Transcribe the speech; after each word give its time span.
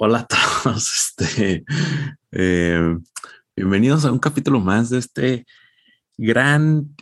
Hola 0.00 0.20
a 0.20 0.26
todos. 0.26 1.14
Este, 1.18 1.64
eh, 2.30 2.96
bienvenidos 3.56 4.04
a 4.04 4.12
un 4.12 4.20
capítulo 4.20 4.60
más 4.60 4.90
de 4.90 4.98
este 4.98 5.44
gran, 6.16 6.94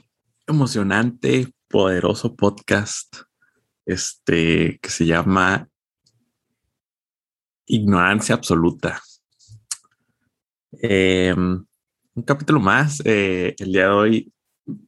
emocionante, 0.46 1.52
poderoso 1.68 2.34
podcast. 2.34 3.16
Este 3.84 4.78
que 4.80 4.88
se 4.88 5.04
llama 5.04 5.68
Ignorancia 7.66 8.34
Absoluta. 8.34 9.02
Eh, 10.80 11.34
un 11.36 12.22
capítulo 12.24 12.60
más. 12.60 13.02
Eh, 13.04 13.54
el 13.58 13.72
día 13.72 13.88
de 13.88 13.92
hoy 13.92 14.32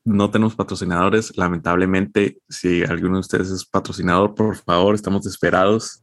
no 0.05 0.31
tenemos 0.31 0.55
patrocinadores. 0.55 1.37
Lamentablemente, 1.37 2.41
si 2.49 2.83
alguno 2.85 3.17
de 3.17 3.21
ustedes 3.21 3.51
es 3.51 3.67
patrocinador, 3.67 4.35
por 4.35 4.57
favor, 4.57 4.95
estamos 4.95 5.25
desesperados. 5.25 6.03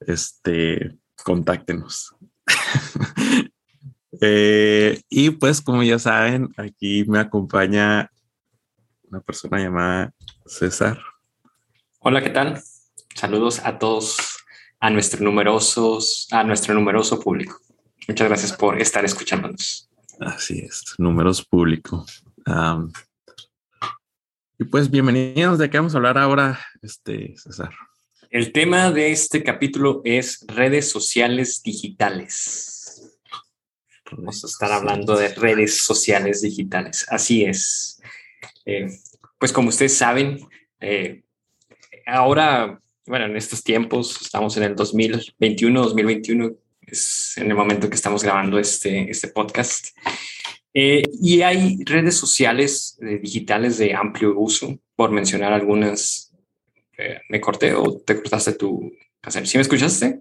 Este, 0.00 0.98
contáctenos. 1.30 2.16
Eh, 4.22 5.00
y 5.08 5.30
pues, 5.30 5.62
como 5.62 5.82
ya 5.82 5.98
saben, 5.98 6.52
aquí 6.58 7.06
me 7.06 7.20
acompaña 7.20 8.10
una 9.04 9.20
persona 9.20 9.58
llamada 9.58 10.12
César. 10.44 11.00
Hola, 12.00 12.20
¿qué 12.20 12.28
tal? 12.28 12.60
Saludos 13.14 13.60
a 13.64 13.78
todos, 13.78 14.18
a 14.78 14.90
nuestro 14.90 15.24
numerosos, 15.24 16.28
a 16.32 16.44
nuestro 16.44 16.74
numeroso 16.74 17.18
público. 17.18 17.60
Muchas 18.08 18.28
gracias 18.28 18.52
por 18.52 18.78
estar 18.78 19.06
escuchándonos. 19.06 19.88
Así 20.18 20.58
es, 20.58 20.84
números 20.98 21.42
público. 21.46 22.04
y 24.58 24.64
pues 24.64 24.90
bienvenidos, 24.90 25.58
¿de 25.58 25.70
qué 25.70 25.78
vamos 25.78 25.94
a 25.94 25.96
hablar 25.96 26.18
ahora, 26.18 26.58
este 26.82 27.34
César? 27.38 27.70
El 28.30 28.52
tema 28.52 28.92
de 28.92 29.10
este 29.10 29.42
capítulo 29.42 30.02
es 30.04 30.44
redes 30.46 30.88
sociales 30.88 31.64
digitales. 31.64 33.18
Vamos 34.12 34.44
a 34.44 34.46
estar 34.46 34.70
hablando 34.70 35.16
de 35.16 35.34
redes 35.34 35.78
sociales 35.78 36.40
digitales. 36.40 37.04
Así 37.08 37.44
es. 37.44 38.00
Eh, 38.64 38.86
pues 39.36 39.52
como 39.52 39.70
ustedes 39.70 39.96
saben, 39.96 40.38
eh, 40.78 41.24
ahora, 42.06 42.80
bueno, 43.04 43.24
en 43.24 43.36
estos 43.36 43.64
tiempos, 43.64 44.22
estamos 44.22 44.56
en 44.56 44.62
el 44.62 44.76
2021, 44.76 45.82
2021, 45.82 46.52
es 46.82 47.36
en 47.36 47.50
el 47.50 47.56
momento 47.56 47.90
que 47.90 47.96
estamos 47.96 48.22
grabando 48.22 48.60
este, 48.60 49.10
este 49.10 49.26
podcast. 49.26 49.88
Eh, 50.72 51.02
y 51.20 51.42
hay 51.42 51.82
redes 51.82 52.14
sociales 52.14 52.96
digitales 53.00 53.76
de 53.78 53.92
amplio 53.92 54.38
uso, 54.38 54.78
por 54.94 55.10
mencionar 55.10 55.52
algunas 55.52 56.29
me 57.28 57.40
corté 57.40 57.74
o 57.74 58.00
te 58.00 58.16
cortaste 58.16 58.54
tu 58.54 58.92
¿Sí 59.44 59.58
me 59.58 59.62
escuchaste? 59.62 60.20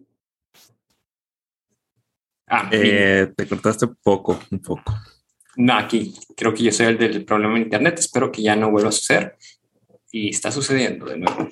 Ah, 2.48 2.70
eh, 2.72 3.32
te 3.36 3.48
cortaste 3.48 3.88
poco, 3.88 4.40
un 4.52 4.60
poco. 4.60 4.94
No, 5.56 5.78
aquí 5.78 6.14
creo 6.36 6.54
que 6.54 6.64
yo 6.64 6.72
soy 6.72 6.88
el 6.88 6.98
del 6.98 7.24
problema 7.24 7.56
en 7.58 7.64
internet. 7.64 8.00
Espero 8.00 8.32
que 8.32 8.42
ya 8.42 8.56
no 8.56 8.72
vuelva 8.72 8.90
a 8.90 8.94
suceder. 8.94 9.38
Y 10.12 10.30
está 10.30 10.52
sucediendo 10.52 11.06
de 11.06 11.18
nuevo. 11.18 11.48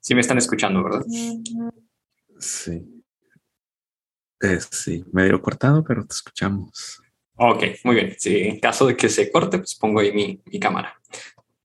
Sí 0.00 0.14
me 0.14 0.20
están 0.20 0.38
escuchando, 0.38 0.82
¿verdad? 0.82 1.04
Sí. 2.38 2.82
Eh, 4.40 4.58
sí, 4.70 5.04
medio 5.12 5.40
cortado, 5.40 5.84
pero 5.84 6.04
te 6.04 6.14
escuchamos. 6.14 7.00
Ok, 7.36 7.64
muy 7.84 7.94
bien. 7.94 8.16
Sí, 8.18 8.36
en 8.38 8.58
caso 8.58 8.86
de 8.86 8.96
que 8.96 9.08
se 9.08 9.30
corte, 9.30 9.58
pues 9.58 9.74
pongo 9.76 10.00
ahí 10.00 10.12
mi, 10.12 10.40
mi 10.46 10.58
cámara. 10.58 10.98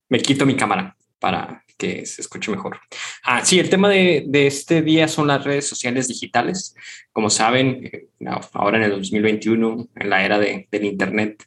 Me 0.09 0.19
quito 0.19 0.45
mi 0.45 0.55
cámara 0.55 0.95
para 1.19 1.63
que 1.77 2.05
se 2.05 2.21
escuche 2.21 2.51
mejor. 2.51 2.79
Ah, 3.23 3.45
sí, 3.45 3.59
el 3.59 3.69
tema 3.69 3.89
de, 3.89 4.25
de, 4.27 4.47
este 4.47 4.81
día 4.81 5.07
son 5.07 5.27
las 5.27 5.43
redes 5.43 5.67
sociales 5.67 6.07
digitales. 6.07 6.75
Como 7.11 7.29
saben, 7.29 7.85
eh, 7.85 8.07
ahora 8.53 8.77
en 8.77 8.83
el 8.83 8.91
2021, 8.91 9.89
en 9.95 10.09
la 10.09 10.25
era 10.25 10.39
de, 10.39 10.67
del 10.71 10.85
Internet, 10.85 11.43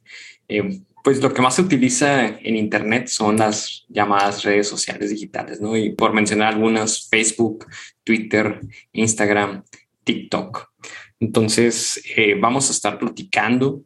eh, 0.48 0.80
pues 1.02 1.20
lo 1.22 1.32
que 1.32 1.42
más 1.42 1.56
se 1.56 1.62
utiliza 1.62 2.26
en 2.26 2.56
Internet 2.56 3.08
son 3.08 3.38
las 3.38 3.86
llamadas 3.88 4.44
redes 4.44 4.68
sociales 4.68 5.10
digitales, 5.10 5.60
¿no? 5.60 5.76
Y 5.76 5.90
por 5.90 6.12
mencionar 6.12 6.54
algunas, 6.54 7.08
Facebook, 7.08 7.66
Twitter, 8.04 8.60
Instagram, 8.92 9.64
TikTok. 10.04 10.70
Entonces, 11.18 12.02
eh, 12.16 12.36
vamos 12.38 12.68
a 12.68 12.72
estar 12.72 12.98
platicando 12.98 13.82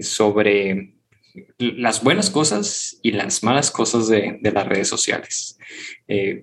sobre 0.00 0.97
las 1.58 2.02
buenas 2.02 2.30
cosas 2.30 2.98
y 3.02 3.12
las 3.12 3.42
malas 3.42 3.70
cosas 3.70 4.08
de, 4.08 4.38
las 4.42 4.66
redes 4.66 4.88
sociales. 4.88 5.58
Eh, 6.06 6.42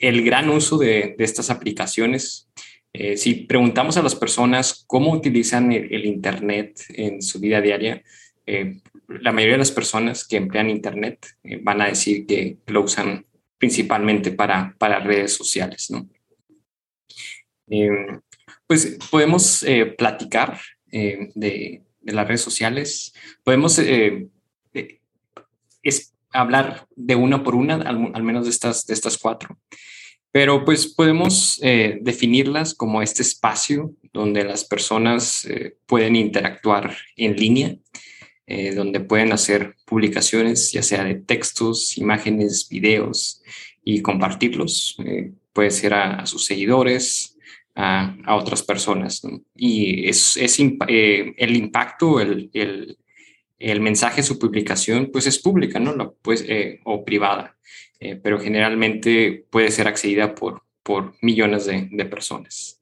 el 0.00 0.24
gran 0.24 0.50
uso 0.50 0.78
de, 0.78 1.14
estas 1.18 1.50
aplicaciones. 1.50 2.48
Eh, 2.92 3.16
si 3.16 3.34
preguntamos 3.34 3.96
a 3.96 4.02
las 4.02 4.14
personas 4.14 4.84
cómo 4.86 5.12
utilizan 5.12 5.72
el, 5.72 6.04
Internet 6.04 6.80
en 6.90 7.22
su 7.22 7.40
vida 7.40 7.60
diaria, 7.60 8.02
eh, 8.46 8.80
la 9.08 9.32
mayoría 9.32 9.54
de 9.54 9.58
las 9.58 9.72
personas 9.72 10.26
que 10.26 10.36
emplean 10.36 10.70
Internet 10.70 11.26
van 11.62 11.80
a 11.80 11.88
decir 11.88 12.26
que 12.26 12.58
lo 12.66 12.82
usan 12.82 13.26
principalmente 13.58 14.32
para, 14.32 14.74
para 14.78 15.00
redes 15.00 15.34
sociales. 15.34 15.90
¿no? 15.90 16.08
pues 18.66 18.98
podemos 19.10 19.64
platicar 19.96 20.60
de, 20.90 21.82
de 22.04 22.12
las 22.12 22.26
redes 22.28 22.42
sociales. 22.42 23.12
Podemos 23.42 23.78
eh, 23.78 24.28
eh, 24.74 25.00
es 25.82 26.12
hablar 26.32 26.86
de 26.94 27.16
una 27.16 27.42
por 27.42 27.54
una, 27.54 27.74
al, 27.76 28.22
menos 28.22 28.44
de 28.44 28.50
estas, 28.50 28.86
de 28.86 28.94
estas 28.94 29.18
cuatro. 29.18 29.58
Pero 30.30 30.64
pues 30.64 30.86
podemos 30.86 31.60
eh, 31.62 31.98
definirlas 32.02 32.74
como 32.74 33.02
este 33.02 33.22
espacio 33.22 33.92
donde 34.12 34.44
las 34.44 34.64
personas 34.64 35.46
pueden 35.86 36.16
interactuar 36.16 36.96
en 37.16 37.36
línea, 37.36 37.76
donde 38.76 39.00
pueden 39.00 39.32
hacer 39.32 39.76
publicaciones, 39.84 40.72
ya 40.72 40.82
sea 40.82 41.04
de 41.04 41.16
textos, 41.16 41.98
imágenes, 41.98 42.68
videos, 42.68 43.42
y 43.84 44.02
compartirlos. 44.02 44.96
puede 45.52 45.70
ser 45.70 45.94
a 45.94 46.26
sus 46.26 46.44
seguidores, 46.44 47.33
a, 47.74 48.36
otras 48.36 48.62
personas. 48.62 49.22
Y 49.54 50.08
es, 50.08 50.36
es 50.36 50.58
eh, 50.60 51.34
el 51.36 51.56
impacto, 51.56 52.20
el, 52.20 52.50
el, 52.52 52.98
el, 53.58 53.80
mensaje, 53.80 54.22
su 54.22 54.38
publicación, 54.38 55.10
pues 55.12 55.26
es 55.26 55.38
pública, 55.38 55.78
¿no? 55.78 56.14
Pues, 56.22 56.44
eh, 56.48 56.80
o 56.84 57.04
privada, 57.04 57.56
eh, 58.00 58.16
pero 58.16 58.38
generalmente 58.38 59.46
puede 59.50 59.70
ser 59.70 59.88
accedida 59.88 60.34
por, 60.34 60.62
por 60.82 61.14
millones 61.22 61.66
de, 61.66 61.88
de 61.90 62.04
personas. 62.04 62.80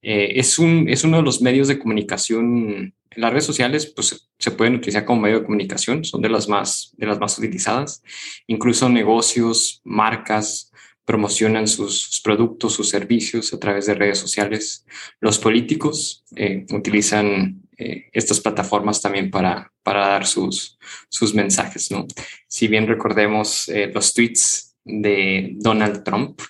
es, 0.00 0.58
un, 0.58 0.88
es 0.88 1.04
uno 1.04 1.18
de 1.18 1.22
los 1.24 1.42
medios 1.42 1.68
de 1.68 1.78
comunicación. 1.78 2.94
Las 3.16 3.32
redes 3.32 3.46
sociales 3.46 3.86
pues, 3.86 4.28
se 4.38 4.50
pueden 4.52 4.76
utilizar 4.76 5.04
como 5.04 5.22
medio 5.22 5.40
de 5.40 5.44
comunicación, 5.44 6.04
son 6.04 6.22
de 6.22 6.28
las 6.28 6.48
más, 6.48 6.94
de 6.96 7.06
las 7.06 7.18
más 7.18 7.36
utilizadas. 7.38 8.02
Incluso 8.46 8.88
negocios, 8.88 9.80
marcas, 9.82 10.67
promocionan 11.08 11.66
sus, 11.66 12.20
productos, 12.22 12.74
sus 12.74 12.90
servicios 12.90 13.54
a 13.54 13.58
través 13.58 13.86
de 13.86 13.94
redes 13.94 14.18
sociales. 14.18 14.84
Los 15.20 15.38
políticos 15.38 16.22
eh, 16.36 16.66
utilizan 16.70 17.62
eh, 17.78 18.10
estas 18.12 18.40
plataformas 18.40 19.00
también 19.00 19.30
para, 19.30 19.72
para 19.82 20.06
dar 20.06 20.26
sus, 20.26 20.78
sus 21.08 21.34
mensajes. 21.34 21.90
¿no? 21.90 22.06
Si 22.46 22.68
bien 22.68 22.86
recordemos 22.86 23.70
eh, 23.70 23.90
los 23.94 24.12
tweets 24.12 24.76
de 24.84 25.54
Donald 25.54 26.04
Trump, 26.04 26.42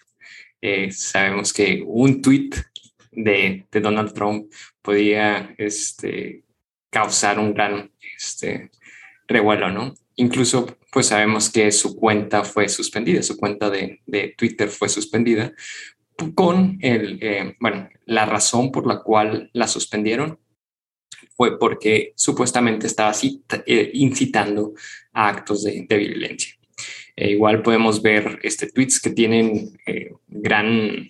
sabemos 0.90 1.52
que 1.52 1.84
un 1.86 2.20
tweet 2.20 2.50
de, 3.12 3.64
de, 3.70 3.80
Donald 3.80 4.12
Trump 4.12 4.52
podía 4.82 5.54
este, 5.56 6.42
causar 6.90 7.38
un 7.38 7.54
gran 7.54 7.92
este, 8.16 8.72
revuelo, 9.28 9.70
¿no? 9.70 9.94
Incluso 10.16 10.77
pues 10.90 11.06
sabemos 11.06 11.50
que 11.50 11.70
su 11.72 11.96
cuenta 11.96 12.44
fue 12.44 12.68
suspendida, 12.68 13.22
su 13.22 13.36
cuenta 13.36 13.70
de, 13.70 14.00
de 14.06 14.34
Twitter 14.36 14.68
fue 14.68 14.88
suspendida 14.88 15.52
con 16.34 16.78
el, 16.80 17.18
eh, 17.22 17.56
bueno, 17.60 17.88
la 18.06 18.26
razón 18.26 18.72
por 18.72 18.86
la 18.86 19.02
cual 19.02 19.50
la 19.52 19.68
suspendieron 19.68 20.38
fue 21.36 21.58
porque 21.58 22.12
supuestamente 22.16 22.86
estaba 22.86 23.12
eh, 23.66 23.90
incitando 23.94 24.74
a 25.12 25.28
actos 25.28 25.62
de, 25.62 25.86
de 25.88 25.96
violencia. 25.96 26.54
E 27.14 27.30
igual 27.30 27.62
podemos 27.62 28.02
ver 28.02 28.38
este, 28.42 28.70
tweets 28.70 29.00
que 29.00 29.10
tienen 29.10 29.78
eh, 29.86 30.12
gran, 30.26 31.08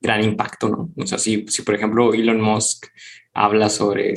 gran 0.00 0.24
impacto, 0.24 0.68
¿no? 0.68 0.92
O 0.96 1.06
sea, 1.06 1.18
si, 1.18 1.46
si 1.48 1.62
por 1.62 1.74
ejemplo 1.74 2.12
Elon 2.12 2.40
Musk 2.40 2.86
habla 3.32 3.70
sobre 3.70 4.14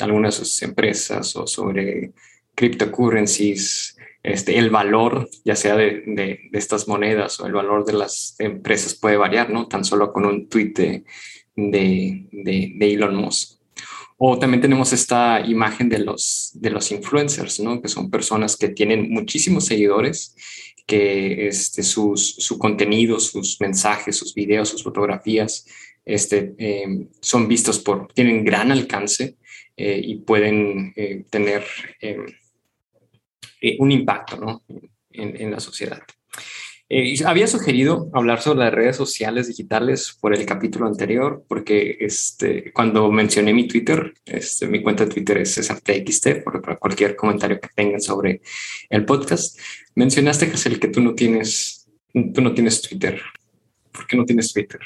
algunas 0.00 0.38
de 0.38 0.44
sus 0.44 0.62
empresas 0.62 1.34
o 1.36 1.46
sobre 1.46 2.12
cryptocurrencies, 2.58 3.96
este, 4.20 4.58
el 4.58 4.70
valor, 4.70 5.30
ya 5.44 5.54
sea 5.54 5.76
de, 5.76 6.02
de, 6.06 6.40
estas 6.52 6.88
monedas 6.88 7.38
o 7.38 7.46
el 7.46 7.52
valor 7.52 7.84
de 7.84 7.92
las 7.92 8.34
empresas 8.40 8.96
puede 8.96 9.16
variar, 9.16 9.50
¿no? 9.50 9.68
Tan 9.68 9.84
solo 9.84 10.12
con 10.12 10.26
un 10.26 10.48
tweet 10.48 10.72
de, 10.74 11.04
de, 11.54 12.76
Elon 12.80 13.14
Musk. 13.14 13.60
O 14.16 14.40
también 14.40 14.60
tenemos 14.60 14.92
esta 14.92 15.40
imagen 15.46 15.88
de 15.88 16.00
los, 16.00 16.50
de 16.54 16.70
los 16.70 16.90
influencers, 16.90 17.60
¿no? 17.60 17.80
Que 17.80 17.86
son 17.86 18.10
personas 18.10 18.56
que 18.56 18.70
tienen 18.70 19.08
muchísimos 19.08 19.66
seguidores, 19.66 20.34
que 20.84 21.46
este, 21.46 21.84
sus, 21.84 22.34
su 22.38 22.58
contenido, 22.58 23.20
sus 23.20 23.60
mensajes, 23.60 24.16
sus 24.16 24.34
videos, 24.34 24.70
sus 24.70 24.82
fotografías 24.82 25.64
este, 26.04 26.54
em, 26.58 27.08
son 27.20 27.46
vistos 27.46 27.78
por, 27.78 28.08
tienen 28.12 28.44
gran 28.44 28.72
alcance 28.72 29.36
eh, 29.76 30.00
y 30.02 30.16
pueden 30.16 30.92
eh, 30.96 31.24
tener 31.30 31.62
em, 33.60 33.76
un 33.78 33.92
impacto 33.92 34.62
en 35.10 35.50
la 35.50 35.60
sociedad. 35.60 36.02
Eh, 36.90 37.22
había 37.26 37.46
sugerido 37.46 38.08
hablar 38.14 38.40
sobre 38.40 38.60
las 38.60 38.72
redes 38.72 38.96
sociales 38.96 39.46
digitales 39.46 40.16
por 40.18 40.34
el 40.34 40.46
capítulo 40.46 40.86
anterior, 40.86 41.44
porque 41.46 41.98
este, 42.00 42.72
cuando 42.72 43.12
mencioné 43.12 43.52
mi 43.52 43.68
Twitter, 43.68 44.14
este, 44.24 44.66
mi 44.68 44.82
cuenta 44.82 45.04
de 45.04 45.10
Twitter 45.12 45.36
es 45.36 45.54
CesarTXT, 45.54 46.42
por, 46.42 46.62
para 46.62 46.78
cualquier 46.78 47.14
comentario 47.14 47.60
que 47.60 47.68
tengan 47.74 48.00
sobre 48.00 48.40
el 48.88 49.04
podcast, 49.04 49.58
mencionaste, 49.96 50.50
el 50.64 50.80
que 50.80 50.88
tú 50.88 51.02
no 51.02 51.14
tienes, 51.14 51.90
tú 52.32 52.40
no 52.40 52.54
tienes 52.54 52.80
Twitter. 52.80 53.20
¿Por 53.92 54.06
qué 54.06 54.16
no 54.16 54.24
tienes 54.24 54.50
Twitter? 54.50 54.80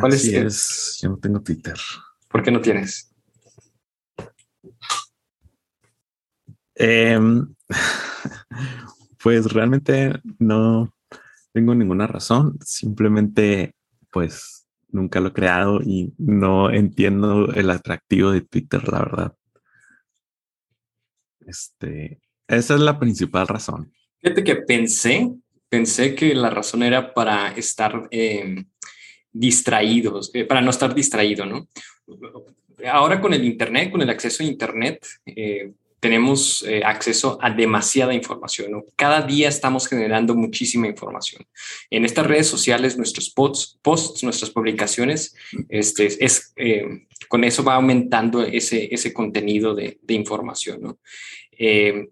¿Cuál 0.00 0.14
es, 0.14 0.24
es? 0.26 0.98
Yo 1.00 1.10
no 1.10 1.18
tengo 1.18 1.40
Twitter. 1.40 1.76
¿Por 2.28 2.42
qué 2.42 2.50
no 2.50 2.60
tienes? 2.60 3.14
Em, 6.82 7.46
pues 9.22 9.52
realmente 9.52 10.14
no, 10.38 10.94
tengo 11.52 11.74
ninguna 11.74 12.06
razón, 12.06 12.58
simplemente 12.64 13.74
pues 14.10 14.66
nunca 14.88 15.20
lo 15.20 15.28
he 15.28 15.32
creado 15.34 15.82
y 15.82 16.14
no 16.16 16.70
entiendo 16.70 17.52
el 17.52 17.68
atractivo 17.68 18.30
de 18.30 18.40
Twitter, 18.40 18.88
la 18.90 18.98
verdad. 19.00 19.34
Este, 21.46 22.18
esa 22.48 22.74
es 22.74 22.80
la 22.80 22.98
principal 22.98 23.46
razón. 23.46 23.92
Fíjate 24.22 24.42
que 24.42 24.56
pensé, 24.56 25.30
pensé 25.68 26.14
que 26.14 26.34
la 26.34 26.48
razón 26.48 26.82
era 26.82 27.12
para 27.12 27.52
estar 27.52 28.08
em, 28.10 28.64
distraídos, 29.30 30.30
eh, 30.32 30.46
para 30.46 30.62
no 30.62 30.70
estar 30.70 30.94
distraído, 30.94 31.44
¿no? 31.44 31.68
Ahora 32.90 33.20
con 33.20 33.34
el 33.34 33.44
Internet, 33.44 33.90
con 33.90 34.00
el 34.00 34.08
acceso 34.08 34.42
a 34.42 34.46
Internet, 34.46 35.06
eh, 35.26 35.74
tenemos 36.00 36.64
eh, 36.66 36.82
acceso 36.84 37.38
a 37.40 37.50
demasiada 37.50 38.14
información. 38.14 38.84
Cada 38.96 39.20
día 39.22 39.48
estamos 39.48 39.86
generando 39.86 40.34
muchísima 40.34 40.86
información. 40.86 41.46
En 41.90 42.06
estas 42.06 42.26
redes 42.26 42.46
sociales, 42.46 42.96
nuestros 42.96 43.30
posts, 43.30 43.78
posts 43.82 44.24
nuestras 44.24 44.50
publicaciones, 44.50 45.34
este, 45.68 46.06
es, 46.24 46.52
eh, 46.56 47.06
con 47.28 47.44
eso 47.44 47.62
va 47.62 47.74
aumentando 47.74 48.42
ese, 48.42 48.92
ese 48.92 49.12
contenido 49.12 49.74
de, 49.74 49.98
información. 50.08 50.98
Eh, 51.52 52.08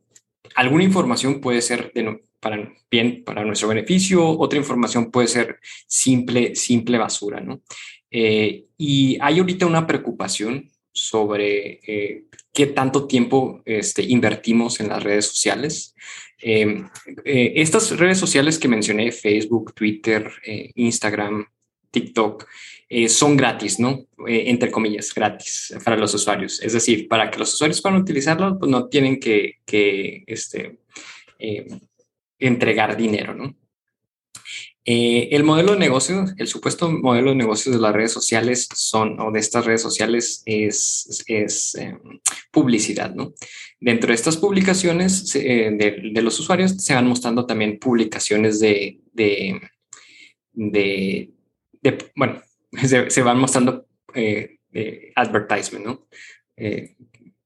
alguna 0.55 0.85
información 0.85 1.41
puede 1.41 1.63
ser 1.63 1.93
para, 2.41 2.71
bien 2.91 3.25
para 3.25 3.45
nuestro 3.45 3.69
beneficio, 3.69 4.29
otra 4.39 4.59
información 4.59 5.11
puede 5.11 5.29
ser 5.29 5.59
simple, 5.87 6.55
simple 6.55 6.99
basura. 6.99 7.43
y 8.11 9.19
hay 9.21 9.39
ahorita 9.39 9.67
una 9.67 9.87
preocupación 9.87 10.71
sobre 10.99 11.81
eh, 11.87 12.25
qué 12.59 12.67
tanto 12.67 13.07
tiempo 13.07 13.63
este, 13.65 14.03
invertimos 14.03 14.81
en 14.81 14.89
las 14.89 15.01
redes 15.01 15.27
sociales. 15.27 15.95
Em, 16.41 16.89
eh, 17.25 17.53
estas 17.55 17.97
redes 17.97 18.19
sociales 18.19 18.59
que 18.59 18.67
mencioné, 18.67 19.13
Facebook, 19.13 19.75
Twitter, 19.75 20.29
eh, 20.45 20.73
Instagram, 20.75 21.47
TikTok, 21.93 22.49
son 23.09 23.37
gratis, 23.37 23.79
¿no? 23.79 24.07
entre 24.27 24.71
comillas, 24.73 25.15
gratis 25.15 25.73
para 25.85 25.97
los 25.97 26.13
usuarios. 26.15 26.61
Es 26.63 26.73
decir, 26.73 27.07
para 27.07 27.31
que 27.31 27.39
los 27.39 27.55
usuarios 27.55 27.81
puedan 27.81 28.01
utilizarlo, 28.01 28.59
pues 28.59 28.71
no 28.71 28.89
tienen 28.89 29.21
que, 29.21 29.59
que 29.65 30.25
este, 30.27 30.79
entregar 32.39 32.97
dinero, 32.97 33.35
¿no? 33.35 33.55
Eh, 34.91 35.37
el 35.37 35.45
modelo 35.45 35.73
de 35.73 35.79
negocio, 35.79 36.25
el 36.39 36.47
supuesto 36.47 36.91
modelo 36.91 37.29
de 37.29 37.37
negocios 37.37 37.75
de 37.75 37.81
las 37.83 37.93
redes 37.93 38.11
sociales 38.11 38.67
son, 38.75 39.21
o 39.21 39.31
de 39.31 39.39
estas 39.39 39.67
redes 39.67 39.83
sociales, 39.83 40.43
es, 40.47 41.23
es 41.27 41.75
em, 41.75 42.01
publicidad, 42.51 43.15
¿no? 43.15 43.35
Dentro 43.79 44.09
de 44.09 44.15
estas 44.15 44.39
publicaciones 44.39 45.35
eh, 45.37 45.71
de, 45.77 46.23
los 46.23 46.41
usuarios 46.41 46.83
se 46.83 46.95
van 46.95 47.07
mostrando 47.07 47.45
también 47.45 47.79
publicaciones 47.79 48.61
de, 48.61 48.99
de, 49.13 49.61
de, 50.55 51.35
bueno, 52.17 52.41
se, 53.11 53.23
van 53.23 53.39
mostrando 53.39 53.87
eh, 54.15 54.57
advertisement, 55.15 55.85
¿no? 55.85 56.07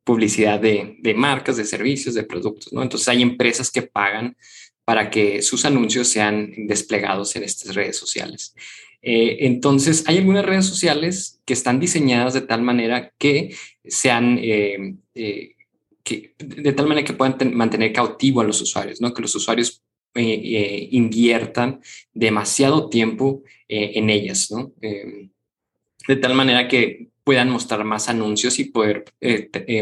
publicidad 0.05 0.61
de, 0.61 0.97
de 1.01 1.15
marcas, 1.15 1.57
de 1.57 1.65
servicios, 1.65 2.15
de 2.15 2.23
productos, 2.23 2.73
¿no? 2.73 2.83
Entonces 2.83 3.09
hay 3.09 3.21
empresas 3.21 3.69
que 3.69 3.83
pagan 3.83 4.37
para 4.85 5.11
que 5.11 5.43
sus 5.43 5.65
anuncios 5.65 6.09
sean 6.09 6.53
desplegados 6.67 7.37
en 7.37 7.45
estas 7.45 7.75
redes 7.75 7.97
sociales. 7.97 8.55
Eh, 9.03 9.47
entonces, 9.47 10.05
hay 10.07 10.19
algunas 10.19 10.45
redes 10.45 10.67
sociales 10.67 11.41
que 11.45 11.53
están 11.53 11.81
diseñadas 11.81 12.35
de 12.35 12.43
tal 12.43 12.63
manera 12.63 13.13
que 13.19 13.55
sean, 13.85 14.39
eh, 14.41 14.95
eh, 15.15 15.57
que, 16.05 16.35
de 16.39 16.73
tal 16.73 16.87
manera 16.87 17.05
que 17.05 17.13
puedan 17.13 17.55
mantener 17.55 17.93
cautivo 17.93 18.41
a 18.41 18.45
los 18.45 18.61
usuarios, 18.61 19.01
¿no? 19.01 19.13
Que 19.13 19.23
los 19.23 19.35
usuarios 19.35 19.83
inviertan 20.15 21.81
demasiado 22.13 22.91
tiempo 22.91 23.43
en 23.67 24.11
ellas, 24.11 24.51
¿no? 24.51 24.75
de 24.79 26.17
tal 26.17 26.35
manera 26.35 26.69
que 26.69 27.09
puedan 27.25 27.49
mostrar 27.49 27.83
más 27.85 28.11
anuncios 28.11 28.59
y 28.59 28.65
poder 28.65 29.07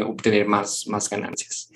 obtener 0.06 0.47
más, 0.47 0.87
más 0.87 1.11
ganancias. 1.11 1.73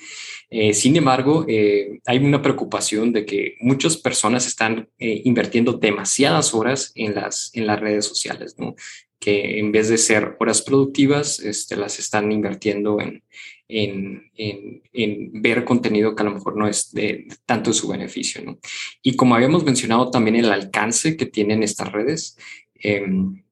Eh, 0.57 0.73
sin 0.73 0.95
embargo, 0.95 1.45
eh, 1.49 1.99
hay 2.07 2.19
una 2.19 2.41
preocupación 2.41 3.13
de 3.13 3.27
que 3.27 3.57
muchas 3.59 3.97
personas 3.97 4.47
están 4.47 4.89
eh, 5.01 5.23
invirtiendo 5.25 5.73
demasiadas 5.73 6.55
horas 6.55 6.93
en 6.95 7.17
las, 7.17 7.51
en 7.55 7.67
las 7.67 7.81
redes 7.81 8.05
sociales, 8.05 8.55
¿no? 8.57 8.77
que 9.19 9.59
en 9.59 9.73
vez 9.73 9.89
de 9.89 9.99
ser 9.99 10.37
horas 10.39 10.63
productivas, 10.63 11.41
este, 11.41 11.75
las 11.75 11.99
están 11.99 12.31
invirtiendo 12.31 13.01
en, 13.01 13.25
en, 13.67 14.31
en, 14.37 15.43
ver 15.43 15.65
contenido 15.65 16.15
que 16.15 16.23
a 16.23 16.27
lo 16.27 16.35
mejor 16.35 16.57
no 16.57 16.69
es 16.69 16.93
de, 16.93 17.27
tanto 17.47 17.71
de 17.71 17.75
su 17.75 17.89
beneficio. 17.89 18.41
¿no? 18.45 18.61
Y 19.03 19.17
como 19.17 19.35
habíamos 19.35 19.65
mencionado 19.65 20.09
también 20.13 20.37
el 20.37 20.53
alcance 20.53 21.17
que 21.17 21.27
tienen 21.27 21.65
estas 21.65 21.91
redes, 21.91 22.39
em, 22.77 23.43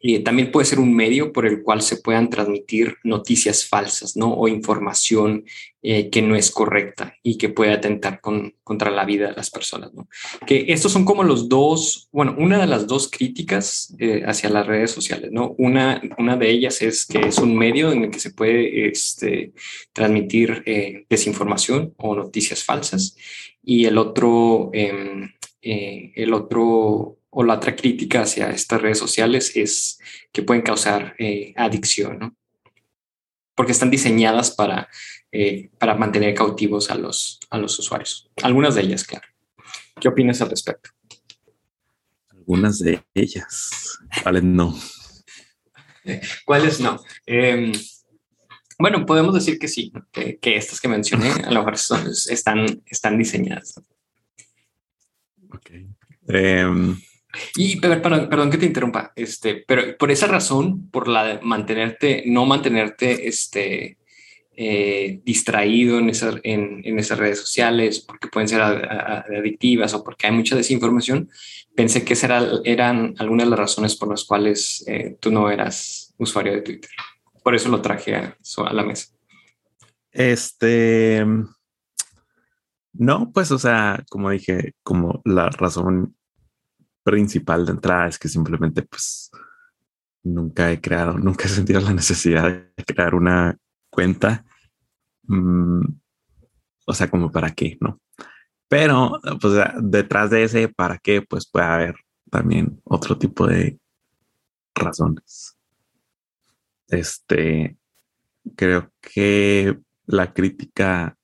y 0.00 0.20
también 0.20 0.50
puede 0.50 0.66
ser 0.66 0.78
un 0.78 0.94
medio 0.94 1.32
por 1.32 1.46
el 1.46 1.62
cual 1.62 1.82
se 1.82 1.96
puedan 1.96 2.30
transmitir 2.30 2.96
noticias 3.04 3.66
falsas, 3.66 4.16
¿no? 4.16 4.32
O 4.32 4.48
información 4.48 5.44
eh, 5.82 6.10
que 6.10 6.22
no 6.22 6.36
es 6.36 6.50
correcta 6.50 7.14
y 7.22 7.36
que 7.36 7.48
puede 7.48 7.72
atentar 7.72 8.20
con, 8.20 8.54
contra 8.62 8.90
la 8.90 9.04
vida 9.04 9.28
de 9.28 9.36
las 9.36 9.50
personas, 9.50 9.92
¿no? 9.92 10.08
Que 10.46 10.66
estos 10.68 10.92
son 10.92 11.04
como 11.04 11.24
los 11.24 11.48
dos, 11.48 12.08
bueno, 12.12 12.34
una 12.38 12.58
de 12.58 12.66
las 12.66 12.86
dos 12.86 13.10
críticas 13.10 13.94
eh, 13.98 14.22
hacia 14.24 14.50
las 14.50 14.66
redes 14.66 14.90
sociales, 14.92 15.30
¿no? 15.32 15.54
Una, 15.58 16.00
una 16.18 16.36
de 16.36 16.50
ellas 16.50 16.80
es 16.82 17.04
que 17.04 17.18
es 17.18 17.38
un 17.38 17.56
medio 17.56 17.92
en 17.92 18.04
el 18.04 18.10
que 18.10 18.20
se 18.20 18.30
puede 18.30 18.88
este, 18.88 19.52
transmitir 19.92 20.62
eh, 20.66 21.04
desinformación 21.08 21.94
o 21.98 22.14
noticias 22.14 22.64
falsas 22.64 23.16
y 23.62 23.84
el 23.84 23.98
otro, 23.98 24.70
em, 24.72 25.32
el 25.60 26.34
otro 26.34 27.18
o 27.34 27.42
la 27.42 27.54
otra 27.54 27.74
crítica 27.74 28.22
hacia 28.22 28.50
estas 28.50 28.80
redes 28.80 28.98
sociales 28.98 29.56
es 29.56 29.98
que 30.32 30.42
pueden 30.42 30.62
causar 30.62 31.14
eh, 31.18 31.54
adicción, 31.56 32.18
¿no? 32.18 32.36
Porque 33.54 33.72
están 33.72 33.90
diseñadas 33.90 34.50
para, 34.50 34.88
eh, 35.30 35.70
para 35.78 35.94
mantener 35.94 36.34
cautivos 36.34 36.90
a 36.90 36.94
los, 36.94 37.40
a 37.48 37.56
los 37.56 37.78
usuarios. 37.78 38.30
Algunas 38.42 38.74
de 38.74 38.82
ellas, 38.82 39.04
claro. 39.04 39.26
¿Qué 39.98 40.08
opinas 40.08 40.42
al 40.42 40.50
respecto? 40.50 40.90
Algunas 42.28 42.78
de 42.78 43.02
ellas. 43.14 43.98
¿Cuáles 44.22 44.44
no? 44.44 44.78
¿Cuáles 46.44 46.80
no? 46.80 47.02
Em, 47.24 47.72
bueno, 48.78 49.06
podemos 49.06 49.34
decir 49.34 49.58
que 49.58 49.68
sí, 49.68 49.90
que, 50.12 50.38
estas 50.56 50.82
que 50.82 50.88
mencioné 50.88 51.30
a 51.30 51.50
lo 51.50 51.60
mejor 51.60 51.74
están, 51.74 52.82
están 52.84 53.16
diseñadas. 53.16 53.80
Ok. 55.50 55.70
Em, 56.28 56.98
y 57.56 57.80
perdón, 57.80 58.28
perdón, 58.28 58.50
que 58.50 58.58
te 58.58 58.66
interrumpa, 58.66 59.12
este, 59.16 59.64
pero 59.66 59.96
por 59.96 60.10
esa 60.10 60.26
razón, 60.26 60.88
por 60.90 61.08
la 61.08 61.24
de 61.24 61.40
mantenerte, 61.40 62.24
no 62.26 62.44
mantenerte 62.46 63.26
este, 63.26 63.96
eh, 64.54 65.20
distraído 65.24 65.98
en, 65.98 66.10
en, 66.44 66.98
esas 66.98 67.18
redes 67.18 67.38
sociales, 67.38 68.00
porque 68.00 68.28
pueden 68.28 68.48
ser 68.48 68.60
adictivas 68.60 69.94
o 69.94 70.04
porque 70.04 70.26
hay 70.26 70.32
mucha 70.34 70.56
desinformación, 70.56 71.30
pensé 71.74 72.04
que 72.04 72.12
esas 72.12 72.60
eran 72.64 73.14
algunas 73.18 73.46
de 73.46 73.50
las 73.50 73.58
razones 73.58 73.96
por 73.96 74.10
las 74.10 74.24
cuales 74.24 74.84
eh, 74.86 75.16
tú 75.18 75.30
no 75.30 75.50
eras 75.50 76.14
usuario 76.18 76.52
de 76.52 76.60
Twitter. 76.60 76.90
Por 77.42 77.54
eso 77.54 77.70
lo 77.70 77.80
traje 77.80 78.14
a, 78.14 78.36
a 78.66 78.72
la 78.72 78.84
mesa. 78.84 79.08
Este, 80.12 81.24
no, 82.92 83.32
pues, 83.32 83.50
o 83.50 83.58
sea, 83.58 84.04
como 84.10 84.30
dije, 84.30 84.74
como 84.82 85.22
la 85.24 85.48
razón 85.48 86.14
principal 87.02 87.66
de 87.66 87.72
entrada 87.72 88.08
es 88.08 88.18
que 88.18 88.28
simplemente 88.28 88.82
pues 88.82 89.30
nunca 90.22 90.70
he 90.70 90.80
creado, 90.80 91.18
nunca 91.18 91.46
he 91.46 91.48
sentido 91.48 91.80
la 91.80 91.92
necesidad 91.92 92.48
de 92.48 92.84
crear 92.84 93.14
una 93.14 93.56
cuenta. 93.90 94.44
Mm, 95.24 95.84
o 96.86 96.94
sea, 96.94 97.08
como 97.10 97.30
para 97.30 97.52
qué, 97.52 97.78
¿no? 97.80 98.00
Pero 98.68 99.20
pues 99.40 99.54
detrás 99.82 100.30
de 100.30 100.44
ese 100.44 100.68
para 100.68 100.98
qué, 100.98 101.22
pues 101.22 101.48
puede 101.48 101.66
haber 101.66 101.94
también 102.30 102.80
otro 102.84 103.18
tipo 103.18 103.46
de 103.46 103.78
razones. 104.74 105.56
Este, 106.88 107.76
creo 108.56 108.90
que 109.00 109.78
la 110.06 110.32
crítica 110.32 111.16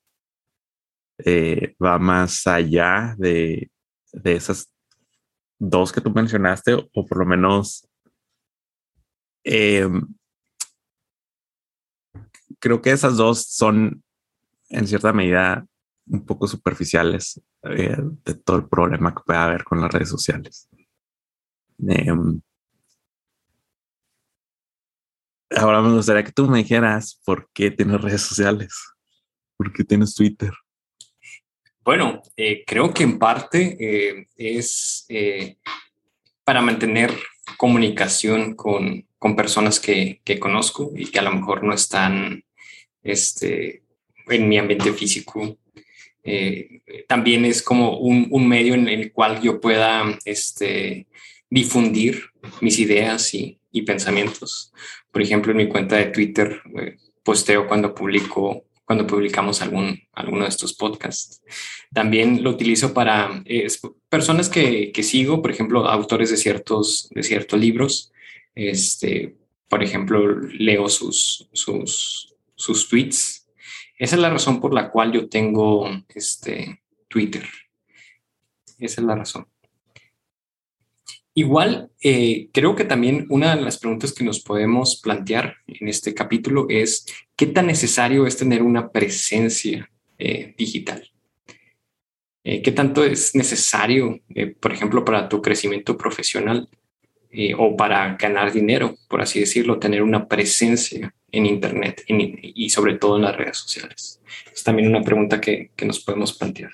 eh, 1.18 1.74
va 1.82 1.98
más 1.98 2.46
allá 2.46 3.14
de, 3.18 3.70
de 4.12 4.36
esas 4.36 4.70
dos 5.58 5.92
que 5.92 6.00
tú 6.00 6.10
mencionaste, 6.10 6.74
o 6.74 7.06
por 7.06 7.18
lo 7.18 7.26
menos 7.26 7.88
em, 9.44 10.02
creo 12.58 12.80
que 12.82 12.90
esas 12.90 13.16
dos 13.16 13.44
son 13.44 14.02
en 14.68 14.86
cierta 14.86 15.12
medida 15.12 15.66
un 16.06 16.24
poco 16.24 16.46
superficiales 16.46 17.40
eh, 17.62 17.96
de 18.24 18.34
todo 18.34 18.56
el 18.56 18.68
problema 18.68 19.14
que 19.14 19.22
puede 19.24 19.38
haber 19.38 19.64
con 19.64 19.80
las 19.80 19.92
redes 19.92 20.08
sociales. 20.08 20.68
Em, 21.78 22.40
ahora 25.50 25.82
me 25.82 25.92
gustaría 25.94 26.24
que 26.24 26.32
tú 26.32 26.48
me 26.48 26.58
dijeras 26.58 27.20
por 27.24 27.50
qué 27.52 27.70
tienes 27.70 28.00
redes 28.00 28.22
sociales, 28.22 28.74
por 29.56 29.72
qué 29.72 29.84
tienes 29.84 30.14
Twitter. 30.14 30.52
Bueno, 31.88 32.20
eh, 32.36 32.64
creo 32.66 32.92
que 32.92 33.02
en 33.02 33.18
parte 33.18 33.78
eh, 33.80 34.26
es 34.36 35.06
para 36.44 36.60
mantener 36.60 37.10
comunicación 37.56 38.56
con, 38.56 39.06
con 39.18 39.34
personas 39.34 39.80
que, 39.80 40.20
que, 40.22 40.38
conozco 40.38 40.92
y 40.94 41.06
que 41.06 41.18
a 41.18 41.22
lo 41.22 41.32
mejor 41.32 41.64
no 41.64 41.72
están 41.72 42.44
este, 43.02 43.84
en 44.26 44.48
mi 44.50 44.58
ambiente 44.58 44.92
físico. 44.92 45.56
Eh, 46.24 46.82
también 47.08 47.46
es 47.46 47.62
como 47.62 47.96
un, 47.96 48.26
un, 48.32 48.46
medio 48.46 48.74
en 48.74 48.86
el 48.86 49.10
cual 49.10 49.40
yo 49.40 49.58
pueda 49.58 50.04
este, 50.26 51.06
difundir 51.48 52.22
mis 52.60 52.78
ideas 52.80 53.32
y, 53.32 53.58
y, 53.72 53.80
pensamientos. 53.80 54.74
Por 55.10 55.22
ejemplo, 55.22 55.52
en 55.52 55.56
mi 55.56 55.68
cuenta 55.68 55.96
de 55.96 56.08
Twitter 56.08 56.60
eh, 56.78 56.96
posteo 57.22 57.66
cuando 57.66 57.94
publico 57.94 58.67
cuando 58.88 59.06
publicamos 59.06 59.60
algún, 59.60 60.00
alguno 60.14 60.44
de 60.44 60.48
estos 60.48 60.72
podcasts. 60.72 61.42
También 61.92 62.42
lo 62.42 62.48
utilizo 62.48 62.94
para 62.94 63.44
personas 64.08 64.48
que, 64.48 64.92
que, 64.92 65.02
sigo, 65.02 65.42
por 65.42 65.50
ejemplo, 65.50 65.86
autores 65.86 66.30
de 66.30 66.38
ciertos, 66.38 67.10
de 67.10 67.22
ciertos 67.22 67.60
libros. 67.60 68.10
Este, 68.54 69.36
por 69.68 69.82
ejemplo, 69.82 70.40
leo 70.40 70.88
sus, 70.88 71.50
sus, 71.52 72.34
sus 72.54 72.88
tweets. 72.88 73.46
Esa 73.98 74.16
es 74.16 74.22
la 74.22 74.30
razón 74.30 74.58
por 74.58 74.72
la 74.72 74.90
cual 74.90 75.12
yo 75.12 75.28
tengo 75.28 75.86
este 76.14 76.80
Twitter. 77.08 77.46
Esa 78.78 79.02
es 79.02 79.06
la 79.06 79.16
razón. 79.16 79.46
Igual, 81.34 81.90
eh, 82.02 82.48
creo 82.52 82.74
que 82.74 82.84
también 82.84 83.26
una 83.30 83.54
de 83.54 83.62
las 83.62 83.78
preguntas 83.78 84.12
que 84.12 84.24
nos 84.24 84.40
podemos 84.40 85.00
plantear 85.00 85.54
en 85.66 85.88
este 85.88 86.12
capítulo 86.12 86.66
es 86.68 87.06
qué 87.36 87.46
tan 87.46 87.66
necesario 87.66 88.26
es 88.26 88.36
tener 88.36 88.62
una 88.62 88.90
presencia 88.90 89.88
eh, 90.18 90.54
digital. 90.58 91.08
Eh, 92.42 92.60
¿Qué 92.62 92.72
tanto 92.72 93.04
es 93.04 93.34
necesario, 93.34 94.20
por 94.58 94.72
ejemplo, 94.72 95.04
para 95.04 95.28
tu 95.28 95.40
crecimiento 95.40 95.96
profesional 95.96 96.68
o 97.58 97.76
para 97.76 98.16
ganar 98.16 98.52
dinero, 98.52 98.96
por 99.06 99.20
así 99.20 99.38
decirlo, 99.38 99.78
tener 99.78 100.02
una 100.02 100.26
presencia 100.26 101.14
en 101.30 101.46
Internet 101.46 102.04
y 102.08 102.70
sobre 102.70 102.94
todo 102.94 103.16
en 103.16 103.22
las 103.22 103.36
redes 103.36 103.58
sociales? 103.58 104.20
Es 104.52 104.64
también 104.64 104.88
una 104.88 105.02
pregunta 105.02 105.40
que, 105.40 105.70
que 105.76 105.84
nos 105.84 106.00
podemos 106.00 106.32
plantear. 106.32 106.72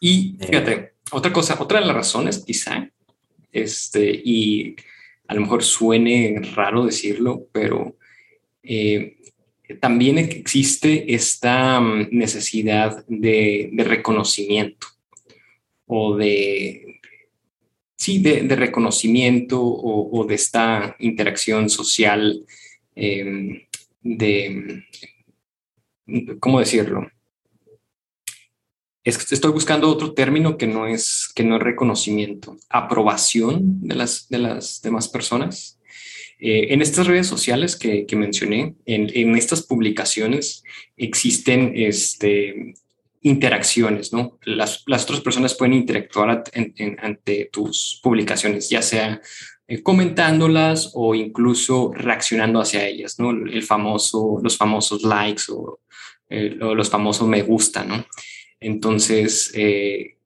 Y 0.00 0.36
fíjate, 0.40 0.94
otra 1.12 1.32
cosa, 1.32 1.56
otra 1.60 1.78
de 1.78 1.86
las 1.86 1.94
razones 1.94 2.42
quizá, 2.44 2.90
este, 3.52 4.10
y 4.24 4.74
a 5.28 5.34
lo 5.34 5.42
mejor 5.42 5.62
suene 5.62 6.40
raro 6.54 6.86
decirlo, 6.86 7.46
pero 7.52 7.96
eh, 8.62 9.16
también 9.78 10.18
existe 10.18 11.14
esta 11.14 11.80
mm, 11.80 12.08
necesidad 12.12 13.04
de, 13.06 13.70
reconocimiento 13.76 14.86
o 15.86 16.16
de, 16.16 17.00
sí, 17.96 18.20
de, 18.22 18.56
reconocimiento 18.56 19.62
o, 19.62 20.24
de 20.24 20.34
esta 20.34 20.96
interacción 20.98 21.68
social 21.68 22.44
em, 22.94 23.62
de, 24.02 24.84
¿cómo 26.40 26.60
decirlo? 26.60 27.08
Es 29.04 29.32
estoy 29.32 29.52
buscando 29.52 29.88
otro 29.88 30.12
término 30.12 30.56
que 30.56 30.66
no 30.66 30.86
es, 30.86 31.30
que 31.34 31.44
no 31.44 31.56
es 31.56 31.62
reconocimiento, 31.62 32.56
aprobación 32.68 33.80
de 33.80 33.94
las, 33.94 34.28
de 34.28 34.38
las 34.38 34.82
demás 34.82 35.08
personas. 35.08 35.78
Eh, 36.38 36.72
en 36.72 36.80
estas 36.80 37.06
redes 37.06 37.26
sociales 37.26 37.76
que, 37.76 38.06
que 38.06 38.16
mencioné, 38.16 38.74
en, 38.86 39.10
en, 39.14 39.36
estas 39.36 39.62
publicaciones 39.62 40.62
existen 40.96 41.72
este, 41.74 42.74
interacciones, 43.20 44.12
¿no? 44.12 44.38
Las, 44.44 44.82
las 44.86 45.04
otras 45.04 45.20
personas 45.20 45.54
pueden 45.54 45.74
interactuar 45.74 46.42
ante 47.02 47.50
tus 47.52 48.00
publicaciones, 48.02 48.70
ya 48.70 48.80
sea 48.80 49.20
eh, 49.68 49.82
comentándolas 49.82 50.92
o 50.94 51.14
incluso 51.14 51.92
reaccionando 51.94 52.60
hacia 52.60 52.86
ellas, 52.86 53.18
¿no? 53.18 53.30
El 53.30 53.62
famoso, 53.62 54.40
los 54.42 54.56
famosos 54.56 55.02
likes 55.02 55.44
o, 55.50 55.80
eh, 56.30 56.58
o 56.62 56.74
los 56.74 56.88
famosos 56.88 57.28
me 57.28 57.42
gusta, 57.42 57.84
¿no? 57.84 58.06
Entonces, 58.60 59.52
eh, 59.54 60.18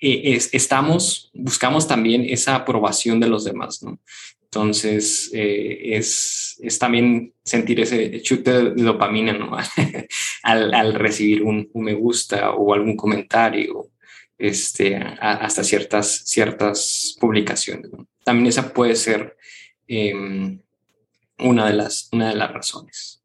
e, 0.00 0.38
estamos, 0.52 1.30
buscamos 1.34 1.88
también 1.88 2.24
esa 2.24 2.54
aprobación 2.54 3.18
de 3.18 3.28
los 3.28 3.44
demás, 3.44 3.82
¿no? 3.82 3.98
Entonces, 4.44 5.30
eh, 5.34 5.96
es, 5.96 6.58
también 6.78 7.34
sentir 7.44 7.80
ese 7.80 8.22
chute 8.22 8.50
de 8.50 8.82
dopamina, 8.82 9.32
¿no? 9.32 9.56
al, 10.42 10.94
recibir 10.94 11.42
un, 11.42 11.70
me 11.74 11.94
gusta 11.94 12.52
o 12.52 12.72
algún 12.72 12.96
comentario, 12.96 13.90
este, 14.38 14.96
hasta 14.96 15.64
ciertas, 15.64 16.22
ciertas 16.24 17.16
publicaciones. 17.20 17.90
También 18.24 18.46
esa 18.46 18.72
puede 18.72 18.94
ser 18.96 19.36
em, 19.86 20.60
una, 21.38 21.66
de 21.66 21.74
las, 21.74 22.08
una 22.12 22.30
de 22.30 22.36
las 22.36 22.52
razones. 22.52 23.22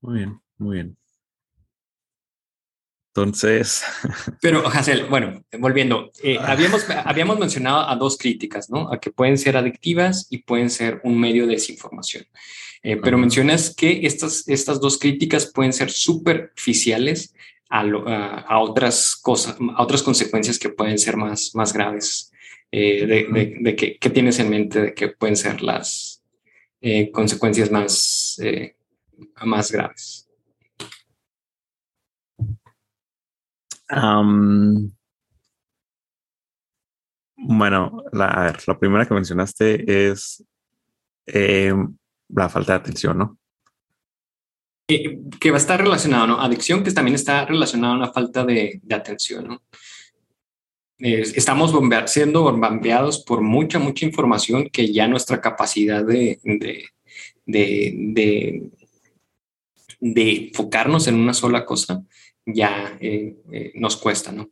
Muy 0.00 0.18
bien, 0.18 0.40
muy 0.58 0.76
bien. 0.76 0.99
Entonces. 3.22 3.82
Pero, 4.40 4.66
Hazel, 4.66 5.06
bueno, 5.06 5.44
volviendo, 5.58 6.10
eh, 6.22 6.36
ah. 6.38 6.52
habíamos, 6.52 6.86
habíamos 7.04 7.38
mencionado 7.38 7.88
a 7.88 7.96
dos 7.96 8.16
críticas, 8.16 8.70
¿no? 8.70 8.92
A 8.92 8.98
que 8.98 9.10
pueden 9.10 9.38
ser 9.38 9.56
adictivas 9.56 10.26
y 10.30 10.38
pueden 10.38 10.70
ser 10.70 11.00
un 11.04 11.18
medio 11.18 11.46
de 11.46 11.54
desinformación. 11.54 12.24
Eh, 12.82 12.96
pero 12.96 13.18
mencionas 13.18 13.74
que 13.74 14.06
estas, 14.06 14.48
estas 14.48 14.80
dos 14.80 14.98
críticas 14.98 15.46
pueden 15.46 15.72
ser 15.72 15.90
superficiales 15.90 17.34
a, 17.68 17.82
a, 17.82 18.58
otras 18.60 19.16
cosas, 19.16 19.56
a 19.76 19.82
otras 19.82 20.02
consecuencias 20.02 20.58
que 20.58 20.70
pueden 20.70 20.98
ser 20.98 21.16
más, 21.16 21.54
más 21.54 21.72
graves. 21.72 22.32
Eh, 22.72 23.06
de, 23.06 23.56
de, 23.60 23.76
que, 23.76 23.98
¿Qué 23.98 24.10
tienes 24.10 24.38
en 24.38 24.48
mente 24.48 24.80
de 24.80 24.94
que 24.94 25.08
pueden 25.08 25.36
ser 25.36 25.62
las 25.62 26.22
consecuencias 27.12 27.70
más, 27.70 28.40
más 29.44 29.70
graves? 29.70 30.29
Bueno, 37.36 38.04
la, 38.12 38.54
la, 38.66 38.78
primera 38.78 39.06
que 39.06 39.14
mencionaste 39.14 40.08
es 40.10 40.44
em, 41.26 41.96
la 42.28 42.48
falta 42.48 42.74
de 42.74 42.78
atención, 42.78 43.18
¿no? 43.18 43.38
que 45.40 45.50
va 45.50 45.56
a 45.56 45.60
estar 45.60 45.80
relacionado, 45.80 46.26
¿no? 46.26 46.40
Adicción, 46.40 46.82
que 46.82 46.90
también 46.90 47.14
está 47.14 47.44
relacionado 47.44 47.94
a 47.94 47.96
una 47.96 48.12
falta 48.12 48.44
de, 48.44 48.80
de 48.82 48.94
atención, 48.94 49.46
¿no? 49.46 49.62
estamos 51.02 51.72
siendo 52.06 52.42
bombardeados 52.42 53.24
por 53.24 53.40
mucha, 53.40 53.78
mucha 53.78 54.04
información 54.04 54.68
que 54.68 54.92
ya 54.92 55.08
nuestra 55.08 55.40
capacidad 55.40 56.04
de, 56.04 56.38
de, 56.44 56.90
de, 57.46 58.70
de 59.98 60.32
enfocarnos 60.48 61.06
en 61.06 61.14
una 61.14 61.32
sola 61.32 61.64
cosa 61.64 62.02
ya 62.54 62.96
eh, 63.00 63.36
eh, 63.52 63.72
nos 63.74 63.96
cuesta, 63.96 64.32
¿no? 64.32 64.50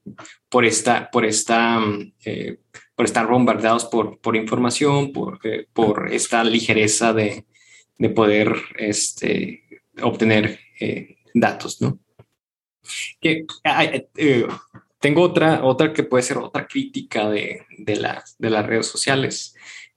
Por 0.48 0.64
esta, 0.64 1.10
por 1.10 1.24
esta, 1.24 1.80
eh, 2.24 2.58
por 2.94 3.06
estar 3.06 3.26
bombardeados 3.26 3.86
por, 3.86 4.20
por 4.20 4.36
información, 4.36 5.12
por, 5.12 5.40
por 5.72 6.12
esta 6.12 6.44
ligereza 6.44 7.12
de, 7.12 7.44
de 7.96 8.10
poder 8.10 8.54
este, 8.76 9.64
obtener 10.02 10.60
datos, 11.34 11.80
¿no? 11.80 11.98
Que, 13.20 13.44
tengo 15.00 15.22
otra, 15.22 15.64
otra 15.64 15.92
que 15.92 16.02
puede 16.02 16.22
ser 16.22 16.38
otra 16.38 16.66
crítica 16.66 17.28
de, 17.30 17.66
de, 17.78 17.96
la, 17.96 18.24
de 18.38 18.50
las 18.50 18.66
redes 18.66 18.86
sociales, 18.86 19.54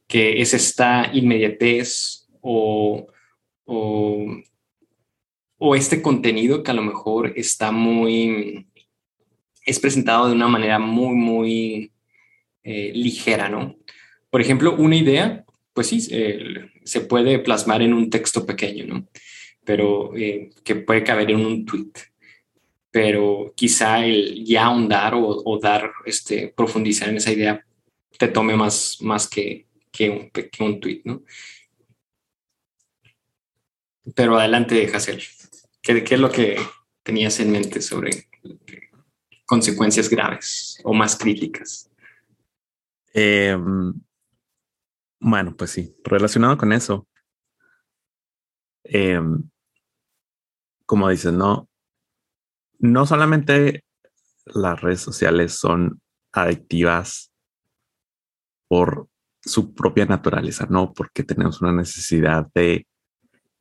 que 0.08 0.42
es 0.42 0.54
esta 0.54 1.10
inmediatez 1.14 2.28
o, 2.42 3.08
o 3.66 4.26
o 5.64 5.76
este 5.76 6.02
contenido 6.02 6.64
que 6.64 6.72
a 6.72 6.74
lo 6.74 6.82
mejor 6.82 7.34
está 7.36 7.72
muy, 7.72 8.66
es 9.64 9.80
presentado 9.80 10.28
de 10.28 10.34
una 10.34 10.48
manera 10.48 10.80
muy, 10.80 11.14
muy 11.14 11.92
eh, 12.64 12.92
ligera, 12.96 13.48
¿no? 13.48 13.78
Por 14.32 14.42
ejemplo, 14.42 14.76
una 14.76 14.96
idea, 14.96 15.46
pues 15.74 15.86
sí, 15.86 16.02
se 16.02 17.02
puede 17.02 17.38
plasmar 17.38 17.84
en 17.84 17.94
un 17.94 18.10
texto 18.10 18.44
pequeño, 18.44 18.88
¿no? 18.88 19.08
Pero 19.64 20.18
eh, 20.18 20.50
que 20.64 20.78
puede 20.78 21.04
caber 21.04 21.30
en 21.30 21.46
un 21.46 21.64
tweet. 21.64 21.92
Pero 22.90 23.54
quizá 23.56 24.04
el 24.04 24.44
ya 24.44 24.66
ahondar 24.66 25.14
o, 25.16 25.60
dar, 25.62 25.92
este, 26.08 26.48
profundizar 26.58 27.10
en 27.10 27.18
esa 27.18 27.34
idea 27.34 27.64
te 28.18 28.30
tome 28.30 28.56
más, 28.56 28.98
más 29.02 29.30
que, 29.30 29.68
que, 29.92 30.10
un, 30.10 30.32
que 30.32 30.64
un 30.64 30.80
tweet, 30.80 31.02
¿no? 31.06 31.22
Pero 34.16 34.40
adelante, 34.40 34.90
Hassel. 34.92 35.22
¿Qué, 35.82 36.04
¿Qué 36.04 36.16
es 36.16 36.22
lo 36.22 36.32
que 36.32 36.58
tenías 37.04 37.40
en 37.40 37.52
mente 37.52 37.82
sobre 37.82 38.30
consecuencias 39.46 40.10
graves 40.10 40.80
o 40.84 40.94
más 40.94 41.18
críticas? 41.18 41.92
Em, 43.14 43.94
bueno, 45.20 45.56
pues 45.56 45.72
sí, 45.72 45.96
relacionado 46.04 46.58
con 46.58 46.72
eso. 46.72 47.08
Em, 48.84 49.50
como 50.86 51.10
dices, 51.10 51.34
no, 51.34 51.70
no 52.80 53.06
solamente 53.06 53.86
las 54.46 54.82
redes 54.82 55.02
sociales 55.02 55.54
son 55.54 56.02
adictivas 56.32 57.32
por 58.68 59.08
su 59.42 59.74
propia 59.74 60.06
naturaleza, 60.06 60.68
no 60.70 60.94
porque 60.94 61.24
tenemos 61.24 61.62
una 61.62 61.74
necesidad 61.74 62.48
de 62.54 62.88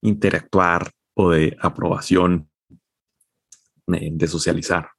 interactuar 0.03 0.91
de 1.29 1.57
aprobación, 1.61 2.49
de 3.87 4.27
socializar, 4.27 4.93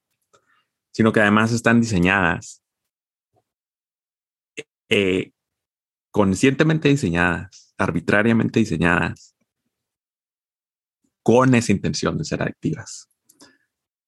sino 0.91 1.11
que 1.11 1.21
además 1.21 1.51
están 1.51 1.81
diseñadas, 1.81 2.61
eh, 4.89 5.31
conscientemente 6.11 6.89
diseñadas, 6.89 7.73
arbitrariamente 7.77 8.59
diseñadas, 8.59 9.35
con 11.23 11.55
esa 11.55 11.71
intención 11.71 12.17
de 12.17 12.25
ser 12.25 12.41
adictivas. 12.41 13.09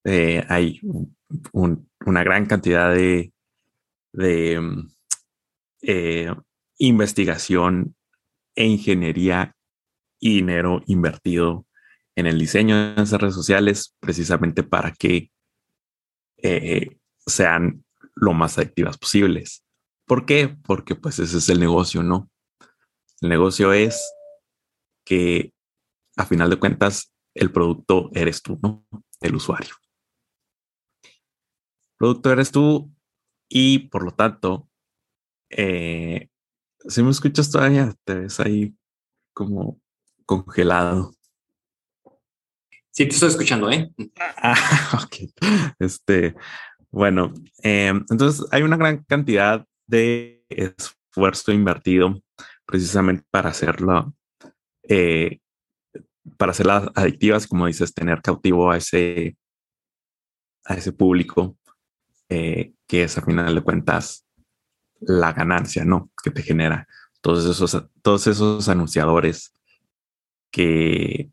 Eh, 0.04 0.44
hay 0.50 0.82
una 1.54 2.24
gran 2.24 2.46
cantidad 2.46 2.94
de, 2.94 3.32
de 4.12 4.60
mm, 4.60 4.92
eh, 5.84 6.36
investigación 6.80 7.96
e 8.56 8.66
ingeniería 8.66 9.56
y 10.20 10.36
dinero 10.36 10.82
invertido 10.88 11.66
en 12.16 12.28
el 12.28 12.38
diseño 12.38 12.94
de 12.96 13.02
esas 13.02 13.20
redes 13.20 13.36
sociales 13.36 13.96
precisamente 14.00 14.64
para 14.64 14.92
que 14.92 15.32
eh, 16.38 16.98
sean 17.26 17.84
lo 18.16 18.34
más 18.34 18.58
adictivas 18.58 18.98
posibles. 18.98 19.64
¿Por 20.06 20.26
qué? 20.26 20.50
Porque 20.64 20.96
pues 20.96 21.20
ese 21.20 21.38
es 21.38 21.50
el 21.50 21.60
negocio, 21.60 22.04
¿no? 22.04 22.30
El 23.22 23.30
negocio 23.30 23.74
es 23.74 24.14
que 25.06 25.54
a 26.18 26.26
final 26.26 26.50
de 26.50 26.60
cuentas 26.60 27.14
el 27.34 27.52
producto 27.52 28.10
eres 28.14 28.42
tú, 28.42 28.60
¿no? 28.62 28.86
El 29.22 29.36
usuario. 29.36 29.74
El 31.04 31.98
producto 31.98 32.32
eres 32.32 32.52
tú 32.52 32.94
y 33.50 33.88
por 33.88 34.04
lo 34.04 34.12
tanto, 34.12 34.70
eh, 35.50 36.30
si 36.88 37.02
me 37.02 37.12
escuchas 37.12 37.50
todavía, 37.50 37.94
te 38.04 38.16
ves 38.16 38.40
ahí 38.40 38.76
como 39.34 39.80
congelado. 40.26 41.14
Sí, 42.96 43.08
te 43.08 43.16
estoy 43.16 43.30
escuchando, 43.30 43.72
¿eh? 43.72 43.92
Ah, 44.38 44.54
ok. 45.04 45.16
Este, 45.80 46.36
bueno, 46.92 47.34
em, 47.64 48.06
entonces 48.08 48.46
hay 48.52 48.62
una 48.62 48.78
gran 48.78 49.04
cantidad 49.06 49.66
de 49.88 50.46
esfuerzo 50.48 51.52
invertido 51.52 52.22
precisamente 52.68 53.26
para 53.32 53.50
hacerlo, 53.50 54.14
eh, 54.84 55.40
para 56.38 56.52
hacerlas 56.52 56.92
adictivas, 56.94 57.48
como 57.48 57.66
dices, 57.66 57.96
tener 57.96 58.22
cautivo 58.22 58.70
a 58.70 58.78
ese, 58.78 59.38
a 60.64 60.76
ese 60.76 60.92
público, 60.92 61.58
eh, 62.30 62.74
que 62.86 63.02
es 63.02 63.18
a 63.18 63.24
final 63.24 63.56
de 63.56 63.62
cuentas 63.62 64.24
la 65.00 65.34
ganancia, 65.34 65.84
¿no? 65.84 66.12
Que 66.24 66.30
te 66.30 66.44
genera 66.44 66.88
todos 67.22 67.44
esos, 67.44 67.88
todos 68.04 68.28
esos 68.28 68.70
anunciadores 68.70 69.52
que, 70.52 71.33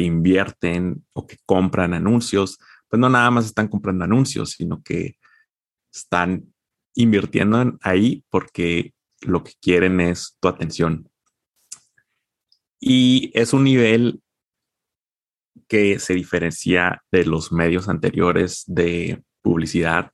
invierten 0.00 1.04
o 1.12 1.26
que 1.26 1.36
compran 1.46 1.94
anuncios, 1.94 2.58
pues 2.88 3.00
no 3.00 3.08
nada 3.08 3.30
más 3.30 3.46
están 3.46 3.68
comprando 3.68 4.04
anuncios, 4.04 4.52
sino 4.52 4.82
que 4.82 5.16
están 5.92 6.52
invirtiendo 6.94 7.76
ahí 7.82 8.24
porque 8.30 8.94
lo 9.20 9.42
que 9.42 9.52
quieren 9.60 10.00
es 10.00 10.36
tu 10.40 10.48
atención. 10.48 11.08
Y 12.80 13.30
es 13.34 13.52
un 13.52 13.64
nivel 13.64 14.20
que 15.68 15.98
se 15.98 16.14
diferencia 16.14 17.02
de 17.10 17.24
los 17.24 17.52
medios 17.52 17.88
anteriores 17.88 18.64
de 18.66 19.22
publicidad, 19.42 20.12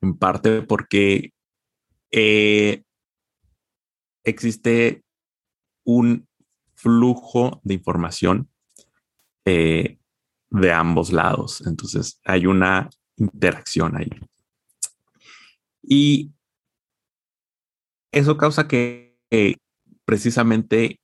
en 0.00 0.16
parte 0.16 0.62
porque 0.62 1.32
eh, 2.10 2.82
existe 4.24 5.02
un 5.84 6.26
flujo 6.74 7.60
de 7.64 7.74
información 7.74 8.48
eh, 9.48 9.98
de 10.50 10.72
ambos 10.72 11.10
lados. 11.10 11.62
Entonces 11.66 12.20
hay 12.24 12.46
una 12.46 12.90
interacción 13.16 13.96
ahí. 13.96 14.10
Y 15.82 16.32
eso 18.12 18.36
causa 18.36 18.68
que 18.68 19.16
precisamente 20.04 21.00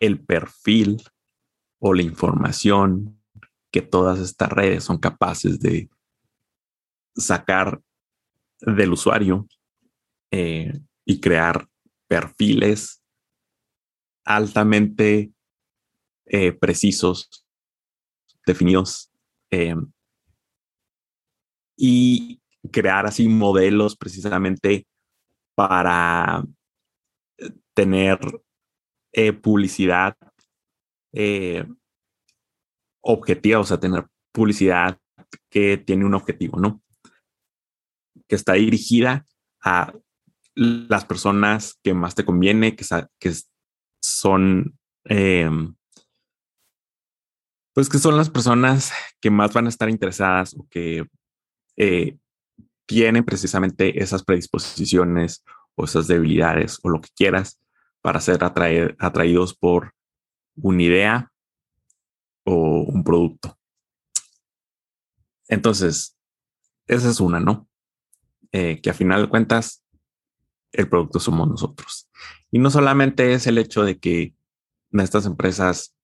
el 0.00 0.20
perfil 0.24 1.02
o 1.80 1.92
la 1.92 2.02
información 2.02 3.20
que 3.72 3.82
todas 3.82 4.20
estas 4.20 4.50
redes 4.50 4.84
son 4.84 4.98
capaces 4.98 5.58
de 5.58 5.88
sacar 7.16 7.80
del 8.60 8.92
usuario 8.92 9.48
eh, 10.30 10.80
y 11.04 11.20
crear 11.20 11.68
perfiles 12.06 13.02
altamente 14.24 15.32
eh, 16.32 16.52
precisos, 16.52 17.44
definidos, 18.46 19.10
eh, 19.50 19.74
y 21.76 22.40
crear 22.70 23.06
así 23.06 23.28
modelos 23.28 23.96
precisamente 23.96 24.86
para 25.56 26.44
tener 27.74 28.20
eh, 29.12 29.32
publicidad 29.32 30.16
objetiva, 33.00 33.58
o 33.58 33.64
sea, 33.64 33.80
tener 33.80 34.06
publicidad 34.32 35.00
que 35.50 35.78
tiene 35.78 36.04
un 36.04 36.14
objetivo, 36.14 36.60
¿no? 36.60 36.80
Que 38.28 38.36
está 38.36 38.52
dirigida 38.52 39.26
a 39.64 39.92
las 40.54 41.04
personas 41.04 41.80
que 41.82 41.92
más 41.92 42.14
te 42.14 42.24
conviene, 42.24 42.76
que, 42.76 42.84
que 43.18 43.32
son, 44.00 44.78
em, 45.06 45.74
pues 47.72 47.88
que 47.88 47.98
son 47.98 48.16
las 48.16 48.30
personas 48.30 48.92
que 49.20 49.30
más 49.30 49.52
van 49.52 49.66
a 49.66 49.68
estar 49.68 49.88
interesadas 49.88 50.54
o 50.54 50.66
que 50.68 51.06
eh, 51.76 52.18
tienen 52.86 53.24
precisamente 53.24 54.02
esas 54.02 54.24
predisposiciones 54.24 55.44
o 55.76 55.84
esas 55.84 56.08
debilidades 56.08 56.78
o 56.82 56.88
lo 56.88 57.00
que 57.00 57.10
quieras 57.14 57.60
para 58.02 58.20
ser 58.20 58.42
atraídos 58.42 59.54
por 59.54 59.94
una 60.56 60.82
idea 60.82 61.32
o 62.44 62.82
un 62.82 63.04
producto. 63.04 63.56
Entonces, 65.48 66.16
esa 66.86 67.10
es 67.10 67.20
una, 67.20 67.40
¿no? 67.40 67.68
Eh, 68.52 68.80
que 68.80 68.90
a 68.90 68.94
final 68.94 69.22
de 69.22 69.28
cuentas, 69.28 69.84
el 70.72 70.88
producto 70.88 71.20
somos 71.20 71.48
nosotros. 71.48 72.08
Y 72.50 72.58
no 72.58 72.70
solamente 72.70 73.32
es 73.32 73.46
el 73.46 73.58
hecho 73.58 73.84
de 73.84 73.98
que 73.98 74.34
estas 74.92 75.26
empresas 75.26 75.94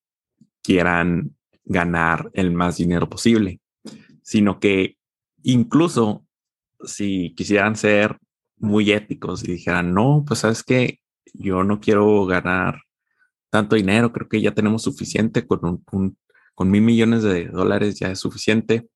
quieran 0.62 1.36
ganar 1.66 2.30
el 2.32 2.52
más 2.52 2.78
dinero 2.78 3.08
posible, 3.10 3.60
sino 4.22 4.58
que 4.58 4.96
incluso 5.42 6.24
si 6.84 7.34
quisieran 7.34 7.76
ser 7.76 8.18
muy 8.56 8.92
éticos 8.92 9.44
y 9.44 9.52
dijeran, 9.52 9.92
no, 9.92 10.24
pues 10.26 10.40
sabes 10.40 10.62
que 10.62 11.00
yo 11.34 11.64
no 11.64 11.80
quiero 11.80 12.24
ganar 12.24 12.82
tanto 13.50 13.76
dinero, 13.76 14.12
creo 14.12 14.28
que 14.28 14.40
ya 14.40 14.54
tenemos 14.54 14.82
suficiente 14.82 15.46
con 15.46 15.82
un, 15.92 16.18
con 16.54 16.70
mil 16.70 16.82
millones 16.82 17.22
de 17.22 17.46
dólares 17.46 17.98
ya 17.98 18.10
es 18.10 18.18
suficiente. 18.18 18.88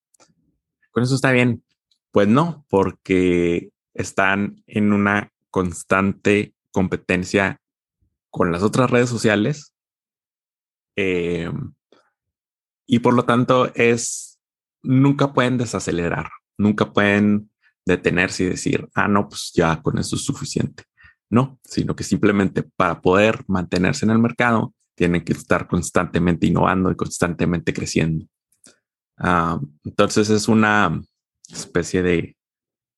Con 0.90 1.02
eso 1.02 1.14
está 1.14 1.30
bien. 1.30 1.62
Pues 2.10 2.26
no, 2.26 2.64
porque 2.68 3.70
están 3.94 4.62
en 4.66 4.92
una 4.92 5.30
constante 5.50 6.54
competencia 6.72 7.60
con 8.30 8.50
las 8.50 8.62
otras 8.62 8.90
redes 8.90 9.08
sociales. 9.08 9.74
Em, 10.96 11.74
y 12.92 12.98
por 12.98 13.14
lo 13.14 13.24
tanto 13.24 13.72
es, 13.76 14.40
nunca 14.82 15.32
pueden 15.32 15.58
desacelerar, 15.58 16.28
nunca 16.58 16.92
pueden 16.92 17.48
detenerse 17.86 18.42
y 18.42 18.48
decir, 18.48 18.88
ah, 18.96 19.06
no, 19.06 19.28
pues 19.28 19.52
ya 19.54 19.80
con 19.80 19.96
eso 19.98 20.16
es 20.16 20.22
suficiente. 20.22 20.82
No, 21.30 21.60
sino 21.62 21.94
que 21.94 22.02
simplemente 22.02 22.64
para 22.64 23.00
poder 23.00 23.44
mantenerse 23.46 24.04
en 24.04 24.10
el 24.10 24.18
mercado, 24.18 24.74
tienen 24.96 25.22
que 25.22 25.34
estar 25.34 25.68
constantemente 25.68 26.48
innovando 26.48 26.90
y 26.90 26.96
constantemente 26.96 27.72
creciendo. 27.72 28.26
Ah, 29.16 29.60
entonces 29.84 30.28
es 30.28 30.48
una 30.48 31.00
especie 31.48 32.02
de 32.02 32.36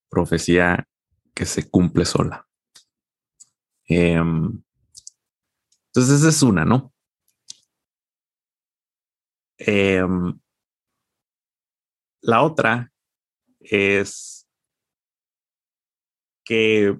profecía 0.08 0.88
que 1.34 1.44
se 1.44 1.68
cumple 1.68 2.06
sola. 2.06 2.46
Em, 3.84 4.62
entonces 5.88 6.20
esa 6.20 6.30
es 6.30 6.42
una, 6.42 6.64
¿no? 6.64 6.91
Em, 9.64 10.38
la 12.20 12.42
otra 12.42 12.92
es 13.60 14.46
que 16.44 16.98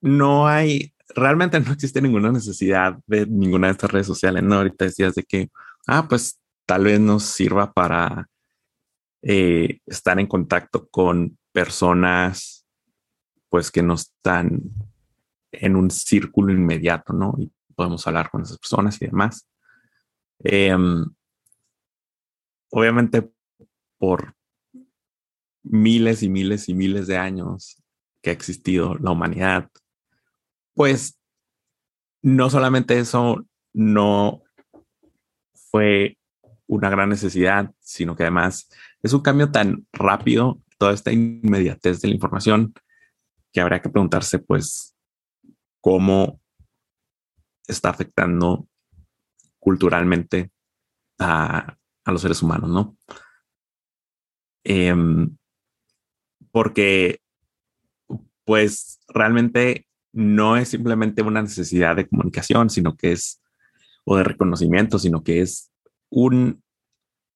no 0.00 0.46
hay, 0.46 0.94
realmente 1.14 1.58
no 1.60 1.72
existe 1.72 2.02
ninguna 2.02 2.30
necesidad 2.30 2.98
de 3.06 3.26
ninguna 3.26 3.68
de 3.68 3.72
estas 3.72 3.90
redes 3.90 4.06
sociales, 4.06 4.42
¿no? 4.42 4.56
Ahorita 4.56 4.84
decías 4.84 5.14
de 5.14 5.22
que, 5.24 5.50
ah, 5.86 6.06
pues 6.08 6.38
tal 6.66 6.84
vez 6.84 7.00
nos 7.00 7.24
sirva 7.24 7.72
para 7.72 8.28
eh, 9.22 9.80
estar 9.86 10.20
en 10.20 10.26
contacto 10.26 10.88
con 10.88 11.38
personas, 11.52 12.66
pues 13.48 13.70
que 13.70 13.82
no 13.82 13.94
están 13.94 14.60
en 15.52 15.76
un 15.76 15.90
círculo 15.90 16.52
inmediato, 16.52 17.14
¿no? 17.14 17.34
Y 17.38 17.50
podemos 17.74 18.06
hablar 18.06 18.30
con 18.30 18.42
esas 18.42 18.58
personas 18.58 19.00
y 19.00 19.06
demás. 19.06 19.48
Em, 20.40 21.04
obviamente, 22.70 23.30
por 23.98 24.34
miles 25.62 26.22
y 26.22 26.28
miles 26.28 26.68
y 26.68 26.74
miles 26.74 27.06
de 27.06 27.16
años 27.16 27.82
que 28.22 28.30
ha 28.30 28.32
existido 28.32 28.94
la 28.96 29.10
humanidad, 29.10 29.70
pues 30.74 31.18
no 32.22 32.50
solamente 32.50 32.98
eso 32.98 33.44
no 33.72 34.42
fue 35.54 36.18
una 36.66 36.90
gran 36.90 37.08
necesidad, 37.08 37.72
sino 37.80 38.14
que 38.16 38.24
además 38.24 38.68
es 39.02 39.12
un 39.12 39.22
cambio 39.22 39.50
tan 39.50 39.86
rápido, 39.92 40.60
toda 40.78 40.92
esta 40.92 41.12
inmediatez 41.12 42.00
de 42.00 42.08
la 42.08 42.14
información, 42.14 42.74
que 43.52 43.60
habría 43.60 43.80
que 43.80 43.88
preguntarse, 43.88 44.38
pues, 44.38 44.94
cómo 45.80 46.40
está 47.66 47.90
afectando 47.90 48.67
culturalmente 49.58 50.50
a, 51.18 51.76
los 52.06 52.22
seres 52.22 52.42
humanos, 52.42 52.70
¿no? 52.70 52.96
Em, 54.64 55.36
porque, 56.50 57.20
pues, 58.44 59.00
realmente 59.08 59.86
no 60.12 60.56
es 60.56 60.70
simplemente 60.70 61.22
una 61.22 61.42
necesidad 61.42 61.96
de 61.96 62.08
comunicación, 62.08 62.70
sino 62.70 62.96
que 62.96 63.12
es, 63.12 63.42
o 64.04 64.16
de 64.16 64.24
reconocimiento, 64.24 64.98
sino 64.98 65.22
que 65.22 65.42
es 65.42 65.70
un, 66.08 66.62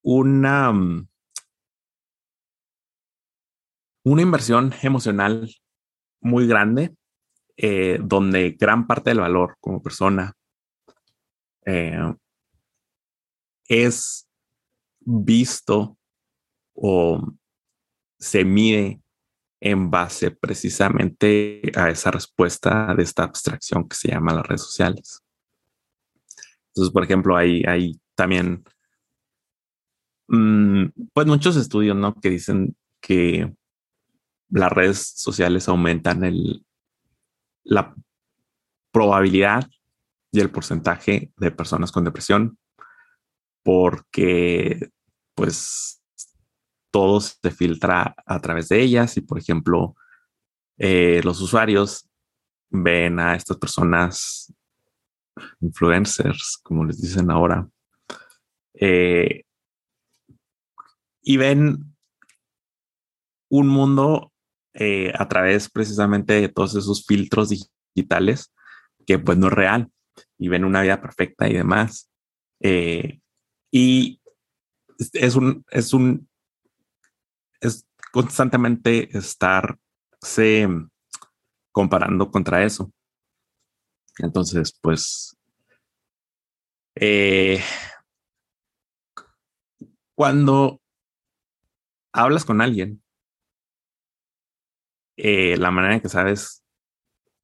una, 0.02 0.72
mm, 0.72 1.08
una 4.04 4.22
inversión 4.22 4.72
emocional 4.82 5.50
muy 6.20 6.46
grande, 6.46 6.96
eh, 7.56 7.98
donde 8.02 8.56
gran 8.58 8.86
parte 8.86 9.10
del 9.10 9.20
valor 9.20 9.56
como 9.60 9.82
persona 9.82 10.34
eh, 11.64 12.14
es 13.68 14.28
visto 15.00 15.96
o 16.74 17.32
se 18.18 18.44
mide 18.44 19.00
en 19.60 19.90
base 19.90 20.30
precisamente 20.32 21.62
a 21.76 21.88
esa 21.90 22.10
respuesta 22.10 22.94
de 22.96 23.02
esta 23.02 23.22
abstracción 23.22 23.88
que 23.88 23.96
se 23.96 24.08
llama 24.08 24.34
las 24.34 24.46
redes 24.46 24.62
sociales. 24.62 25.22
Entonces, 26.68 26.92
por 26.92 27.04
ejemplo, 27.04 27.36
hay, 27.36 27.62
hay 27.64 28.00
también, 28.14 28.64
mm, 30.28 30.86
pues 31.12 31.26
muchos 31.26 31.56
estudios, 31.56 31.96
¿no? 31.96 32.14
Que 32.14 32.30
dicen 32.30 32.76
que 33.00 33.54
las 34.50 34.72
redes 34.72 35.12
sociales 35.16 35.68
aumentan 35.68 36.24
el, 36.24 36.64
la 37.64 37.94
probabilidad 38.90 39.68
y 40.32 40.40
el 40.40 40.50
porcentaje 40.50 41.30
de 41.36 41.50
personas 41.50 41.92
con 41.92 42.04
depresión 42.04 42.58
porque 43.62 44.90
pues 45.34 46.02
todo 46.90 47.20
se 47.20 47.50
filtra 47.50 48.14
a 48.26 48.40
través 48.40 48.68
de 48.68 48.80
ellas 48.80 49.16
y 49.16 49.20
por 49.20 49.38
ejemplo 49.38 49.94
eh, 50.78 51.20
los 51.22 51.40
usuarios 51.40 52.08
ven 52.70 53.20
a 53.20 53.36
estas 53.36 53.58
personas 53.58 54.52
influencers 55.60 56.58
como 56.62 56.84
les 56.84 57.00
dicen 57.00 57.30
ahora 57.30 57.68
eh, 58.74 59.44
y 61.22 61.36
ven 61.36 61.94
un 63.50 63.68
mundo 63.68 64.32
eh, 64.74 65.12
a 65.14 65.28
través 65.28 65.70
precisamente 65.70 66.40
de 66.40 66.48
todos 66.48 66.74
esos 66.74 67.04
filtros 67.04 67.50
digitales 67.94 68.52
que 69.06 69.18
pues 69.18 69.36
no 69.36 69.48
es 69.48 69.52
real 69.52 69.92
y 70.42 70.48
ven 70.48 70.64
una 70.64 70.82
vida 70.82 71.00
perfecta 71.00 71.48
y 71.48 71.52
demás. 71.52 72.10
Eh, 72.58 73.20
y 73.70 74.20
es 75.12 75.36
un, 75.36 75.64
es 75.70 75.92
un, 75.92 76.28
es 77.60 77.86
constantemente 78.10 79.16
estarse 79.16 80.68
comparando 81.70 82.28
contra 82.32 82.64
eso. 82.64 82.92
Entonces, 84.18 84.76
pues, 84.82 85.38
eh, 86.96 87.62
cuando 90.16 90.80
hablas 92.12 92.44
con 92.44 92.60
alguien, 92.60 93.00
eh, 95.16 95.56
la 95.56 95.70
manera 95.70 95.94
en 95.94 96.00
que 96.00 96.08
sabes 96.08 96.64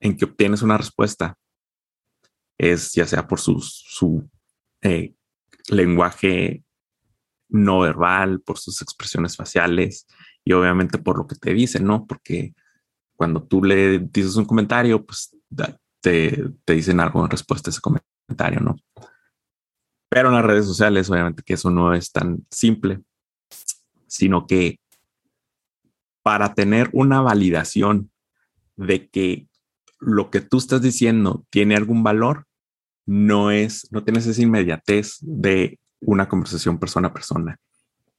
en 0.00 0.16
que 0.16 0.24
obtienes 0.24 0.62
una 0.62 0.78
respuesta 0.78 1.38
es 2.59 2.92
ya 2.92 3.07
sea 3.07 3.27
por 3.27 3.40
su, 3.40 3.61
su 3.61 4.29
eh, 4.83 5.14
lenguaje 5.68 6.64
no 7.49 7.81
verbal, 7.81 8.40
por 8.40 8.59
sus 8.59 8.83
expresiones 8.83 9.37
faciales 9.37 10.07
y 10.44 10.53
obviamente 10.53 10.99
por 10.99 11.16
lo 11.16 11.27
que 11.27 11.37
te 11.37 11.55
dicen, 11.55 11.85
¿no? 11.85 12.07
Porque 12.07 12.55
cuando 13.16 13.42
tú 13.42 13.64
le 13.64 13.99
dices 13.99 14.37
un 14.37 14.44
comentario, 14.44 15.05
pues 15.05 15.37
te, 16.01 16.44
te 16.64 16.73
dicen 16.73 17.01
algo 17.01 17.25
en 17.25 17.31
respuesta 17.31 17.71
a 17.71 17.73
ese 17.73 17.81
comentario, 17.81 18.61
¿no? 18.61 18.77
Pero 20.11 20.29
en 20.29 20.35
las 20.35 20.44
redes 20.44 20.66
sociales, 20.66 21.11
obviamente 21.11 21.42
que 21.42 21.55
eso 21.55 21.71
no 21.71 21.94
es 21.94 22.12
tan 22.12 22.47
simple, 22.51 23.03
sino 24.07 24.47
que 24.47 24.81
para 26.23 26.55
tener 26.55 26.90
una 26.92 27.21
validación 27.21 28.11
de 28.77 29.09
que 29.09 29.49
lo 29.99 30.31
que 30.31 30.40
tú 30.40 30.59
estás 30.59 30.81
diciendo 30.83 31.47
tiene 31.51 31.77
algún 31.77 32.03
valor, 32.03 32.47
no 33.09 33.51
es, 33.51 33.90
no 33.90 34.05
tienes 34.05 34.27
esa 34.27 34.42
inmediatez 34.42 35.16
de 35.23 35.81
una 35.99 36.29
conversación 36.29 36.79
persona 36.79 37.09
a 37.09 37.14
persona. 37.14 37.59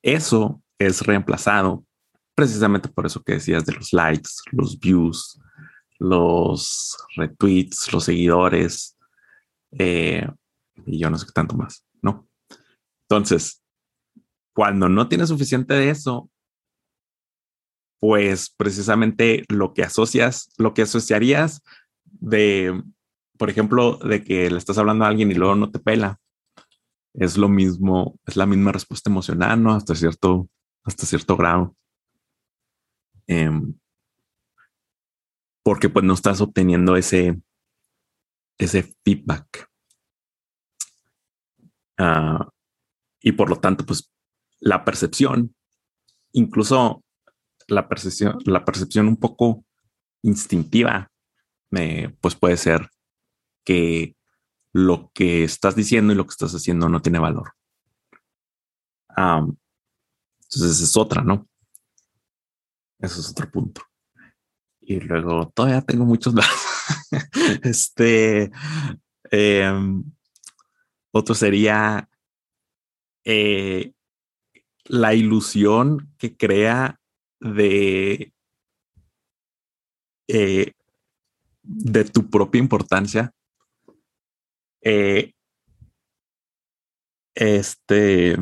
Eso 0.01 0.63
es 0.79 1.01
reemplazado 1.01 1.85
precisamente 2.33 2.89
por 2.89 3.05
eso 3.05 3.21
que 3.21 3.33
decías 3.33 3.67
de 3.67 3.73
los 3.73 3.93
likes, 3.93 4.31
los 4.51 4.79
views, 4.79 5.39
los 5.99 6.97
retweets, 7.15 7.93
los 7.93 8.05
seguidores, 8.05 8.97
eh, 9.73 10.27
y 10.87 10.97
yo 10.97 11.11
no 11.11 11.19
sé 11.19 11.27
qué 11.27 11.33
tanto 11.33 11.55
más, 11.55 11.85
¿no? 12.01 12.27
Entonces, 13.07 13.61
cuando 14.55 14.89
no 14.89 15.07
tienes 15.07 15.29
suficiente 15.29 15.75
de 15.75 15.91
eso, 15.91 16.31
pues 17.99 18.49
precisamente 18.49 19.43
lo 19.49 19.75
que 19.75 19.83
asocias, 19.83 20.51
lo 20.57 20.73
que 20.73 20.81
asociarías 20.81 21.61
de 22.05 22.81
por 23.39 23.49
ejemplo, 23.49 23.95
de 23.99 24.21
que 24.21 24.51
le 24.51 24.57
estás 24.57 24.77
hablando 24.77 25.05
a 25.05 25.07
alguien 25.07 25.31
y 25.31 25.33
luego 25.33 25.55
no 25.55 25.71
te 25.71 25.79
pela, 25.79 26.19
es 27.13 27.37
lo 27.37 27.47
mismo, 27.47 28.19
es 28.25 28.35
la 28.35 28.45
misma 28.45 28.73
respuesta 28.73 29.09
emocional, 29.09 29.63
¿no? 29.63 29.71
Hasta 29.71 29.95
cierto, 29.95 30.49
hasta 30.83 31.05
cierto 31.05 31.37
grado. 31.37 31.73
Em, 33.27 33.73
porque 35.63 35.87
pues 35.87 36.03
no 36.03 36.13
estás 36.15 36.41
obteniendo 36.41 36.97
ese, 36.97 37.41
ese 38.57 38.93
feedback. 39.05 39.69
Ah, 41.97 42.45
y 43.21 43.31
por 43.31 43.49
lo 43.49 43.55
tanto, 43.55 43.85
pues 43.85 44.11
la 44.59 44.83
percepción, 44.83 45.55
incluso 46.33 47.05
la 47.67 47.87
percepción, 47.87 48.37
la 48.43 48.65
percepción 48.65 49.07
un 49.07 49.15
poco 49.15 49.63
instintiva, 50.23 51.09
pues 52.19 52.35
puede 52.35 52.57
ser 52.57 52.89
que 53.69 54.15
lo 54.73 55.11
que 55.13 55.43
estás 55.43 55.75
diciendo 55.75 56.11
y 56.11 56.15
lo 56.15 56.25
que 56.25 56.31
estás 56.31 56.55
haciendo 56.55 56.89
no 56.89 57.03
tiene 57.03 57.19
valor. 57.19 57.53
entonces 59.15 60.81
es 60.81 60.97
otra, 60.97 61.21
¿no? 61.21 61.47
Eso 62.97 63.19
es 63.19 63.29
otro 63.29 63.51
punto. 63.51 63.83
Y 64.81 64.99
luego 65.01 65.51
todavía 65.53 65.81
tengo 65.83 66.03
muchos 66.03 66.33
este 67.61 68.49
em, 69.29 70.03
otro 71.11 71.35
sería 71.35 72.09
eh, 73.23 73.93
la 74.85 75.13
ilusión 75.13 76.11
que 76.17 76.35
crea 76.35 76.99
de, 77.39 78.33
eh, 80.27 80.73
de 81.61 82.05
tu 82.05 82.31
propia 82.31 82.57
importancia. 82.57 83.31
Eh, 84.81 85.33
este 87.35 88.37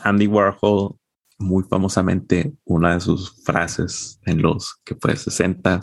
Andy 0.00 0.26
Warhol, 0.26 0.96
muy 1.38 1.64
famosamente, 1.64 2.54
una 2.64 2.94
de 2.94 3.00
sus 3.00 3.42
frases 3.44 4.20
en 4.24 4.42
los 4.42 4.76
que 4.84 4.94
fue 4.94 5.16
60 5.16 5.80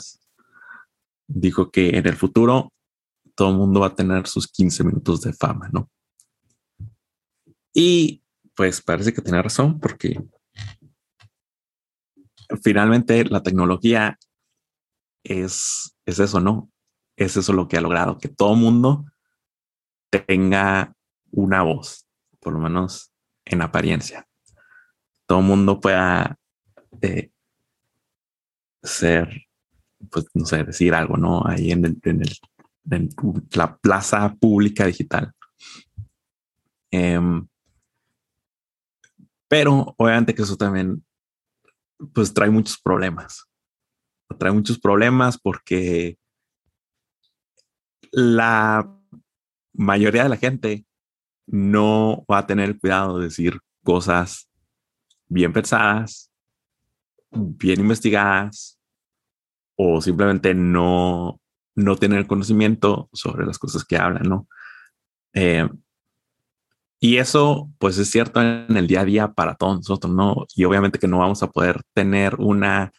dijo 1.27 1.71
que 1.71 1.89
en 1.97 2.07
el 2.07 2.15
futuro 2.15 2.71
todo 3.35 3.51
el 3.51 3.57
mundo 3.57 3.79
va 3.79 3.87
a 3.87 3.95
tener 3.95 4.27
sus 4.27 4.47
15 4.47 4.83
minutos 4.83 5.21
de 5.21 5.33
fama, 5.33 5.69
¿no? 5.71 5.89
Y 7.73 8.21
pues 8.55 8.81
parece 8.81 9.13
que 9.13 9.21
tiene 9.21 9.41
razón 9.41 9.79
porque 9.79 10.21
finalmente 12.61 13.25
la 13.25 13.41
tecnología 13.41 14.19
es, 15.23 15.95
es 16.05 16.19
eso, 16.19 16.39
¿no? 16.39 16.69
Es 17.17 17.37
eso 17.37 17.53
lo 17.53 17.67
que 17.67 17.77
ha 17.77 17.81
logrado, 17.81 18.17
que 18.17 18.29
todo 18.29 18.55
mundo 18.55 19.05
tenga 20.19 20.93
una 21.32 21.63
voz, 21.63 22.08
por 22.39 22.54
lo 22.54 22.60
menos 22.60 23.12
en 23.45 23.62
apariencia. 23.62 24.28
Todo 25.26 25.41
mundo 25.41 25.80
pueda 25.80 26.38
eh, 27.02 27.32
ser, 28.82 29.47
pues 30.12 30.26
no 30.34 30.45
sé, 30.45 30.63
decir 30.63 30.93
algo, 30.93 31.17
¿no? 31.17 31.45
Ahí 31.45 31.71
en, 31.71 31.86
el, 31.86 31.99
en, 32.04 33.10
la 33.54 33.78
plaza 33.78 34.36
pública 34.36 34.86
digital. 34.86 35.32
Em, 36.91 37.47
pero 39.47 39.93
obviamente 39.97 40.36
que 40.36 40.41
eso 40.41 40.58
también 40.58 41.04
pues 42.13 42.34
trae 42.34 42.49
muchos 42.49 42.80
problemas. 42.80 43.45
Trae 44.38 44.52
muchos 44.52 44.80
problemas 44.80 45.39
porque 45.39 46.17
la 48.12 49.02
mayoría 49.73 50.23
de 50.23 50.29
la 50.29 50.38
gente 50.38 50.86
no 51.45 52.25
va 52.31 52.39
a 52.39 52.47
tener 52.47 52.79
cuidado 52.79 53.19
de 53.19 53.25
decir 53.25 53.59
cosas 53.83 54.49
bien 55.27 55.51
pensadas, 55.51 56.31
bien 57.31 57.81
investigadas 57.81 58.79
o 59.75 60.01
simplemente 60.01 60.53
no, 60.53 61.41
no 61.75 61.95
tener 61.95 62.27
conocimiento 62.27 63.09
sobre 63.12 63.45
las 63.45 63.57
cosas 63.57 63.83
que 63.83 63.97
hablan, 63.97 64.23
¿no? 64.23 64.47
Eh, 65.33 65.67
y 66.99 67.17
eso, 67.17 67.69
pues 67.79 67.97
es 67.97 68.09
cierto 68.09 68.41
en 68.41 68.77
el 68.77 68.88
día 68.88 69.01
a 69.01 69.05
día 69.05 69.33
para 69.33 69.55
todos 69.55 69.75
nosotros, 69.77 70.13
¿no? 70.13 70.45
Y 70.55 70.63
obviamente 70.63 70.99
que 70.99 71.07
no 71.07 71.19
vamos 71.19 71.43
a 71.43 71.51
poder 71.51 71.81
tener 71.93 72.36
una 72.36 72.93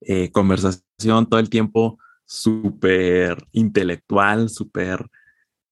eh, 0.00 0.30
conversación 0.30 1.28
todo 1.28 1.38
el 1.38 1.50
tiempo 1.50 1.98
súper 2.24 3.46
intelectual, 3.52 4.48
súper 4.48 5.10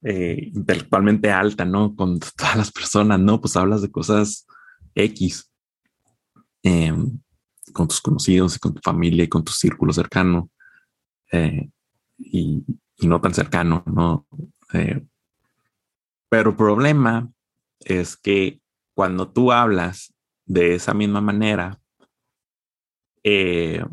eh, 0.08 0.52
intelectualmente 0.54 1.32
alta, 1.32 1.64
¿no? 1.64 1.96
Con 1.96 2.20
todas 2.36 2.56
las 2.56 2.70
personas, 2.70 3.18
¿no? 3.18 3.40
Pues 3.40 3.56
hablas 3.56 3.82
de 3.82 3.90
cosas 3.90 4.46
X 4.94 5.50
em, 6.62 7.18
con 7.72 7.88
tus 7.88 8.00
conocidos 8.00 8.54
y 8.54 8.58
con 8.60 8.74
tu 8.74 8.80
familia 8.82 9.24
y 9.24 9.28
con 9.28 9.42
tu 9.42 9.50
círculo 9.50 9.92
cercano 9.92 10.48
eh, 11.32 11.68
y, 12.18 12.64
no 13.02 13.20
tan 13.20 13.34
cercano, 13.34 13.82
¿no? 13.86 14.26
pero 16.28 16.50
el 16.50 16.56
problema 16.56 17.30
es 17.80 18.16
que 18.16 18.60
cuando 18.94 19.28
tú 19.28 19.52
hablas 19.52 20.14
de 20.44 20.74
esa 20.74 20.94
misma 20.94 21.20
manera, 21.20 21.80
eh, 23.22 23.84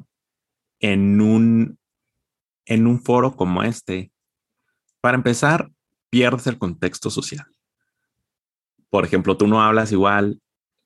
en, 0.80 1.22
un, 1.22 1.80
en 2.66 2.88
un 2.88 3.02
foro 3.02 3.36
como 3.36 3.64
este, 3.64 4.12
para 5.02 5.18
empezar, 5.18 5.72
pierdes 6.14 6.46
el 6.46 6.60
contexto 6.60 7.10
social. 7.10 7.48
Por 8.92 9.04
ejemplo, 9.04 9.36
tú 9.36 9.48
no 9.48 9.64
hablas 9.64 9.92
igual 9.92 10.40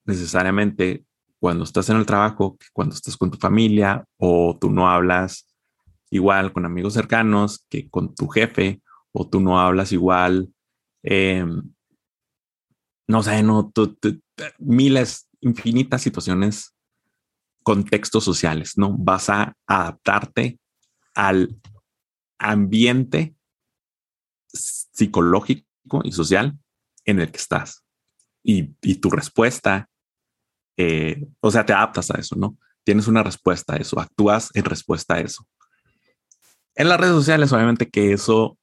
necesariamente 0.06 1.06
cuando 1.38 1.66
estás 1.66 1.90
en 1.90 1.98
el 1.98 2.06
trabajo 2.06 2.58
que 2.58 2.68
cuando 2.72 2.96
estás 2.96 3.18
con 3.18 3.30
tu 3.30 3.38
familia 3.38 4.06
o 4.16 4.58
tú 4.58 4.72
no 4.72 4.90
hablas 4.90 5.54
igual 6.10 6.54
con 6.54 6.66
amigos 6.66 6.94
cercanos 6.94 7.66
que 7.68 7.90
con 7.90 8.16
tu 8.16 8.30
jefe 8.30 8.82
o 9.12 9.28
tú 9.28 9.42
no 9.42 9.60
hablas 9.60 9.92
igual 9.92 10.50
eh, 11.04 11.46
no 13.06 13.22
sé, 13.22 13.44
no, 13.44 13.74
miles, 14.60 15.28
infinitas 15.42 16.02
situaciones, 16.02 16.74
contextos 17.64 18.24
sociales, 18.24 18.78
¿no? 18.78 18.96
Vas 18.98 19.30
a 19.30 19.58
adaptarte 19.68 20.58
al 21.14 21.60
ambiente 22.40 23.37
psicológico 24.92 26.02
y 26.04 26.12
social 26.12 26.58
en 27.06 27.20
el 27.20 27.32
que 27.32 27.38
estás. 27.38 27.84
Y, 28.44 28.64
tu 28.96 29.10
respuesta, 29.10 29.90
eh, 30.78 31.28
o 31.42 31.52
sea, 31.52 31.66
te 31.66 31.74
adaptas 31.74 32.12
a 32.12 32.20
eso, 32.20 32.36
¿no? 32.36 32.58
Tienes 32.84 33.08
una 33.08 33.24
respuesta 33.24 33.74
a 33.74 33.78
eso, 33.78 34.00
actúas 34.00 34.50
en 34.54 34.64
respuesta 34.64 35.16
a 35.16 35.20
eso. 35.20 35.46
En 36.76 36.90
las 36.90 37.00
redes 37.00 37.16
sociales, 37.16 37.52
obviamente 37.52 37.90
que 37.90 38.14
eso 38.14 38.58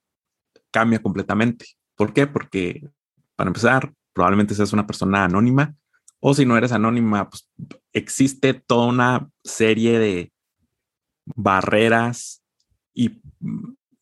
cambia 0.71 1.03
completamente. 1.03 1.67
¿Por 1.97 2.13
qué? 2.13 2.27
Porque, 2.27 2.89
para 3.37 3.49
empezar, 3.49 3.93
probablemente 4.13 4.55
seas 4.55 4.73
una 4.73 4.87
persona 4.87 5.25
anónima 5.25 5.75
o 6.27 6.33
si 6.33 6.47
no 6.47 6.57
eres 6.57 6.73
anónima, 6.73 7.29
pues 7.29 7.51
existe 7.93 8.55
toda 8.55 8.87
una 8.87 9.29
serie 9.43 9.99
de 9.99 10.33
barreras 11.27 12.43
y 12.95 13.21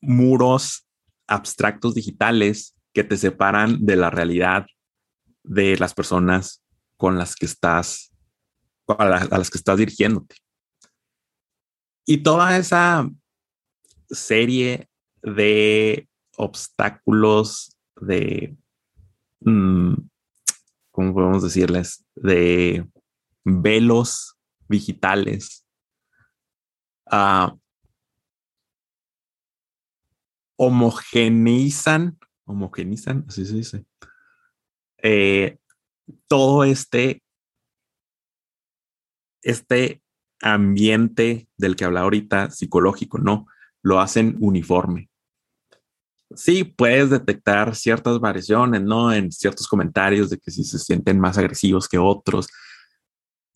muros 0.01 0.87
abstractos 1.33 1.95
digitales 1.95 2.75
que 2.93 3.05
te 3.05 3.17
separan 3.17 3.85
de 3.85 3.97
la 3.97 4.11
realidad 4.11 4.67
de 5.43 5.77
las 5.77 5.95
personas 5.95 6.63
con 6.97 7.19
las 7.19 7.35
que 7.35 7.47
estás, 7.47 8.13
a, 8.87 9.05
las 9.05 9.51
que 9.51 9.59
estás 9.59 9.79
dirigiéndote. 9.79 10.37
Y 12.05 12.19
toda 12.19 12.57
esa 12.57 13.09
serie 14.09 14.89
de 15.23 16.09
obstáculos, 16.37 17.77
de 18.01 18.57
Mm, 19.45 19.95
¿cómo 20.91 21.15
podemos 21.15 21.43
decirles? 21.43 22.05
De 22.15 22.87
velos 23.45 24.37
digitales. 24.69 25.67
Uh, 27.11 27.59
homogeneizan, 30.57 32.19
homogenizan, 32.45 33.25
así 33.29 33.47
se 33.47 33.55
dice, 33.55 33.87
eh, 35.03 35.59
todo 36.29 36.65
este, 36.65 37.23
este 39.43 40.03
ambiente 40.41 41.49
del 41.57 41.77
que 41.77 41.85
habla 41.85 42.01
ahorita, 42.01 42.51
psicológico, 42.51 43.19
¿no? 43.19 43.47
Lo 43.83 44.01
hacen 44.01 44.37
uniforme 44.41 45.11
sí 46.37 46.65
puedes 46.65 47.11
detectar 47.11 47.75
ciertas 47.75 48.19
variaciones, 48.21 48.83
¿no? 48.83 49.13
En 49.13 49.31
ciertos 49.33 49.69
comentarios 49.69 50.31
de 50.31 50.39
que 50.39 50.51
si 50.51 50.65
se 50.65 50.79
sienten 50.79 51.19
más 51.19 51.39
agresivos 51.39 51.89
que 51.89 51.99
otros, 51.99 52.49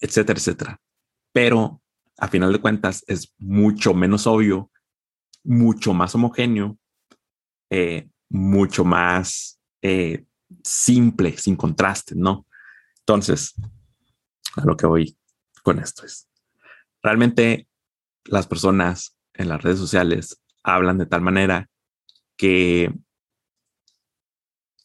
etcétera, 0.00 0.38
etcétera. 0.38 0.80
Pero 1.32 1.80
a 2.18 2.28
final 2.28 2.52
de 2.52 2.61
cuentas 2.61 3.04
es 3.06 3.32
mucho 3.38 3.94
menos 3.94 4.26
obvio, 4.26 4.70
mucho 5.44 5.94
más 5.94 6.14
homogéneo, 6.14 6.78
eh, 7.70 8.09
mucho 8.29 8.85
más 8.85 9.61
eh, 9.83 10.24
simple, 10.62 11.37
sin 11.37 11.57
contraste, 11.57 12.14
¿no? 12.14 12.46
Entonces, 13.00 13.55
a 14.57 14.64
lo 14.64 14.76
que 14.76 14.87
voy 14.87 15.16
con 15.62 15.79
esto 15.79 16.05
es, 16.05 16.29
realmente 17.02 17.68
las 18.24 18.46
personas 18.46 19.16
en 19.35 19.48
las 19.48 19.62
redes 19.62 19.79
sociales 19.79 20.40
hablan 20.62 20.98
de 20.98 21.07
tal 21.07 21.20
manera 21.20 21.68
que 22.37 22.92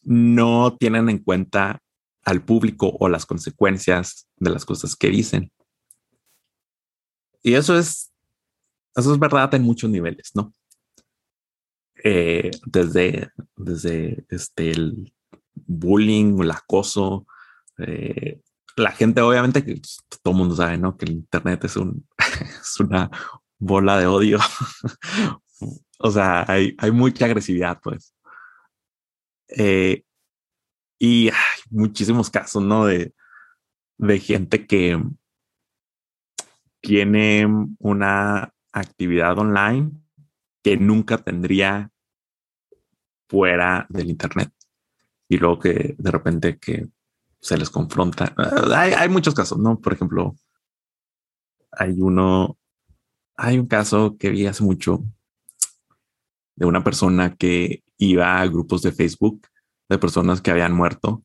no 0.02 0.76
tienen 0.76 1.08
en 1.08 1.18
cuenta 1.18 1.82
al 2.24 2.44
público 2.44 2.96
o 3.00 3.08
las 3.08 3.26
consecuencias 3.26 4.28
de 4.36 4.50
las 4.50 4.64
cosas 4.64 4.96
que 4.96 5.08
dicen. 5.08 5.50
Y 7.42 7.54
eso 7.54 7.76
es, 7.76 8.12
eso 8.94 9.12
es 9.12 9.18
verdad 9.18 9.52
en 9.54 9.62
muchos 9.62 9.90
niveles, 9.90 10.30
¿no? 10.34 10.52
Eh, 12.04 12.50
desde, 12.66 13.30
desde 13.56 14.24
este, 14.28 14.70
el 14.70 15.14
bullying, 15.54 16.40
el 16.40 16.50
acoso, 16.50 17.26
eh, 17.78 18.40
la 18.76 18.90
gente 18.90 19.20
obviamente 19.20 19.64
que 19.64 19.80
todo 20.22 20.32
el 20.32 20.38
mundo 20.38 20.56
sabe, 20.56 20.78
¿no? 20.78 20.96
Que 20.96 21.04
el 21.04 21.12
Internet 21.12 21.64
es 21.64 21.76
un, 21.76 22.06
es 22.60 22.80
una 22.80 23.08
bola 23.56 23.98
de 23.98 24.06
odio. 24.06 24.40
o 25.98 26.10
sea, 26.10 26.44
hay, 26.48 26.74
hay, 26.78 26.90
mucha 26.90 27.26
agresividad, 27.26 27.80
pues. 27.80 28.14
Eh, 29.48 30.02
y 30.98 31.28
hay 31.28 31.60
muchísimos 31.70 32.30
casos, 32.30 32.64
¿no? 32.64 32.86
De, 32.86 33.14
de 33.98 34.18
gente 34.18 34.66
que 34.66 35.00
tiene 36.80 37.46
una 37.78 38.52
actividad 38.72 39.38
online 39.38 39.92
que 40.64 40.76
nunca 40.76 41.18
tendría 41.18 41.91
fuera 43.32 43.86
del 43.88 44.10
Internet. 44.10 44.52
Y 45.26 45.38
luego 45.38 45.58
que 45.58 45.94
de 45.96 46.10
repente 46.10 46.58
que 46.58 46.86
se 47.40 47.56
les 47.56 47.70
confronta. 47.70 48.34
Hay, 48.76 48.92
hay 48.92 49.08
muchos 49.08 49.34
casos, 49.34 49.58
¿no? 49.58 49.80
Por 49.80 49.94
ejemplo, 49.94 50.36
hay 51.72 51.96
uno, 51.98 52.58
hay 53.36 53.58
un 53.58 53.66
caso 53.66 54.16
que 54.18 54.28
vi 54.28 54.46
hace 54.46 54.62
mucho 54.62 55.02
de 56.54 56.66
una 56.66 56.84
persona 56.84 57.34
que 57.34 57.82
iba 57.96 58.38
a 58.38 58.46
grupos 58.46 58.82
de 58.82 58.92
Facebook 58.92 59.48
de 59.88 59.98
personas 59.98 60.42
que 60.42 60.50
habían 60.50 60.74
muerto 60.74 61.24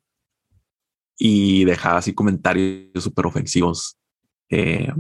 y 1.18 1.66
dejaba 1.66 2.00
así 2.00 2.14
comentarios 2.14 3.04
súper 3.04 3.26
ofensivos 3.26 3.98
eh, 4.50 4.94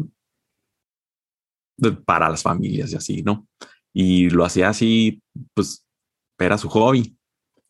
para 2.06 2.30
las 2.30 2.44
familias 2.44 2.92
y 2.92 2.96
así, 2.98 3.24
¿no? 3.24 3.48
Y 3.94 4.30
lo 4.30 4.44
hacía 4.44 4.70
así, 4.70 5.22
pues 5.54 5.87
era 6.38 6.58
su 6.58 6.70
hobby. 6.70 7.18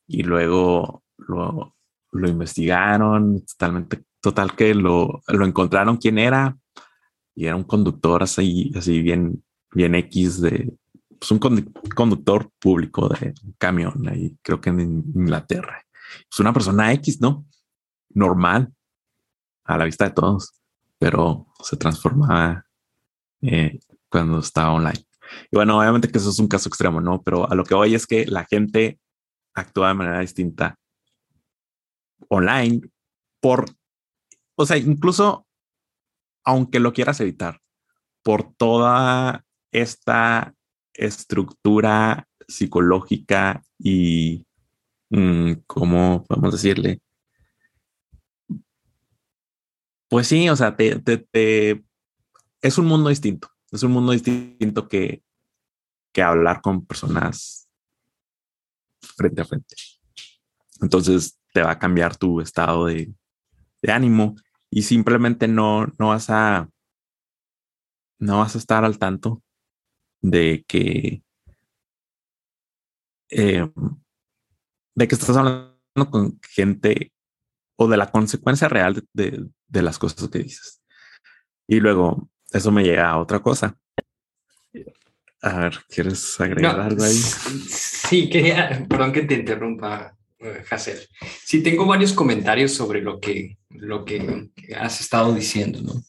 Y 0.07 0.23
luego 0.23 1.03
lo, 1.17 1.73
investigaron 2.13 3.43
totalmente, 3.45 4.03
total 4.21 4.55
que 4.55 4.73
lo, 4.73 5.21
encontraron 5.27 5.97
quién 5.97 6.17
era 6.17 6.57
y 7.35 7.45
era 7.45 7.55
un 7.55 7.63
conductor 7.63 8.23
así, 8.23 8.71
así 8.75 9.01
bien, 9.01 9.43
bien 9.71 9.95
X 9.95 10.41
de 10.41 10.73
pues 11.19 11.31
un 11.31 11.39
conductor 11.95 12.51
público 12.59 13.09
de 13.09 13.33
camión 13.57 14.07
ahí, 14.07 14.37
creo 14.41 14.61
que 14.61 14.69
en 14.69 14.79
Inglaterra. 14.79 15.83
Es 16.31 16.39
una 16.39 16.53
persona 16.53 16.93
X, 16.93 17.19
¿no? 17.19 17.45
Normal 18.09 18.71
a 19.63 19.77
la 19.77 19.85
vista 19.85 20.05
de 20.05 20.11
todos, 20.11 20.53
pero 20.99 21.47
se 21.61 21.75
transformaba 21.75 22.65
eh, 23.41 23.79
cuando 24.09 24.39
estaba 24.39 24.71
online. 24.73 25.05
Y 25.51 25.55
bueno, 25.55 25.79
obviamente 25.79 26.09
que 26.09 26.17
eso 26.17 26.29
es 26.29 26.39
un 26.39 26.47
caso 26.47 26.69
extremo, 26.69 27.01
¿no? 27.01 27.21
Pero 27.21 27.49
a 27.49 27.55
lo 27.55 27.63
que 27.63 27.75
voy 27.75 27.95
es 27.95 28.07
que 28.07 28.25
la 28.25 28.45
gente 28.45 28.99
actúa 29.53 29.89
de 29.89 29.93
manera 29.95 30.19
distinta 30.19 30.77
online 32.29 32.81
por, 33.39 33.65
o 34.55 34.65
sea, 34.65 34.77
incluso 34.77 35.47
aunque 36.47 36.79
lo 36.79 36.93
quieras 36.93 37.19
evitar, 37.19 37.59
por 38.23 38.53
toda 38.53 39.45
esta 39.73 40.55
estructura 40.93 42.25
psicológica 42.47 43.61
y, 43.77 44.45
mm, 45.09 45.51
¿cómo 45.67 46.23
podemos 46.23 46.53
decirle? 46.53 47.01
Pues 50.09 50.27
sí, 50.27 50.47
o 50.47 50.55
sea, 50.55 50.77
te, 50.77 50.99
te, 50.99 51.83
es 52.61 52.77
un 52.77 52.85
mundo 52.85 53.09
distinto, 53.09 53.49
es 53.71 53.83
un 53.83 53.91
mundo 53.91 54.11
distinto 54.11 54.87
que, 54.87 55.23
que 56.13 56.21
hablar 56.21 56.61
con 56.61 56.85
personas 56.85 57.69
frente 59.01 59.41
a 59.41 59.45
frente. 59.45 59.75
Entonces 60.81 61.39
te 61.53 61.61
va 61.61 61.71
a 61.71 61.79
cambiar 61.79 62.15
tu 62.15 62.39
estado 62.41 62.85
de, 62.85 63.13
ánimo 63.87 64.35
y 64.69 64.81
simplemente 64.81 65.47
no, 65.47 65.85
no 65.97 66.09
vas 66.09 66.29
a 66.29 66.69
no 68.19 68.39
vas 68.39 68.55
a 68.55 68.57
estar 68.57 68.83
al 68.83 68.99
tanto 68.99 69.41
de 70.21 70.65
que 70.67 71.23
eh, 73.29 73.71
de 74.95 75.07
que 75.07 75.15
estás 75.15 75.37
hablando 75.37 75.77
con 76.09 76.37
gente 76.41 77.13
o 77.77 77.87
de 77.87 77.95
la 77.95 78.11
consecuencia 78.11 78.67
real 78.67 79.05
de, 79.13 79.47
de, 79.67 79.81
las 79.81 79.99
cosas 79.99 80.27
que 80.29 80.39
dices. 80.39 80.81
Y 81.67 81.79
luego 81.79 82.29
eso 82.51 82.71
me 82.71 82.83
llega 82.83 83.09
a 83.09 83.19
otra 83.19 83.39
cosa. 83.39 83.77
A 85.41 85.59
ver, 85.59 85.77
¿quieres 85.87 86.39
agregar 86.39 86.79
algo 86.79 87.03
ahí? 87.03 87.13
Sí, 87.13 88.29
quería, 88.29 88.85
perdón 88.89 89.11
que 89.11 89.21
te 89.21 89.35
interrumpa, 89.35 90.17
eh, 90.39 90.63
Hacer. 90.69 91.07
Sí, 91.43 91.63
tengo 91.63 91.85
varios 91.85 92.13
comentarios 92.13 92.71
sobre 92.71 93.01
lo 93.01 93.19
que, 93.19 93.57
lo 93.69 94.05
que 94.05 94.49
has 94.75 95.01
estado 95.01 95.33
diciendo, 95.33 95.81
¿no? 95.81 96.03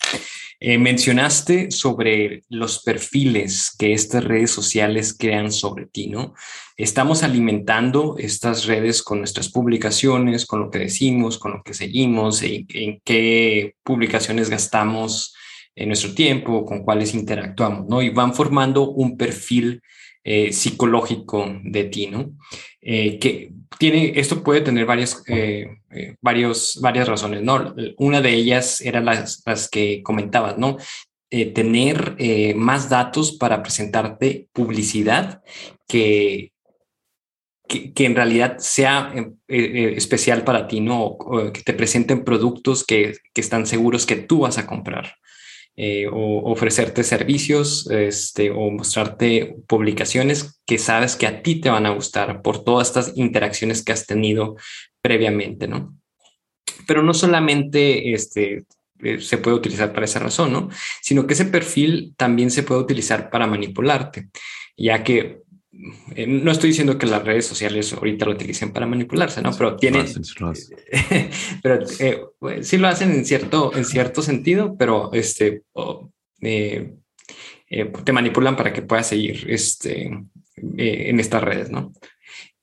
Eh, 0.61 0.77
mencionaste 0.77 1.71
sobre 1.71 2.43
los 2.49 2.83
perfiles 2.83 3.71
que 3.79 3.93
estas 3.93 4.25
redes 4.25 4.51
sociales 4.51 5.15
crean 5.17 5.53
sobre 5.53 5.87
ti, 5.87 6.09
¿no? 6.09 6.35
Estamos 6.77 7.23
alimentando 7.23 8.17
estas 8.19 8.67
redes 8.67 9.03
con 9.03 9.19
nuestras 9.19 9.49
publicaciones, 9.51 10.47
con 10.47 10.61
lo 10.61 10.71
que 10.71 10.81
decimos, 10.81 11.39
con 11.39 11.53
lo 11.53 11.63
que 11.63 11.75
seguimos, 11.75 12.43
en, 12.43 12.67
en 12.71 13.01
qué 13.05 13.77
publicaciones 13.85 14.51
gastamos 14.51 15.35
en 15.79 15.89
nuestro 15.89 16.13
tiempo, 16.13 16.65
con 16.65 16.83
cuáles 16.83 17.15
interactuamos, 17.15 17.87
¿no? 17.89 18.03
Y 18.03 18.11
van 18.11 18.35
formando 18.35 18.91
un 18.91 19.17
perfil 19.17 19.81
eh, 20.25 20.53
psicológico 20.53 21.49
de 21.63 21.85
ti, 21.85 22.09
¿no? 22.09 22.33
Eh, 22.83 23.19
que 23.21 23.53
tiene, 23.79 24.13
esto 24.17 24.43
puede 24.43 24.61
tener 24.61 24.85
varias, 24.87 25.23
eh, 25.29 25.77
varios, 26.21 26.81
varias 26.83 27.07
razones, 27.07 27.43
¿no? 27.43 27.75
Una 27.97 28.21
de 28.21 28.35
ellas 28.35 28.81
era 28.81 29.01
las, 29.01 29.43
las 29.47 29.69
que 29.71 30.03
comentabas, 30.03 30.59
¿no? 30.59 30.77
tener 31.31 32.17
más 32.57 32.89
datos 32.89 33.33
para 33.33 33.63
presentarte 33.63 34.49
publicidad 34.55 35.43
que, 35.87 36.53
que, 37.69 38.07
en 38.07 38.17
realidad 38.17 38.57
sea 38.61 39.13
especial 39.47 40.43
para 40.43 40.67
ti, 40.67 40.81
¿no? 40.81 41.19
que 41.53 41.61
te 41.61 41.75
presenten 41.75 42.25
productos 42.25 42.83
que, 42.83 43.13
que, 43.35 43.43
están 43.43 43.67
seguros 43.67 44.07
que 44.07 44.17
tú 44.17 44.41
vas 44.41 44.57
a 44.57 44.67
comprar. 44.67 45.17
Eh, 45.81 46.09
o 46.09 46.51
ofrecerte 46.51 47.05
servicios 47.05 47.89
este, 47.89 48.51
o 48.51 48.69
mostrarte 48.69 49.55
publicaciones 49.69 50.61
que 50.67 50.77
sabes 50.77 51.15
que 51.15 51.29
a 51.29 51.41
ti 51.41 51.61
te 51.61 51.71
van 51.71 51.87
a 51.87 51.95
gustar 51.95 52.43
por 52.43 52.65
todas 52.65 52.89
estas 52.89 53.13
interacciones 53.17 53.85
que 53.85 53.93
has 53.93 54.05
tenido 54.05 54.57
previamente, 55.01 55.69
¿no? 55.69 55.97
Pero 56.85 57.05
no 57.05 57.15
solamente 57.15 58.13
este, 58.13 58.65
eh, 59.05 59.21
se 59.21 59.39
puede 59.39 59.57
utilizar 59.57 59.93
para 59.93 60.07
esa 60.07 60.19
razón, 60.19 60.53
¿no? 60.53 60.69
Sino 61.01 61.29
que 61.29 61.35
ese 61.35 61.45
perfil 61.45 62.13
también 62.17 62.51
se 62.51 62.65
puede 62.65 62.81
utilizar 62.81 63.31
para 63.31 63.47
manipularte, 63.47 64.31
ya 64.77 65.05
que 65.05 65.43
eh, 66.17 66.27
no 66.27 66.51
estoy 66.51 66.71
diciendo 66.71 66.99
que 66.99 67.07
las 67.07 67.25
redes 67.25 67.47
sociales 67.47 67.93
ahorita 67.93 68.27
lo 68.27 68.33
utilicen 68.33 68.73
para 68.73 68.87
manipularse, 68.87 69.41
¿no? 69.41 69.53
Pero 69.57 69.77
tienen, 69.77 70.07
pero 71.63 71.85
eh, 72.01 72.21
pues, 72.39 72.67
sí 72.67 72.79
lo 72.79 72.89
hacen 72.89 73.13
en 73.13 73.25
cierto, 73.25 73.75
en 73.77 73.85
cierto 73.85 74.21
sentido, 74.23 74.77
pero 74.77 75.13
este, 75.13 75.63
eh, 76.41 76.93
te 78.05 78.13
manipulan 78.13 78.57
para 78.57 78.73
que 78.73 78.83
puedas 78.83 79.07
seguir 79.07 79.47
este, 79.49 80.11
en 80.57 81.21
estas 81.21 81.43
redes, 81.45 81.71
¿no? 81.71 81.93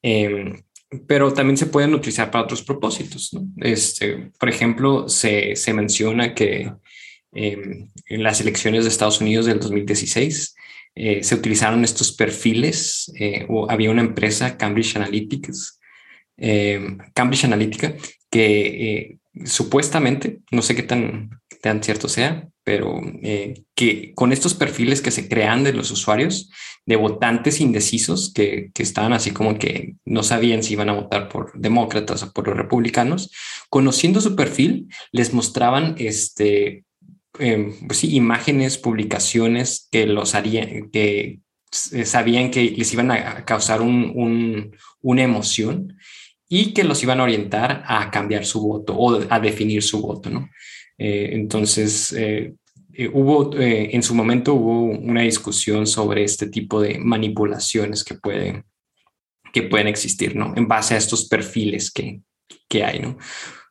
Em, 0.02 0.62
pero 1.08 1.34
también 1.34 1.58
se 1.58 1.68
pueden 1.68 1.94
utilizar 1.94 2.30
para 2.30 2.44
otros 2.44 2.64
propósitos, 2.64 3.34
¿no? 3.34 3.48
Este, 3.58 4.32
por 4.38 4.50
ejemplo, 4.50 5.08
se, 5.08 5.56
se 5.56 5.74
menciona 5.74 6.36
que 6.36 6.72
em, 7.32 7.90
en 8.08 8.24
las 8.24 8.42
elecciones 8.42 8.84
de 8.84 8.90
Estados 8.90 9.22
Unidos 9.22 9.46
del 9.46 9.60
2016, 9.60 10.55
eh, 10.96 11.24
se 11.24 11.36
utilizaron 11.36 11.84
estos 11.84 12.14
perfiles, 12.14 13.12
eh, 13.20 13.46
o 13.50 13.70
había 13.70 13.92
una 13.92 14.02
empresa, 14.02 14.58
Cambridge 14.58 14.96
Analytics, 14.96 15.80
eh, 16.38 16.98
Cambridge 17.14 17.44
Analytica, 17.44 17.96
que 18.30 19.18
supuestamente, 19.44 20.40
no 20.52 20.62
sé 20.62 20.74
qué 20.76 20.84
tan, 20.84 21.42
tan 21.62 21.84
cierto 21.84 22.08
sea, 22.08 22.48
pero 22.64 23.02
que 23.76 24.14
con 24.16 24.32
estos 24.32 24.54
perfiles 24.54 25.02
que 25.02 25.12
se 25.12 25.28
crean 25.28 25.64
de 25.64 25.74
los 25.74 25.92
usuarios, 25.92 26.50
de 26.86 26.96
votantes 26.96 27.60
indecisos 27.62 28.32
que, 28.34 28.72
que, 28.74 28.82
estaban 28.82 29.14
así 29.14 29.32
como 29.32 29.60
que 29.60 29.96
no 30.06 30.24
sabían 30.24 30.64
si 30.64 30.74
iban 30.74 30.90
a 30.90 30.94
votar 30.94 31.30
por 31.30 31.52
demócratas 31.60 32.24
o 32.24 32.32
por 32.32 32.48
los 32.48 32.58
republicanos, 32.58 33.32
conociendo 33.70 34.22
su 34.22 34.36
perfil, 34.36 34.88
les 35.12 35.34
mostraban 35.34 35.96
este, 35.98 36.85
Em, 37.40 37.74
pues 37.88 38.00
sí, 38.00 38.16
imágenes, 38.16 38.78
publicaciones 38.78 39.88
que 39.92 40.06
los 40.06 40.34
que 40.92 41.40
sabían 42.06 42.52
que 42.52 42.72
les 42.72 42.94
iban 42.94 43.12
a 43.12 43.44
causar 43.44 43.82
un, 43.82 44.76
una 45.02 45.24
emoción 45.24 45.98
y 46.48 46.74
que 46.74 46.84
los 46.84 47.02
iban 47.04 47.20
a 47.20 47.24
orientar 47.24 47.84
a 47.88 48.10
cambiar 48.12 48.46
su 48.46 48.62
voto 48.62 48.96
o 48.96 49.20
a 49.30 49.40
definir 49.40 49.84
su 49.84 50.02
voto, 50.02 50.30
¿no? 50.30 50.50
Eh, 50.98 51.30
entonces, 51.34 52.14
eh, 52.14 52.54
eh, 52.94 53.10
hubo, 53.12 53.52
en 53.58 54.02
su 54.04 54.16
momento 54.16 54.54
hubo 54.54 54.84
una 54.84 55.22
discusión 55.22 55.86
sobre 55.86 56.24
este 56.24 56.48
tipo 56.48 56.80
de 56.80 57.00
manipulaciones 57.00 58.04
que 58.04 58.16
pueden, 58.16 58.64
que 59.52 59.64
pueden 59.64 59.88
existir, 59.88 60.36
¿no? 60.36 60.54
En 60.56 60.68
base 60.68 60.94
a 60.94 60.98
estos 60.98 61.28
perfiles 61.28 61.92
que, 61.92 62.22
que 62.70 62.84
hay, 62.84 63.00
¿no? 63.00 63.18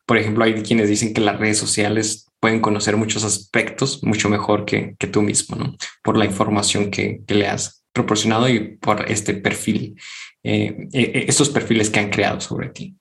Por 0.05 0.17
ejemplo, 0.17 0.43
hay 0.43 0.61
quienes 0.61 0.89
dicen 0.89 1.13
que 1.13 1.21
las 1.21 1.39
redes 1.39 1.57
sociales 1.57 2.31
pueden 2.39 2.59
conocer 2.59 2.95
muchos 2.95 3.23
aspectos 3.23 4.03
mucho 4.03 4.29
mejor 4.29 4.65
que, 4.65 4.95
tú 5.11 5.21
mismo, 5.21 5.55
¿no? 5.55 5.75
Por 6.03 6.15
la 6.17 6.25
información 6.25 6.91
que, 6.91 7.21
le 7.27 7.47
has 7.47 7.83
proporcionado 7.91 8.47
y 8.49 8.77
por 8.77 9.09
este 9.09 9.33
perfil, 9.33 9.95
eh, 10.43 10.87
eh, 10.93 11.25
estos 11.27 11.49
perfiles 11.49 11.89
que 11.89 11.99
han 11.99 12.09
creado 12.09 12.39
sobre 12.39 12.69
ti. 12.69 12.95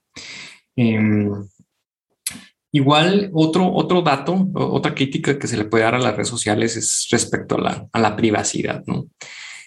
Em, 0.77 1.31
igual, 2.73 3.31
otro, 3.35 3.71
otro 3.71 4.03
dato, 4.03 4.49
otra 4.55 4.95
crítica 4.95 5.39
que 5.39 5.47
se 5.47 5.57
le 5.57 5.67
puede 5.67 5.85
dar 5.85 5.97
a 5.97 6.01
las 6.01 6.15
redes 6.15 6.29
sociales 6.29 6.77
es 6.77 7.07
respecto 7.11 7.57
a 7.57 7.61
la, 7.61 7.89
a 7.93 8.01
la 8.01 8.17
privacidad, 8.17 8.83
¿no? 8.87 9.09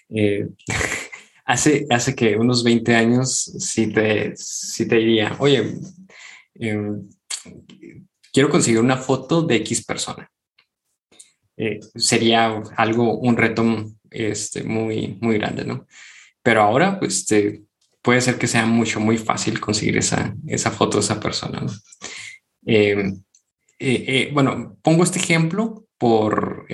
Eh, 0.09 0.47
hace, 1.45 1.85
hace 1.89 2.15
que 2.15 2.35
unos 2.35 2.63
20 2.63 2.95
años 2.95 3.31
si 3.59 3.93
te, 3.93 4.33
si 4.35 4.87
te 4.87 4.95
diría, 4.95 5.35
oye, 5.39 5.75
em, 6.55 7.07
quiero 8.37 8.51
conseguir 8.51 8.79
una 8.79 8.97
foto 8.97 9.41
de 9.41 9.55
X 9.55 9.83
persona. 9.83 10.31
Eh, 11.57 11.79
sería 11.95 12.61
algo, 12.75 13.17
un 13.17 13.35
reto 13.35 13.65
este, 14.11 14.61
muy, 14.61 15.17
muy 15.19 15.39
grande, 15.39 15.65
¿no? 15.65 15.87
Pero 16.43 16.61
ahora, 16.61 16.99
pues, 16.99 17.17
este, 17.17 17.63
puede 17.99 18.21
ser 18.21 18.37
que 18.37 18.45
sea 18.45 18.67
mucho, 18.67 18.99
muy 18.99 19.17
fácil 19.17 19.59
conseguir 19.59 19.97
esa, 19.97 20.35
esa 20.45 20.69
foto 20.69 20.97
de 20.99 21.05
esa 21.05 21.19
persona, 21.19 21.61
¿no? 21.61 21.73
Em, 22.67 23.23
eh, 23.79 24.05
eh, 24.07 24.29
bueno, 24.31 24.77
pongo 24.83 25.03
este 25.03 25.17
ejemplo 25.17 25.87
por, 25.97 26.67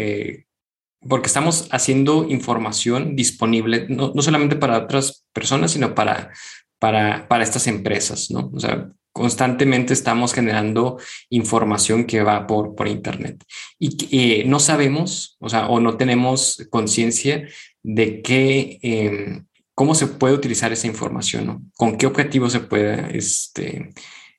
porque 1.07 1.27
estamos 1.27 1.69
haciendo 1.71 2.25
información 2.27 3.15
disponible, 3.15 3.85
no, 3.87 4.11
no, 4.13 4.21
solamente 4.21 4.57
para 4.57 4.79
otras 4.79 5.25
personas, 5.31 5.71
sino 5.71 5.95
para, 5.95 6.29
para, 6.77 7.25
para 7.29 7.43
estas 7.45 7.67
empresas, 7.67 8.31
¿no? 8.31 8.51
O 8.53 8.59
sea, 8.59 8.91
constantemente 9.13 9.93
estamos 9.93 10.33
generando 10.33 10.97
información 11.29 12.05
que 12.05 12.23
va 12.23 12.47
por, 12.47 12.75
por 12.75 12.87
Internet 12.87 13.43
y 13.79 14.07
eh, 14.11 14.43
no 14.45 14.59
sabemos, 14.59 15.37
o 15.39 15.49
sea, 15.49 15.67
o 15.67 15.79
no 15.79 15.97
tenemos 15.97 16.67
conciencia 16.71 17.47
de 17.83 18.21
qué, 18.23 18.79
em, 18.81 19.45
cómo 19.75 19.93
se 19.93 20.07
puede 20.07 20.33
utilizar 20.33 20.73
esa 20.73 20.87
información, 20.87 21.45
¿no? 21.45 21.61
con 21.77 21.97
qué 21.97 22.07
objetivo 22.07 22.49
se 22.49 22.61
puede 22.61 23.15
este, 23.15 23.91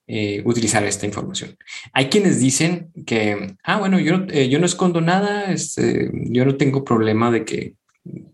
eh, 0.08 0.42
utilizar 0.44 0.82
esta 0.84 1.06
información. 1.06 1.56
Hay 1.92 2.08
quienes 2.08 2.40
dicen 2.40 2.90
que, 3.06 3.54
ah, 3.62 3.78
bueno, 3.78 4.00
yo, 4.00 4.26
eh, 4.28 4.48
yo 4.48 4.58
no 4.58 4.66
escondo 4.66 5.00
nada, 5.00 5.52
este, 5.52 6.10
yo 6.12 6.44
no 6.44 6.56
tengo 6.56 6.82
problema 6.82 7.30
de 7.30 7.44
que 7.44 7.74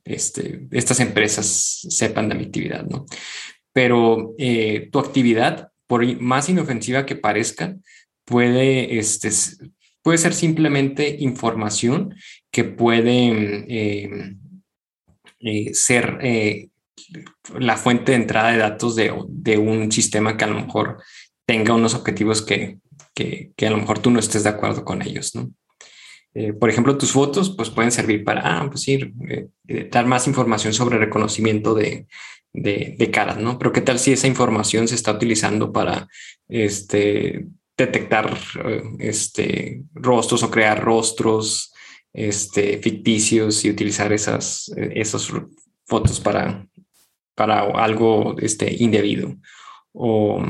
este, 0.05 0.66
estas 0.70 1.01
empresas 1.01 1.86
sepan 1.91 2.30
de 2.30 2.34
mi 2.34 2.45
actividad, 2.45 2.86
¿no? 2.86 3.05
Pero 3.72 4.34
tu 4.91 4.99
actividad 4.99 5.69
por 5.91 6.07
más 6.20 6.49
inofensiva 6.49 7.05
que 7.05 7.16
parezca, 7.16 7.74
puede, 8.24 9.01
este, 9.01 9.28
puede 10.03 10.18
ser 10.18 10.34
simplemente 10.34 11.16
información 11.18 12.14
que 12.53 12.62
puede 12.62 13.64
eh, 13.68 14.36
eh, 15.41 15.74
ser 15.74 16.18
eh, 16.22 16.68
la 17.59 17.76
fuente 17.76 18.12
de 18.12 18.18
entrada 18.18 18.53
de 18.53 18.59
datos 18.59 18.95
de, 18.95 19.12
de, 19.30 19.59
un 19.59 19.91
sistema 19.91 20.36
que 20.36 20.45
a 20.45 20.47
lo 20.47 20.61
mejor 20.61 21.03
tenga 21.45 21.74
unos 21.74 21.97
objetivos 21.97 22.41
que, 22.41 22.78
que, 23.12 23.51
que 23.57 23.66
a 23.66 23.70
lo 23.70 23.78
mejor 23.78 23.99
tú 23.99 24.12
no 24.12 24.20
estés 24.20 24.45
de 24.45 24.51
acuerdo 24.51 24.84
con 24.84 25.03
ellos, 25.03 25.34
¿no? 25.34 25.51
por 26.61 26.70
ejemplo, 26.70 26.97
tus 26.97 27.11
fotos 27.11 27.51
pues 27.57 27.70
pueden 27.70 27.91
servir 27.91 28.22
para, 28.22 28.43
ah, 28.45 28.68
pues 28.70 28.82
sí, 28.82 29.01
dar 29.91 30.07
más 30.07 30.28
información 30.28 30.72
sobre 30.72 30.97
reconocimiento 30.97 31.74
de, 31.74 32.07
de, 32.53 33.11
caras, 33.12 33.38
¿no? 33.38 33.59
Pero 33.59 33.72
qué 33.72 33.80
tal 33.80 33.98
si 33.98 34.12
esa 34.12 34.26
información 34.26 34.88
se 34.88 34.94
está 34.94 35.12
utilizando 35.12 35.72
para 35.72 36.09
este, 36.48 37.46
detectar 37.76 38.36
eh, 38.64 38.82
este, 38.98 39.82
rostros 39.94 40.42
o 40.42 40.51
crear 40.51 40.82
rostros 40.82 41.72
este, 42.12 42.78
ficticios 42.78 43.64
y 43.64 43.70
utilizar 43.70 44.12
esas, 44.12 44.70
esas 44.76 45.30
fotos 45.86 46.20
para, 46.20 46.66
para 47.34 47.61
algo 47.61 48.36
este, 48.38 48.82
indebido 48.82 49.36
o, 49.92 50.42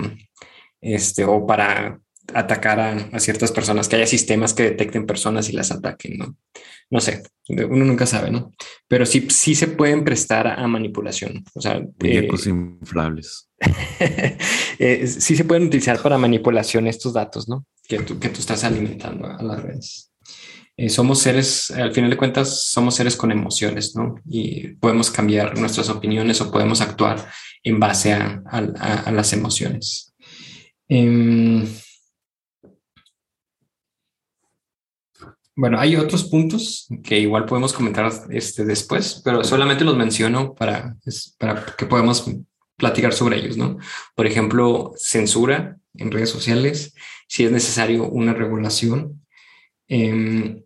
este, 0.80 1.24
o 1.24 1.46
para 1.46 2.00
atacar 2.34 2.80
a, 2.80 3.20
ciertas 3.20 3.52
personas, 3.52 3.88
que 3.88 3.96
haya 3.96 4.06
sistemas 4.06 4.54
que 4.54 4.64
detecten 4.64 5.06
personas 5.06 5.48
y 5.48 5.52
las 5.52 5.70
ataquen, 5.70 6.18
¿no? 6.18 6.36
No 6.90 7.00
sé, 7.00 7.22
uno 7.48 7.84
nunca 7.84 8.06
sabe, 8.06 8.30
¿no? 8.30 8.52
Pero 8.88 9.06
sí, 9.06 9.28
sí 9.30 9.54
se 9.54 9.68
pueden 9.68 10.04
prestar 10.04 10.46
a 10.46 10.66
manipulación. 10.66 11.44
O 11.54 11.60
sea, 11.60 11.80
muñecos 12.00 12.46
eh, 12.46 12.50
inflables. 12.50 13.48
eh, 14.78 15.06
sí 15.06 15.36
se 15.36 15.44
pueden 15.44 15.64
utilizar 15.64 16.00
para 16.02 16.18
manipulación 16.18 16.86
estos 16.86 17.12
datos, 17.12 17.48
¿no? 17.48 17.64
Que 17.86 18.00
tú, 18.00 18.18
que 18.18 18.28
tú 18.28 18.40
estás 18.40 18.64
alimentando 18.64 19.28
a 19.28 19.42
las 19.42 19.62
redes. 19.62 20.10
Eh, 20.76 20.88
somos 20.88 21.20
seres, 21.20 21.70
al 21.70 21.92
final 21.92 22.10
de 22.10 22.16
cuentas, 22.16 22.64
somos 22.64 22.94
seres 22.94 23.14
con 23.14 23.30
emociones, 23.30 23.94
¿no? 23.94 24.16
Y 24.26 24.68
podemos 24.74 25.10
cambiar 25.10 25.58
nuestras 25.58 25.90
opiniones 25.90 26.40
o 26.40 26.50
podemos 26.50 26.80
actuar 26.80 27.28
en 27.62 27.78
base 27.78 28.14
a, 28.14 28.42
a 28.50 29.12
las 29.12 29.32
emociones. 29.32 30.10
Eh, 30.90 31.64
Bueno, 35.60 35.78
hay 35.78 35.94
otros 35.94 36.24
puntos 36.24 36.88
que 37.04 37.18
igual 37.18 37.44
podemos 37.44 37.74
comentar 37.74 38.10
este 38.30 38.64
después, 38.64 39.20
pero 39.22 39.44
solamente 39.44 39.84
los 39.84 39.94
menciono 39.94 40.54
para, 40.54 40.96
para 41.38 41.76
que 41.76 41.84
podamos 41.84 42.24
platicar 42.78 43.12
sobre 43.12 43.36
ellos, 43.36 43.58
¿no? 43.58 43.76
Por 44.14 44.26
ejemplo, 44.26 44.94
censura 44.96 45.76
en 45.98 46.10
redes 46.12 46.30
sociales, 46.30 46.94
si 47.28 47.44
es 47.44 47.52
necesario 47.52 48.08
una 48.08 48.32
regulación, 48.32 49.26
em, 49.86 50.64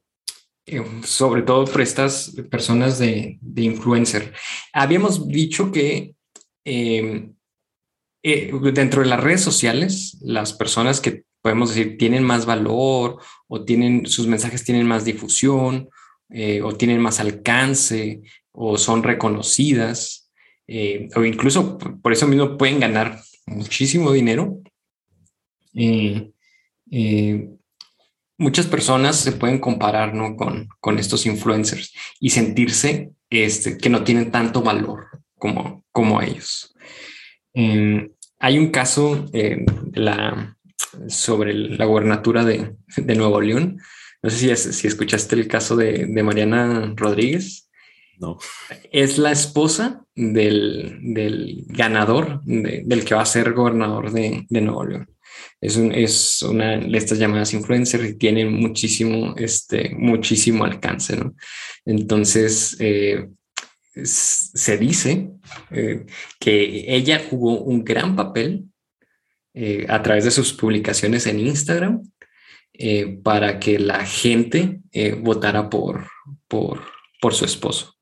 em, 0.64 1.03
sobre 1.03 1.42
todo 1.42 1.64
por 1.64 1.80
estas 1.80 2.32
personas 2.49 2.97
de, 3.01 3.38
de 3.40 3.62
influencer. 3.62 4.32
Habíamos 4.72 5.26
dicho 5.26 5.72
que 5.72 6.14
em, 6.64 7.34
eh, 8.22 8.53
dentro 8.72 9.03
de 9.03 9.09
las 9.09 9.20
redes 9.20 9.40
sociales, 9.40 10.18
las 10.20 10.53
personas 10.53 11.01
que 11.01 11.24
podemos 11.45 11.68
decir, 11.68 11.99
tienen 11.99 12.24
más 12.24 12.47
valor 12.47 13.20
o 13.49 13.64
tienen, 13.66 14.07
sus 14.07 14.26
mensajes 14.26 14.64
tienen 14.64 14.86
más 14.86 15.05
difusión 15.05 15.90
eh, 16.30 16.62
o 16.62 16.74
tienen 16.74 17.03
más 17.03 17.20
alcance 17.20 18.22
o 18.51 18.78
son 18.78 19.03
reconocidas 19.03 20.32
eh, 20.66 21.11
o 21.14 21.22
incluso 21.22 21.76
por 21.76 22.14
eso 22.14 22.26
mismo 22.26 22.57
pueden 22.57 22.80
ganar 22.80 23.20
muchísimo 23.45 24.11
dinero. 24.12 24.59
Eh, 25.74 26.30
muchas 28.38 28.66
personas 28.66 29.16
se 29.16 29.32
pueden 29.32 29.59
comparar 29.59 30.14
¿no? 30.14 30.36
con, 30.36 30.70
con 30.80 30.99
estos 30.99 31.26
influencers 31.26 31.92
y 32.20 32.30
sentirse 32.30 33.11
este, 33.28 33.76
que 33.76 33.90
no 33.90 34.03
tienen 34.03 34.30
tanto 34.30 34.62
valor 34.62 35.09
como, 35.36 35.84
como 35.92 36.22
ellos. 36.22 36.74
hay 37.53 38.59
un 38.59 38.70
caso 38.70 39.26
de 39.30 39.66
la 39.92 40.53
sobre 41.09 41.55
la 41.55 41.85
gobernatura 41.85 42.45
de, 42.45 42.77
de 42.97 43.14
Nuevo 43.14 43.41
León. 43.41 43.79
No 44.22 44.31
sé 44.31 44.57
si, 44.57 44.72
si 44.72 44.87
escuchaste 44.87 45.37
el 45.37 45.49
caso 45.49 45.77
de, 45.77 46.07
de, 46.07 46.22
Mariana 46.22 46.93
Rodríguez. 46.97 47.68
No. 48.18 48.39
Es 48.93 49.18
la 49.18 49.33
esposa 49.33 50.05
del, 50.14 50.99
del 51.03 51.64
ganador, 51.68 52.41
del 52.45 53.05
que 53.05 53.14
va 53.14 53.22
a 53.22 53.27
ser 53.27 53.53
gobernador 53.53 54.12
de, 54.12 54.47
de 54.49 54.61
Nuevo 54.61 54.85
León. 54.85 55.11
Es, 55.61 55.77
un, 55.77 55.93
es, 55.93 56.43
una 56.43 56.77
de 56.77 56.97
estas 56.97 57.18
llamadas 57.18 57.55
influencers 57.55 58.05
y 58.05 58.14
tiene 58.14 58.47
muchísimo, 58.47 59.35
este, 59.37 59.95
muchísimo 59.97 60.64
alcance. 60.64 61.16
¿no? 61.16 61.35
Entonces, 61.85 62.77
eh, 62.79 63.29
se 64.03 64.77
dice 64.79 65.31
eh, 65.70 66.07
que 66.41 66.85
ella 66.95 67.22
jugó 67.29 67.61
un 67.61 67.85
gran 67.85 68.16
papel 68.16 68.64
eh, 69.57 69.86
a 69.88 70.02
través 70.02 70.24
de 70.24 70.32
sus 70.32 70.52
publicaciones 70.52 71.28
en 71.28 71.38
Instagram 71.38 72.02
eh, 72.72 73.20
para 73.22 73.61
que 73.61 73.78
la 73.78 74.05
gente 74.05 74.80
eh, 74.90 75.12
votara 75.14 75.70
por, 75.70 76.09
por, 76.48 76.82
por 77.20 77.34
su 77.34 77.44
esposo. 77.44 77.94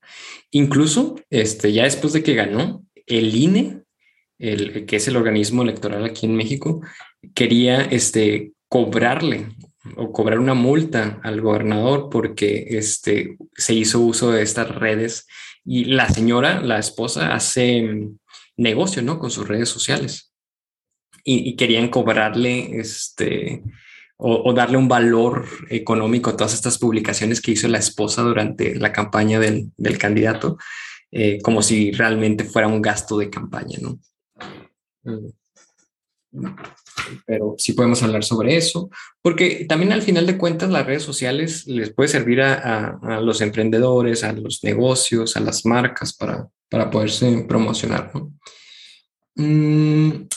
Incluso 0.49 1.15
este, 1.29 1.71
ya 1.71 1.83
después 1.83 2.11
de 2.13 2.23
que 2.23 2.33
ganó, 2.33 2.83
el 3.05 3.35
INE, 3.35 3.83
el, 4.39 4.87
que 4.87 4.95
es 4.95 5.07
el 5.07 5.15
organismo 5.15 5.61
electoral 5.61 6.03
aquí 6.05 6.25
en 6.25 6.35
México, 6.35 6.81
quería 7.35 7.81
este, 7.81 8.53
cobrarle 8.67 9.49
o 9.95 10.11
cobrar 10.11 10.39
una 10.39 10.55
multa 10.55 11.19
al 11.21 11.39
gobernador 11.39 12.09
porque 12.09 12.65
este, 12.69 13.37
se 13.55 13.75
hizo 13.75 13.99
uso 13.99 14.31
de 14.31 14.41
estas 14.41 14.73
redes 14.73 15.27
y 15.63 15.85
la 15.85 16.09
señora, 16.09 16.61
la 16.61 16.79
esposa, 16.79 17.35
hace 17.35 18.09
negocio 18.57 19.03
¿no? 19.03 19.19
con 19.19 19.29
sus 19.29 19.47
redes 19.47 19.69
sociales 19.69 20.32
y, 21.23 21.55
querían 21.55 21.89
cobrarle 21.89 22.79
este 22.79 23.63
o, 24.17 24.53
darle 24.53 24.77
un 24.77 24.87
valor 24.87 25.45
económico 25.69 26.29
a 26.29 26.37
todas 26.37 26.53
estas 26.53 26.77
publicaciones 26.77 27.41
que 27.41 27.51
hizo 27.51 27.67
la 27.67 27.79
esposa 27.79 28.21
durante 28.21 28.75
la 28.75 28.93
campaña 28.93 29.39
del, 29.39 29.71
del 29.75 29.97
candidato, 29.97 30.57
eh, 31.11 31.39
como 31.41 31.61
si 31.61 31.91
realmente 31.91 32.45
fuera 32.45 32.67
un 32.67 32.81
gasto 32.81 33.17
de 33.17 33.29
campaña, 33.29 33.79
¿no? 33.81 33.99
pero 37.25 37.55
sí 37.57 37.73
podemos 37.73 38.01
hablar 38.03 38.23
sobre 38.23 38.57
eso, 38.57 38.89
porque 39.21 39.65
también 39.67 39.91
al 39.91 40.01
final 40.01 40.25
de 40.25 40.37
cuentas 40.37 40.69
las 40.69 40.85
redes 40.85 41.03
sociales 41.03 41.67
les 41.67 41.93
puede 41.93 42.09
servir 42.09 42.41
a, 42.41 43.19
los 43.21 43.41
emprendedores, 43.41 44.23
a 44.23 44.33
los 44.33 44.63
negocios, 44.63 45.37
a 45.37 45.41
las 45.41 45.65
marcas 45.65 46.13
para, 46.13 46.47
para 46.69 46.89
poderse 46.89 47.45
promocionar. 47.47 48.11
Mm, 49.35 50.27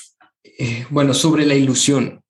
eh, 0.59 0.87
bueno, 0.91 1.15
sobre 1.15 1.47
la 1.47 1.55
ilusión 1.55 2.23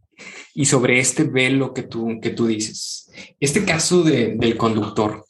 y 0.54 0.64
sobre 0.64 0.98
este 0.98 1.24
velo 1.24 1.74
que 1.74 1.82
tú, 1.82 2.18
que 2.20 2.30
tú 2.30 2.46
dices. 2.46 3.10
Este 3.40 3.64
caso 3.64 4.02
del 4.02 4.56
conductor, 4.56 5.24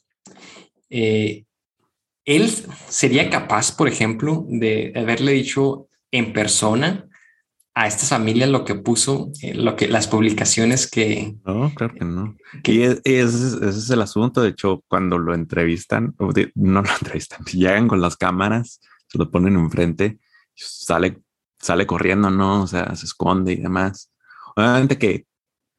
eh, 0.89 1.45
él 2.25 2.49
sería 2.89 3.29
capaz, 3.29 3.75
por 3.75 3.87
ejemplo, 3.87 4.45
de 4.49 4.93
haberle 4.95 5.33
dicho 5.33 5.87
en 6.11 6.33
persona 6.33 7.07
a 7.77 7.85
estas 7.85 8.09
familias 8.09 8.49
lo 8.49 8.65
que 8.65 8.73
puso, 8.73 9.31
eh, 9.43 9.53
lo 9.53 9.75
que 9.75 9.87
las 9.87 10.07
publicaciones 10.07 10.89
que... 10.89 11.35
No, 11.45 11.71
claro 11.75 11.93
que 11.93 12.05
no. 12.05 12.35
y 12.63 12.81
ese, 12.81 13.01
es, 13.05 13.89
el 13.91 14.01
asunto. 14.01 14.41
De 14.41 14.49
hecho, 14.49 14.83
cuando 14.87 15.19
lo 15.19 15.35
entrevistan, 15.35 16.15
no 16.55 16.81
lo 16.81 16.89
entrevistan, 17.01 17.45
llegan 17.45 17.87
con 17.87 18.01
las 18.01 18.17
cámaras, 18.17 18.81
se 19.07 19.17
lo 19.19 19.29
ponen 19.29 19.55
enfrente, 19.55 20.17
sale, 20.55 21.19
sale 21.59 21.87
corriendo, 21.87 22.29
¿no? 22.29 22.63
O 22.63 22.67
sea, 22.67 22.95
se 22.95 23.05
esconde 23.05 23.53
y 23.53 23.57
demás. 23.57 24.11
Obviamente 24.55 24.97
que 24.97 25.25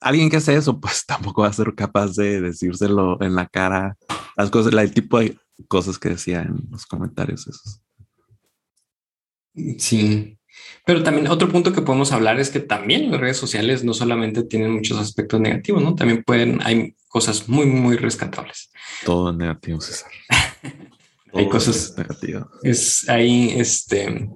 alguien 0.00 0.30
que 0.30 0.36
hace 0.38 0.54
eso, 0.54 0.80
pues 0.80 1.04
tampoco 1.06 1.42
va 1.42 1.48
a 1.48 1.52
ser 1.52 1.74
capaz 1.74 2.14
de 2.16 2.40
decírselo 2.40 3.20
en 3.22 3.34
la 3.34 3.46
cara, 3.46 3.96
las 4.36 4.50
cosas, 4.50 4.72
el 4.72 4.94
tipo 4.94 5.18
de 5.18 5.36
cosas 5.68 5.98
que 5.98 6.10
decía 6.10 6.42
en 6.42 6.58
los 6.70 6.86
comentarios 6.86 7.46
esos. 7.46 7.82
Sí, 9.78 10.38
pero 10.84 11.02
también 11.02 11.28
otro 11.28 11.48
punto 11.48 11.72
que 11.72 11.82
podemos 11.82 12.12
hablar 12.12 12.38
es 12.38 12.50
que 12.50 12.60
también 12.60 13.10
las 13.10 13.20
redes 13.20 13.36
sociales 13.36 13.84
no 13.84 13.92
solamente 13.92 14.44
tienen 14.44 14.70
muchos 14.72 14.98
aspectos 14.98 15.40
negativos, 15.40 15.82
¿no? 15.82 15.94
También 15.94 16.22
pueden, 16.22 16.60
hay 16.62 16.94
cosas 17.08 17.48
muy, 17.48 17.66
muy 17.66 17.96
rescatables. 17.96 18.70
Todo 19.04 19.32
negativo, 19.32 19.80
César. 19.80 20.10
hay 21.34 21.48
cosas 21.48 21.94
negativas. 21.96 22.46
Es 22.62 23.08
ahí, 23.08 23.54
este, 23.56 24.28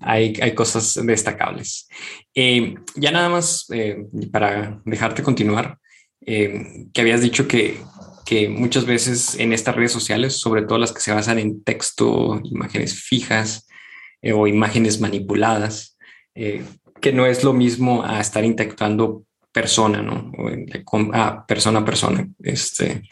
hay, 0.00 0.38
hay 0.40 0.54
cosas 0.54 0.98
destacables. 1.04 1.88
Eh, 2.34 2.74
ya 2.96 3.10
nada 3.10 3.28
más 3.28 3.66
eh, 3.72 4.04
para 4.32 4.80
dejarte 4.84 5.22
continuar, 5.22 5.78
eh, 6.26 6.86
que 6.92 7.00
habías 7.00 7.22
dicho 7.22 7.48
que, 7.48 7.78
que 8.24 8.48
muchas 8.48 8.84
veces 8.84 9.34
en 9.36 9.52
estas 9.52 9.74
redes 9.74 9.92
sociales, 9.92 10.34
sobre 10.34 10.62
todo 10.62 10.78
las 10.78 10.92
que 10.92 11.00
se 11.00 11.12
basan 11.12 11.38
en 11.38 11.62
texto, 11.62 12.40
imágenes 12.44 12.94
fijas, 12.94 13.66
eh, 14.22 14.32
o 14.32 14.46
imágenes 14.46 15.00
manipuladas, 15.00 15.96
eh, 16.34 16.62
que 17.00 17.12
no 17.12 17.24
es 17.24 17.42
lo 17.42 17.54
mismo 17.54 18.04
a 18.04 18.20
estar 18.20 18.44
interactuando 18.44 19.24
persona, 19.50 20.02
¿no? 20.02 20.30
a 21.14 21.46
persona 21.46 21.78
a 21.78 21.84
persona. 21.84 22.28
Este, 22.42 23.02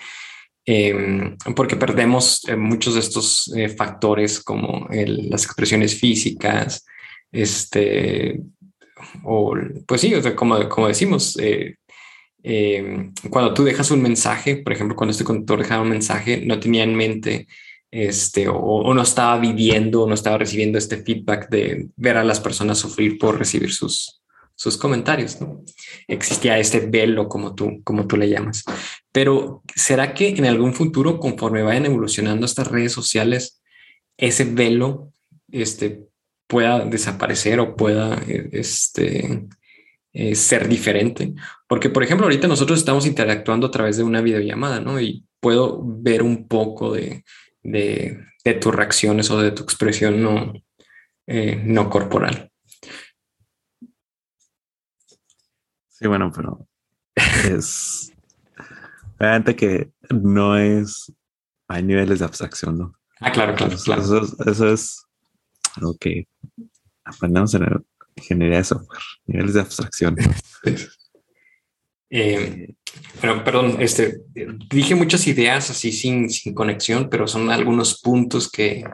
em, 0.70 1.36
porque 1.56 1.76
perdemos 1.76 2.46
eh, 2.48 2.56
muchos 2.56 2.94
de 2.94 3.00
estos 3.00 3.50
factores 3.76 4.40
como 4.40 4.86
las 4.90 5.44
expresiones 5.44 5.98
físicas, 5.98 6.84
este, 7.32 8.40
o 9.24 9.54
pues 9.86 10.00
sí, 10.00 10.12
como, 10.34 10.68
como 10.68 10.88
decimos, 10.88 11.38
em, 12.42 13.12
cuando 13.30 13.54
tú 13.54 13.64
dejas 13.64 13.90
un 13.90 14.02
mensaje, 14.02 14.56
por 14.56 14.72
ejemplo, 14.72 14.96
cuando 14.96 15.12
este 15.12 15.24
conductor 15.24 15.58
dejaba 15.58 15.82
un 15.82 15.90
mensaje, 15.90 16.42
no 16.44 16.60
tenía 16.60 16.84
en 16.84 16.94
mente 16.94 17.46
este, 17.90 18.48
o, 18.48 18.92
no 18.94 19.02
estaba 19.02 19.38
viviendo, 19.38 20.06
no 20.06 20.14
estaba 20.14 20.38
recibiendo 20.38 20.78
este 20.78 20.98
feedback 20.98 21.48
de 21.48 21.88
ver 21.96 22.16
a 22.16 22.24
las 22.24 22.40
personas 22.40 22.78
sufrir 22.78 23.18
por 23.18 23.38
recibir 23.38 23.72
sus, 23.72 24.17
sus 24.58 24.76
comentarios. 24.76 25.38
Existía 26.08 26.58
este 26.58 26.80
velo, 26.80 27.28
como 27.28 27.54
tú, 27.54 27.80
como 27.84 28.08
tú 28.08 28.16
le 28.16 28.28
llamas. 28.28 28.64
Pero 29.12 29.62
¿será 29.72 30.14
que 30.14 30.30
en 30.30 30.46
algún 30.46 30.74
futuro, 30.74 31.20
conforme 31.20 31.62
vayan 31.62 31.86
evolucionando 31.86 32.44
estas 32.44 32.66
redes 32.66 32.90
sociales, 32.90 33.62
ese 34.16 34.44
velo 34.44 35.12
este, 35.52 36.08
pueda 36.48 36.84
desaparecer 36.84 37.60
o 37.60 37.76
pueda 37.76 38.20
este, 38.26 39.46
eh, 40.12 40.34
ser 40.34 40.66
diferente? 40.66 41.34
Porque, 41.68 41.88
por 41.88 42.02
ejemplo, 42.02 42.26
ahorita 42.26 42.48
nosotros 42.48 42.80
estamos 42.80 43.06
interactuando 43.06 43.68
a 43.68 43.70
través 43.70 43.96
de 43.96 44.02
una 44.02 44.22
videollamada, 44.22 44.80
¿no? 44.80 45.00
Y 45.00 45.24
puedo 45.38 45.80
ver 45.84 46.20
un 46.24 46.48
poco 46.48 46.92
de, 46.92 47.22
de, 47.62 48.24
tus 48.60 48.74
reacciones 48.74 49.30
o 49.30 49.40
de 49.40 49.52
tu 49.52 49.62
expresión 49.62 50.20
no, 50.20 50.52
eh, 51.28 51.62
no 51.64 51.88
corporal. 51.90 52.50
Sí, 55.98 56.06
bueno, 56.06 56.30
pero 56.32 56.66
es 57.44 58.12
obviamente 59.18 59.56
que 59.56 59.92
no 60.10 60.56
es, 60.56 61.12
hay 61.66 61.82
niveles 61.82 62.20
de 62.20 62.24
abstracción, 62.24 62.78
¿no? 62.78 62.94
Ah, 63.20 63.32
claro, 63.32 63.54
claro, 63.56 63.76
claro. 63.84 64.02
Eso, 64.46 64.68
es 64.68 65.04
lo 65.80 65.94
que 65.98 66.28
aprendemos 67.04 67.52
en 67.54 67.84
ingeniería 68.14 68.58
de 68.58 68.64
software, 68.64 69.02
niveles 69.26 69.54
de 69.54 69.60
abstracción. 69.60 70.16
Eh, 72.10 72.74
pero, 73.20 73.44
perdón, 73.44 73.76
este, 73.80 74.22
dije 74.70 74.94
muchas 74.94 75.26
ideas 75.26 75.70
así 75.70 75.92
sin, 75.92 76.30
sin 76.30 76.54
conexión, 76.54 77.08
pero 77.10 77.26
son 77.26 77.50
algunos 77.50 78.00
puntos 78.00 78.50
que, 78.50 78.84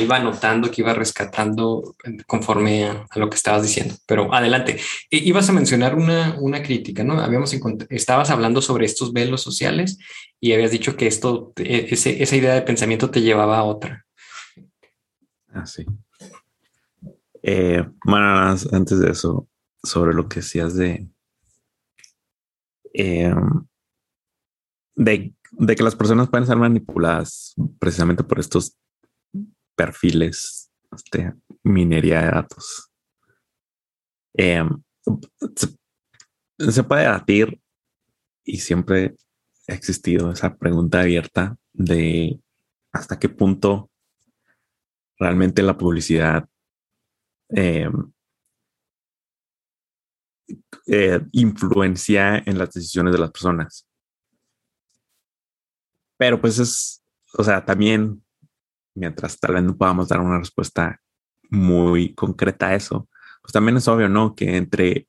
iba 0.00 0.16
anotando, 0.16 0.70
que 0.70 0.80
iba 0.80 0.94
rescatando 0.94 1.94
conforme 2.26 2.84
a, 2.84 3.06
lo 3.16 3.28
que 3.28 3.36
estabas 3.36 3.62
diciendo. 3.62 3.94
Pero 4.06 4.34
adelante, 4.34 4.78
ibas 5.10 5.48
a 5.48 5.52
mencionar 5.52 5.94
una, 5.94 6.36
una 6.40 6.62
crítica, 6.62 7.04
¿no? 7.04 7.20
Habíamos 7.20 7.54
estabas 7.90 8.30
hablando 8.30 8.62
sobre 8.62 8.86
estos 8.86 9.12
velos 9.12 9.42
sociales 9.42 9.98
y 10.40 10.52
habías 10.52 10.70
dicho 10.70 10.96
que 10.96 11.06
esto, 11.06 11.52
e, 11.56 11.88
ese, 11.90 12.22
esa 12.22 12.36
idea 12.36 12.54
de 12.54 12.62
pensamiento 12.62 13.10
te 13.10 13.20
llevaba 13.20 13.58
a 13.58 13.64
otra. 13.64 14.06
Ah, 15.52 15.66
sí. 15.66 15.84
Eh, 17.42 17.84
bueno, 18.04 18.56
antes 18.72 18.98
de 18.98 19.10
eso, 19.10 19.48
sobre 19.82 20.14
lo 20.14 20.28
que 20.28 20.40
decías 20.40 20.74
de 20.74 21.06
eh, 22.94 23.34
de, 24.94 25.34
que 25.76 25.82
las 25.82 25.96
personas 25.96 26.28
pueden 26.28 26.46
ser 26.46 26.56
manipuladas 26.56 27.54
precisamente 27.78 28.24
por 28.24 28.38
estos 28.38 28.76
perfiles, 29.74 30.70
este, 30.94 31.34
minería 31.62 32.22
de 32.22 32.30
datos. 32.30 32.90
Eh, 34.34 34.62
se, 36.58 36.82
puede 36.84 37.02
debatir 37.02 37.60
y 38.44 38.58
siempre 38.58 39.14
ha 39.68 39.74
existido 39.74 40.32
esa 40.32 40.56
pregunta 40.56 41.00
abierta 41.00 41.56
de 41.72 42.40
hasta 42.92 43.18
qué 43.18 43.28
punto 43.28 43.90
realmente 45.18 45.62
la 45.62 45.76
publicidad 45.76 46.48
eh, 47.50 47.88
eh, 50.86 51.20
influencia 51.32 52.38
en 52.38 52.58
las 52.58 52.72
decisiones 52.72 53.12
de 53.12 53.18
las 53.18 53.30
personas. 53.30 53.86
Pero 56.18 56.40
pues 56.40 56.58
es, 56.58 57.02
o 57.34 57.44
sea, 57.44 57.64
también, 57.64 58.24
mientras 58.94 59.38
tal 59.38 59.54
vez 59.54 59.62
no 59.62 59.76
podamos 59.76 60.08
dar 60.08 60.20
una 60.20 60.38
respuesta 60.38 61.00
muy 61.50 62.14
concreta 62.14 62.68
a 62.68 62.74
eso, 62.74 63.08
pues 63.42 63.52
también 63.52 63.76
es 63.76 63.88
obvio, 63.88 64.08
¿no? 64.08 64.34
Que 64.34 64.56
entre 64.56 65.08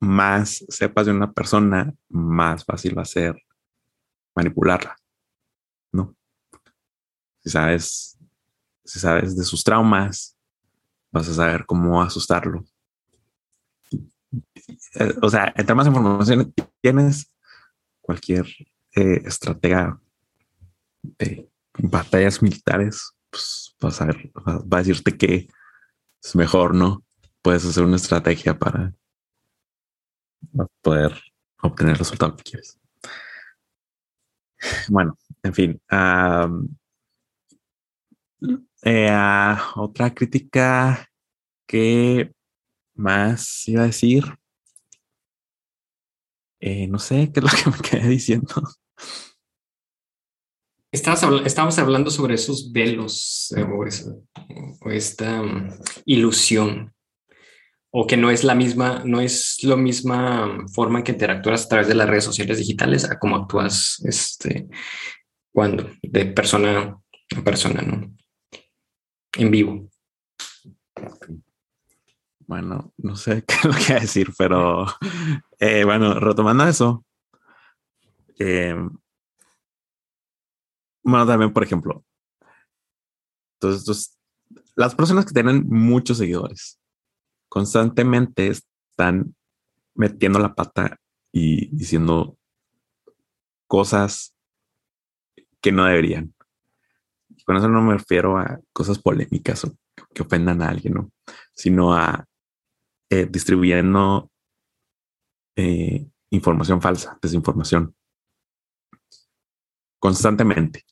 más 0.00 0.64
sepas 0.68 1.06
de 1.06 1.12
una 1.12 1.32
persona, 1.32 1.94
más 2.08 2.64
fácil 2.64 2.96
va 2.96 3.02
a 3.02 3.06
ser 3.06 3.40
manipularla, 4.34 4.96
¿no? 5.92 6.16
Si 7.38 7.50
sabes, 7.50 8.18
si 8.84 8.98
sabes 8.98 9.36
de 9.36 9.44
sus 9.44 9.62
traumas, 9.62 10.36
vas 11.12 11.28
a 11.28 11.34
saber 11.34 11.66
cómo 11.66 12.02
asustarlo 12.02 12.64
o 15.22 15.30
sea, 15.30 15.52
entre 15.56 15.74
más 15.74 15.86
información 15.86 16.52
tienes, 16.80 17.32
cualquier 18.00 18.46
eh, 18.96 19.22
estratega 19.24 20.00
de 21.02 21.48
batallas 21.78 22.42
militares, 22.42 23.12
pues 23.30 23.76
vas 23.80 24.00
a 24.00 24.06
ver, 24.06 24.30
va, 24.46 24.78
a 24.78 24.82
decirte 24.82 25.16
que 25.16 25.48
es 26.22 26.34
mejor, 26.34 26.74
¿no? 26.74 27.04
Puedes 27.42 27.64
hacer 27.64 27.84
una 27.84 27.96
estrategia 27.96 28.58
para 28.58 28.92
poder 30.82 31.12
obtener 31.62 31.92
el 31.92 31.98
resultado 31.98 32.36
que 32.36 32.42
quieres. 32.42 32.78
Bueno, 34.88 35.16
en 35.42 35.54
fin. 35.54 35.80
Eh, 38.82 39.56
otra 39.76 40.14
crítica 40.14 41.06
que 41.66 42.32
más 42.94 43.68
iba 43.68 43.82
a 43.82 43.86
decir. 43.86 44.24
Eh, 46.60 46.86
no 46.88 46.98
sé 46.98 47.30
qué 47.32 47.40
es 47.40 47.44
lo 47.44 47.50
que 47.50 47.70
me 47.70 47.88
quedé 47.88 48.08
diciendo. 48.08 48.54
estábamos 50.92 51.78
hablando 51.78 52.10
sobre 52.10 52.34
esos 52.34 52.72
velos 52.72 53.54
o, 54.82 54.90
esta 54.90 55.42
mm, 55.42 55.70
ilusión. 56.04 56.94
o 57.92 58.06
que 58.06 58.16
no 58.16 58.30
es 58.30 58.44
la 58.44 58.54
misma, 58.54 59.02
no 59.04 59.20
es 59.20 59.58
la 59.62 59.76
misma 59.76 60.64
forma 60.72 60.98
en 60.98 61.04
que 61.04 61.12
interactúas 61.12 61.64
a 61.64 61.68
través 61.68 61.88
de 61.88 61.94
las 61.94 62.08
redes 62.08 62.24
sociales 62.24 62.58
digitales 62.58 63.04
a 63.04 63.18
cómo 63.18 63.36
actúas 63.36 64.00
este, 64.04 64.68
cuando 65.52 65.90
de 66.02 66.26
persona 66.26 67.00
a 67.36 67.42
persona, 67.42 67.82
¿no? 67.82 68.16
En 69.36 69.50
vivo. 69.50 69.88
Bueno, 72.50 72.92
no 72.96 73.14
sé 73.14 73.44
qué 73.46 73.54
es 73.54 73.64
lo 73.64 73.72
que 73.86 74.00
decir, 74.00 74.32
pero 74.36 74.84
eh, 75.60 75.84
bueno, 75.84 76.18
retomando 76.18 76.66
eso. 76.66 77.06
Eh, 78.40 78.74
bueno, 81.04 81.26
también, 81.28 81.52
por 81.52 81.62
ejemplo, 81.62 82.04
entonces, 83.54 84.18
las 84.74 84.96
personas 84.96 85.26
que 85.26 85.32
tienen 85.32 85.64
muchos 85.68 86.18
seguidores 86.18 86.80
constantemente 87.48 88.48
están 88.48 89.36
metiendo 89.94 90.40
la 90.40 90.52
pata 90.52 90.98
y 91.30 91.68
diciendo 91.68 92.36
cosas 93.68 94.34
que 95.60 95.70
no 95.70 95.84
deberían. 95.84 96.34
Con 97.46 97.56
eso 97.56 97.68
no 97.68 97.80
me 97.80 97.92
refiero 97.92 98.38
a 98.38 98.58
cosas 98.72 98.98
polémicas 98.98 99.64
o 99.64 99.76
que 100.12 100.22
ofendan 100.22 100.62
a 100.62 100.68
alguien, 100.70 100.94
¿no? 100.94 101.12
sino 101.54 101.94
a 101.94 102.26
eh, 103.10 103.26
distribuyendo 103.28 104.30
eh, 105.56 106.06
información 106.30 106.80
falsa, 106.80 107.18
desinformación, 107.20 107.94
constantemente. 109.98 110.84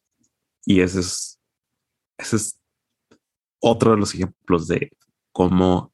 Y 0.64 0.80
ese 0.80 1.00
es, 1.00 2.60
otro 3.60 3.92
de 3.92 3.96
los 3.96 4.14
ejemplos 4.14 4.68
de 4.68 4.90
cómo 5.32 5.92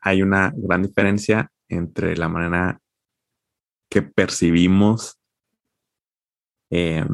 hay 0.00 0.22
una 0.22 0.52
gran 0.56 0.82
diferencia 0.82 1.52
entre 1.68 2.16
la 2.16 2.28
manera 2.28 2.80
que 3.90 4.02
percibimos 4.02 5.20
eh, 6.70 7.04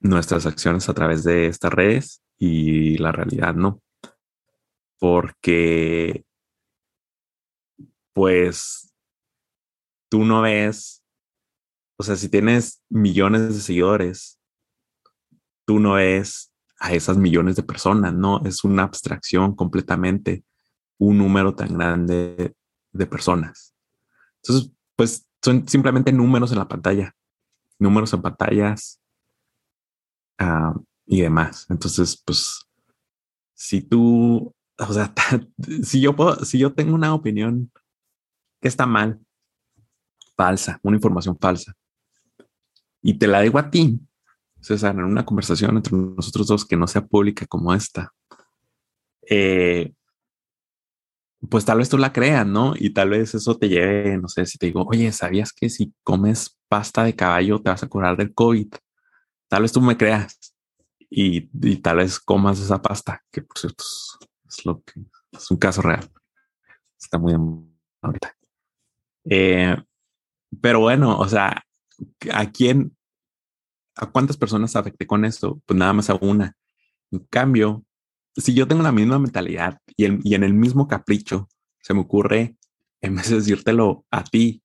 nuestras 0.00 0.46
acciones 0.46 0.88
a 0.88 0.94
través 0.94 1.24
de 1.24 1.46
estas 1.46 1.72
redes 1.72 2.22
y 2.38 2.98
la 2.98 3.12
realidad, 3.12 3.54
¿no? 3.54 3.82
Porque, 4.98 6.24
pues, 8.18 8.92
tú 10.10 10.24
no 10.24 10.42
ves, 10.42 11.04
o 11.96 12.02
sea, 12.02 12.16
si 12.16 12.28
tienes 12.28 12.82
millones 12.88 13.54
de 13.54 13.60
seguidores, 13.60 14.40
tú 15.64 15.78
no 15.78 15.92
ves 15.92 16.52
a 16.80 16.94
esas 16.94 17.16
millones 17.16 17.54
de 17.54 17.62
personas, 17.62 18.12
¿no? 18.12 18.42
Es 18.44 18.64
una 18.64 18.82
abstracción 18.82 19.54
completamente 19.54 20.44
un 20.98 21.16
número 21.16 21.54
tan 21.54 21.78
grande 21.78 22.56
de 22.90 23.06
personas. 23.06 23.72
Entonces, 24.42 24.72
pues 24.96 25.24
son 25.40 25.68
simplemente 25.68 26.12
números 26.12 26.50
en 26.50 26.58
la 26.58 26.66
pantalla, 26.66 27.14
números 27.78 28.12
en 28.14 28.22
pantallas 28.22 29.00
ah, 30.38 30.74
y 31.06 31.20
demás. 31.20 31.66
Entonces, 31.70 32.20
pues, 32.26 32.66
si 33.54 33.80
tú, 33.80 34.52
o 34.76 34.92
sea, 34.92 35.14
si 35.84 36.00
yo 36.00 36.16
si 36.42 36.58
yo 36.58 36.74
tengo 36.74 36.96
una 36.96 37.14
opinión 37.14 37.70
que 38.60 38.68
está 38.68 38.86
mal, 38.86 39.20
falsa, 40.36 40.80
una 40.82 40.96
información 40.96 41.38
falsa, 41.38 41.74
y 43.02 43.14
te 43.14 43.26
la 43.26 43.40
digo 43.40 43.58
a 43.58 43.70
ti, 43.70 44.00
César, 44.60 44.94
en 44.94 45.04
una 45.04 45.24
conversación 45.24 45.76
entre 45.76 45.96
nosotros 45.96 46.46
dos 46.48 46.64
que 46.64 46.76
no 46.76 46.86
sea 46.86 47.06
pública 47.06 47.46
como 47.46 47.72
esta, 47.72 48.12
eh, 49.28 49.92
pues 51.48 51.64
tal 51.64 51.78
vez 51.78 51.88
tú 51.88 51.98
la 51.98 52.12
creas, 52.12 52.46
¿no? 52.46 52.74
Y 52.76 52.90
tal 52.90 53.10
vez 53.10 53.34
eso 53.34 53.56
te 53.56 53.68
lleve, 53.68 54.18
no 54.18 54.28
sé, 54.28 54.44
si 54.46 54.58
te 54.58 54.66
digo, 54.66 54.84
oye, 54.88 55.12
¿sabías 55.12 55.52
que 55.52 55.70
si 55.70 55.94
comes 56.02 56.58
pasta 56.68 57.04
de 57.04 57.14
caballo 57.14 57.62
te 57.62 57.70
vas 57.70 57.82
a 57.82 57.88
curar 57.88 58.16
del 58.16 58.34
COVID? 58.34 58.68
Tal 59.48 59.62
vez 59.62 59.72
tú 59.72 59.80
me 59.80 59.96
creas 59.96 60.54
y, 61.08 61.42
tal 61.76 61.98
vez 61.98 62.18
comas 62.18 62.60
esa 62.60 62.82
pasta, 62.82 63.22
que 63.30 63.42
por 63.42 63.58
cierto 63.58 63.84
es, 64.48 64.64
lo 64.66 64.82
que 64.82 65.00
es 65.32 65.50
un 65.50 65.56
caso 65.56 65.80
real. 65.82 66.10
Está 66.98 67.18
muy 67.18 67.34
ahorita. 68.02 68.37
Eh, 69.24 69.76
pero 70.60 70.80
bueno, 70.80 71.18
o 71.18 71.28
sea, 71.28 71.62
¿a 72.32 72.50
quién, 72.50 72.96
a 73.96 74.06
cuántas 74.06 74.36
personas 74.36 74.76
afecté 74.76 75.06
con 75.06 75.24
esto? 75.24 75.60
Pues 75.66 75.78
nada 75.78 75.92
más 75.92 76.10
a 76.10 76.18
una. 76.20 76.56
En 77.10 77.20
cambio, 77.30 77.84
si 78.36 78.54
yo 78.54 78.68
tengo 78.68 78.82
la 78.82 78.92
misma 78.92 79.18
mentalidad 79.18 79.80
y, 79.96 80.04
en 80.04 80.42
el 80.42 80.54
mismo 80.54 80.88
capricho, 80.88 81.48
se 81.80 81.94
me 81.94 82.00
ocurre, 82.00 82.56
en 83.00 83.16
vez 83.16 83.30
de 83.30 83.36
decírtelo 83.36 84.04
a 84.10 84.24
ti, 84.24 84.62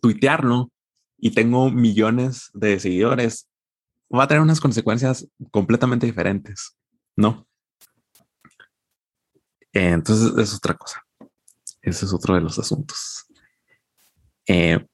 tuitearlo 0.00 0.70
y 1.18 1.30
tengo 1.30 1.70
millones 1.70 2.50
de 2.54 2.78
seguidores, 2.78 3.48
va 4.14 4.24
a 4.24 4.28
tener 4.28 4.42
unas 4.42 4.60
consecuencias 4.60 5.28
completamente 5.50 6.06
diferentes, 6.06 6.76
¿no? 7.16 7.46
Entonces 9.72 10.32
es 10.38 10.54
otra 10.54 10.74
cosa. 10.74 11.02
Ese 11.84 12.06
es 12.06 12.14
otro 12.14 12.34
de 12.34 12.40
los 12.40 12.58
asuntos. 12.58 13.26
Eh, 14.46 14.84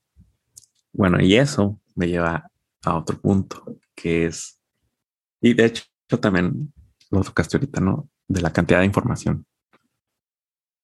bueno, 0.92 1.20
y 1.20 1.36
eso 1.36 1.80
me 1.94 2.08
lleva 2.08 2.50
a 2.84 2.96
otro 2.96 3.20
punto, 3.20 3.78
que 3.94 4.26
es, 4.26 4.60
y 5.40 5.54
de 5.54 5.66
hecho 5.66 5.84
también 6.20 6.72
lo 7.10 7.22
tocaste 7.22 7.56
ahorita, 7.56 7.80
¿no? 7.80 8.08
De 8.26 8.40
la 8.40 8.52
cantidad 8.52 8.80
de 8.80 8.86
información 8.86 9.46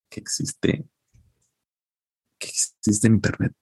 que 0.09 0.21
existe, 0.21 0.89
que 2.39 2.49
existe 2.49 3.09
en 3.09 3.15
Internet. 3.15 3.53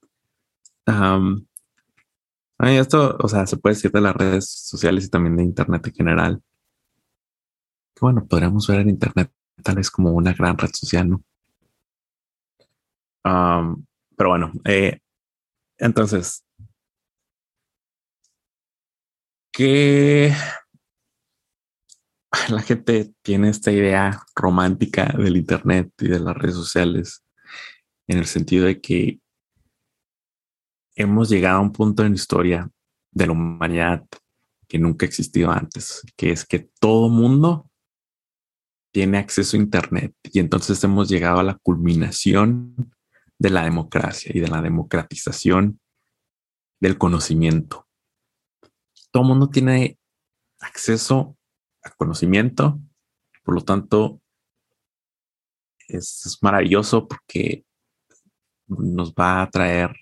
esto, 2.59 3.17
o 3.21 3.29
sea, 3.29 3.47
se 3.47 3.57
puede 3.57 3.75
decir 3.75 3.91
de 3.91 4.01
las 4.03 4.15
redes 4.15 4.49
sociales 4.51 5.07
y 5.07 5.11
también 5.11 5.37
de 5.37 5.45
Internet 5.45 5.87
en 5.87 5.95
general. 5.95 6.43
Bueno, 7.99 8.27
podríamos 8.27 8.67
ver 8.67 8.81
en 8.81 8.91
Internet 8.91 9.33
tal 9.63 9.77
vez 9.77 9.91
como 9.91 10.13
una 10.13 10.35
gran 10.35 10.59
red 10.59 10.71
social, 10.75 11.09
¿no? 11.09 11.25
Pero 13.25 14.29
bueno, 14.29 14.53
eh, 14.65 15.01
entonces, 15.79 16.45
¿qué 19.53 20.33
la 22.49 22.63
gente 22.63 23.13
tiene 23.23 23.49
esta 23.49 23.73
idea 23.73 24.23
romántica 24.35 25.07
del 25.17 25.37
Internet 25.37 25.93
y 25.99 26.09
de 26.09 26.21
las 26.21 26.37
redes 26.37 26.55
sociales 26.55 27.25
en 28.07 28.19
el 28.19 28.27
sentido 28.27 28.67
de 28.67 28.81
que 28.81 29.21
hemos 30.97 31.29
llegado 31.29 31.59
a 31.59 31.63
un 31.63 31.73
punto 31.73 32.03
en 32.03 32.11
la 32.11 32.17
historia 32.17 32.71
de 33.11 33.27
la 33.27 33.33
humanidad 33.33 34.05
que 34.69 34.79
nunca 34.79 35.07
ha 35.07 35.09
existido 35.09 35.51
antes, 35.51 36.03
que 36.17 36.31
es 36.31 36.45
que 36.45 36.69
todo 36.81 37.09
mundo 37.09 37.71
tiene 38.93 39.19
acceso 39.19 39.57
a 39.57 39.61
Internet 39.61 40.15
y 40.25 40.39
entonces 40.39 40.83
hemos 40.85 41.09
llegado 41.09 41.41
a 41.41 41.45
la 41.45 41.59
culminación 41.63 42.95
de 43.45 43.51
la 43.51 43.65
democracia 43.65 44.33
y 44.35 44.41
de 44.41 44.49
la 44.49 44.63
democratización 44.63 45.79
del 46.81 46.97
conocimiento. 46.97 47.87
Todo 49.11 49.23
mundo 49.23 49.51
tiene 49.51 49.99
acceso 50.61 51.37
conocimiento. 51.99 52.81
Por 53.43 53.55
lo 53.55 53.61
tanto, 53.61 54.23
es, 55.89 56.39
maravilloso 56.41 57.07
porque 57.07 57.67
nos 58.67 59.13
va 59.13 59.43
a 59.43 59.51
traer 59.51 59.95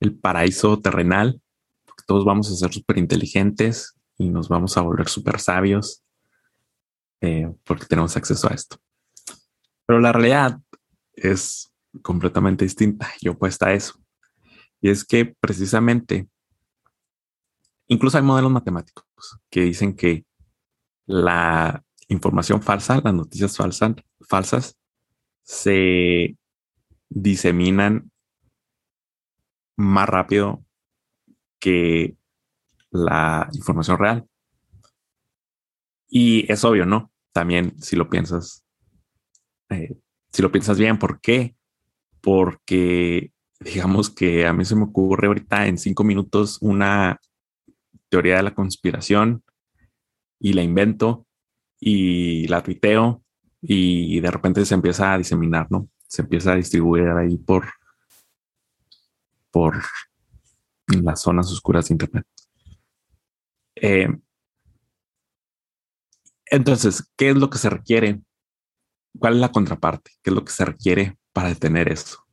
el 0.00 0.18
paraíso 0.18 0.80
terrenal. 0.80 1.42
Porque 1.84 2.04
todos 2.06 2.24
vamos 2.24 2.50
a 2.50 2.56
ser 2.56 2.72
súper 2.72 2.96
inteligentes 2.96 4.00
y 4.16 4.30
nos 4.30 4.48
vamos 4.48 4.78
a 4.78 4.80
volver 4.80 5.10
súper 5.10 5.38
sabios 5.40 6.02
eh, 7.20 7.52
porque 7.64 7.84
tenemos 7.84 8.16
acceso 8.16 8.50
a 8.50 8.54
esto. 8.54 8.78
Pero 9.84 10.00
la 10.00 10.12
realidad 10.12 10.58
es 11.12 11.73
completamente 12.02 12.64
distinta 12.64 13.10
y 13.20 13.28
opuesta 13.28 13.68
a 13.68 13.72
eso. 13.72 14.00
Y 14.80 14.90
es 14.90 15.04
que 15.04 15.34
precisamente, 15.40 16.28
incluso 17.86 18.18
hay 18.18 18.22
modelos 18.22 18.52
matemáticos 18.52 19.04
que 19.50 19.62
dicen 19.62 19.94
que 19.94 20.24
la 21.06 21.82
información 22.08 22.62
falsa, 22.62 23.00
las 23.02 23.14
noticias 23.14 23.56
falsas, 23.56 23.94
falsas 24.28 24.76
se 25.42 26.36
diseminan 27.08 28.10
más 29.76 30.08
rápido 30.08 30.64
que 31.58 32.16
la 32.90 33.48
información 33.52 33.98
real. 33.98 34.28
Y 36.08 36.50
es 36.50 36.64
obvio, 36.64 36.86
¿no? 36.86 37.10
También 37.32 37.80
si 37.82 37.96
lo 37.96 38.08
piensas, 38.08 38.64
eh, 39.70 39.96
si 40.30 40.42
lo 40.42 40.52
piensas 40.52 40.78
bien, 40.78 40.98
¿por 40.98 41.20
qué? 41.20 41.56
Porque 42.24 43.32
digamos 43.60 44.10
que 44.10 44.46
a 44.46 44.52
mí 44.52 44.64
se 44.64 44.74
me 44.74 44.84
ocurre 44.84 45.28
ahorita 45.28 45.68
en 45.68 45.78
cinco 45.78 46.02
minutos 46.02 46.58
una 46.60 47.20
teoría 48.08 48.36
de 48.36 48.42
la 48.42 48.54
conspiración 48.54 49.44
y 50.40 50.54
la 50.54 50.62
invento 50.62 51.26
y 51.78 52.48
la 52.48 52.62
tuiteo 52.62 53.22
y 53.60 54.20
de 54.20 54.30
repente 54.30 54.64
se 54.64 54.74
empieza 54.74 55.12
a 55.12 55.18
diseminar, 55.18 55.68
¿no? 55.70 55.88
se 56.14 56.22
empieza 56.22 56.52
a 56.52 56.56
distribuir 56.56 57.08
ahí 57.08 57.36
por, 57.38 57.66
por 59.50 59.82
las 60.86 61.20
zonas 61.20 61.50
oscuras 61.50 61.88
de 61.88 61.94
Internet. 61.94 62.26
Eh, 63.74 64.08
entonces, 66.46 67.12
¿qué 67.16 67.30
es 67.30 67.36
lo 67.36 67.50
que 67.50 67.58
se 67.58 67.68
requiere? 67.68 68.22
¿Cuál 69.18 69.34
es 69.34 69.40
la 69.40 69.50
contraparte? 69.50 70.12
¿Qué 70.22 70.30
es 70.30 70.34
lo 70.36 70.44
que 70.44 70.52
se 70.52 70.64
requiere 70.64 71.18
para 71.34 71.48
detener 71.48 71.92
esto? 71.92 72.24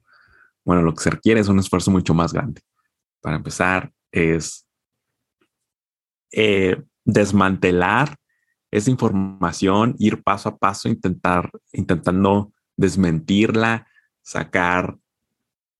Bueno, 0.64 0.82
lo 0.82 0.94
que 0.94 1.04
se 1.04 1.10
requiere 1.10 1.42
es 1.42 1.50
un 1.50 1.60
esfuerzo 1.60 1.92
mucho 1.92 2.14
más 2.14 2.32
grande. 2.32 2.62
Para 3.20 3.36
empezar, 3.36 3.92
es 4.12 4.66
eh, 6.32 6.82
desmantelar 7.04 8.16
esa 8.72 8.90
información, 8.90 9.96
ir 10.00 10.24
paso 10.24 10.50
a 10.50 10.58
paso, 10.58 10.88
intentar, 10.88 11.50
intentando 11.74 12.54
desmentirla, 12.78 13.88
sacar 14.22 14.98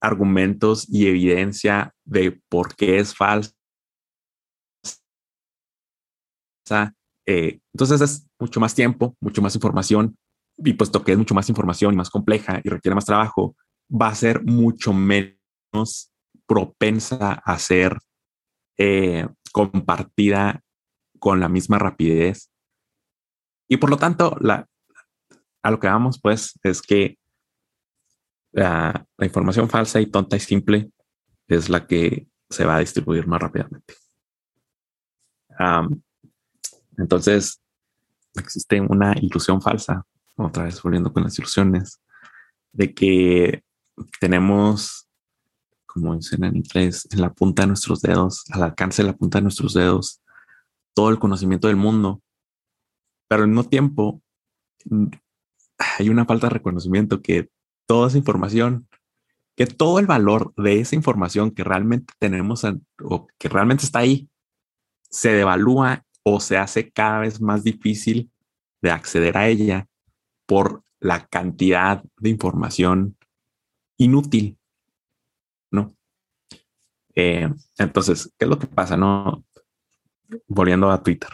argumentos 0.00 0.86
y 0.88 1.06
evidencia 1.06 1.94
de 2.04 2.42
por 2.48 2.74
qué 2.74 2.98
es 2.98 3.14
falsa. 3.14 3.54
Eh, 7.24 7.60
entonces 7.72 8.00
es 8.00 8.28
mucho 8.38 8.60
más 8.60 8.74
tiempo, 8.74 9.16
mucho 9.20 9.40
más 9.40 9.54
información, 9.54 10.16
y 10.58 10.74
puesto 10.74 11.02
que 11.02 11.12
es 11.12 11.18
mucho 11.18 11.34
más 11.34 11.48
información 11.48 11.94
y 11.94 11.96
más 11.96 12.10
compleja 12.10 12.60
y 12.62 12.68
requiere 12.68 12.94
más 12.94 13.06
trabajo, 13.06 13.56
va 13.90 14.08
a 14.08 14.14
ser 14.14 14.42
mucho 14.42 14.92
menos 14.92 16.12
propensa 16.46 17.32
a 17.32 17.58
ser 17.58 17.98
eh, 18.78 19.26
compartida 19.52 20.62
con 21.18 21.40
la 21.40 21.48
misma 21.48 21.78
rapidez. 21.78 22.50
Y 23.68 23.76
por 23.76 23.90
lo 23.90 23.96
tanto, 23.96 24.36
a 25.62 25.70
lo 25.70 25.80
que 25.80 25.86
vamos, 25.86 26.20
pues, 26.20 26.58
es 26.62 26.82
que 26.82 27.18
la, 28.52 29.06
información 29.20 29.68
falsa 29.70 30.00
y 30.00 30.06
tonta 30.06 30.36
y 30.36 30.40
simple 30.40 30.90
es 31.48 31.68
la 31.68 31.86
que 31.86 32.28
se 32.50 32.64
va 32.64 32.76
a 32.76 32.80
distribuir 32.80 33.26
más 33.26 33.40
rápidamente. 33.40 33.94
entonces, 36.98 37.62
existe 38.34 38.80
una 38.80 39.14
ilusión 39.18 39.62
falsa, 39.62 40.04
otra 40.36 40.64
vez 40.64 40.80
volviendo 40.82 41.12
con 41.12 41.22
las 41.22 41.38
ilusiones, 41.38 42.00
de 42.72 42.94
que 42.94 43.62
tenemos, 44.20 45.08
como 45.86 46.16
dicen 46.16 46.44
en 46.44 46.56
inglés, 46.56 47.06
en 47.10 47.20
la 47.20 47.32
punta 47.32 47.62
de 47.62 47.68
nuestros 47.68 48.00
dedos, 48.00 48.44
al 48.50 48.62
alcance 48.62 49.02
de 49.02 49.08
la 49.08 49.16
punta 49.16 49.38
de 49.38 49.42
nuestros 49.42 49.74
dedos, 49.74 50.22
todo 50.94 51.10
el 51.10 51.18
conocimiento 51.18 51.68
del 51.68 51.76
mundo, 51.76 52.22
pero 53.28 53.42
al 53.42 53.48
mismo 53.48 53.64
tiempo 53.64 54.22
hay 55.98 56.08
una 56.08 56.24
falta 56.24 56.46
de 56.48 56.54
reconocimiento 56.54 57.22
que 57.22 57.50
toda 57.86 58.08
esa 58.08 58.18
información, 58.18 58.88
que 59.56 59.66
todo 59.66 59.98
el 59.98 60.06
valor 60.06 60.54
de 60.56 60.80
esa 60.80 60.96
información 60.96 61.50
que 61.50 61.64
realmente 61.64 62.14
tenemos 62.18 62.64
o 63.02 63.26
que 63.38 63.48
realmente 63.48 63.84
está 63.84 64.00
ahí, 64.00 64.28
se 65.10 65.32
devalúa 65.32 66.04
o 66.22 66.40
se 66.40 66.56
hace 66.56 66.90
cada 66.90 67.20
vez 67.20 67.40
más 67.40 67.64
difícil 67.64 68.30
de 68.80 68.90
acceder 68.90 69.36
a 69.36 69.48
ella 69.48 69.88
por 70.46 70.82
la 71.00 71.26
cantidad 71.26 72.02
de 72.18 72.30
información 72.30 73.16
inútil, 73.96 74.58
¿no? 75.70 75.96
Eh, 77.14 77.48
entonces, 77.78 78.32
¿qué 78.38 78.44
es 78.44 78.48
lo 78.48 78.58
que 78.58 78.66
pasa? 78.66 78.96
No, 78.96 79.44
volviendo 80.46 80.90
a 80.90 81.02
Twitter. 81.02 81.30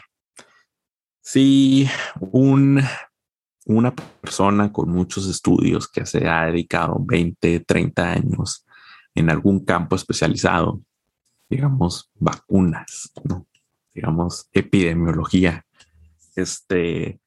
Si 1.20 1.86
un 2.20 2.80
una 3.68 3.94
persona 3.94 4.72
con 4.72 4.90
muchos 4.90 5.28
estudios 5.28 5.88
que 5.88 6.06
se 6.06 6.26
ha 6.26 6.46
dedicado 6.46 6.96
20, 7.00 7.60
30 7.60 8.12
años 8.12 8.66
en 9.14 9.28
algún 9.28 9.62
campo 9.62 9.94
especializado, 9.94 10.80
digamos 11.50 12.10
vacunas, 12.14 13.12
digamos 13.92 14.48
epidemiología, 14.52 15.66
este 16.34 17.20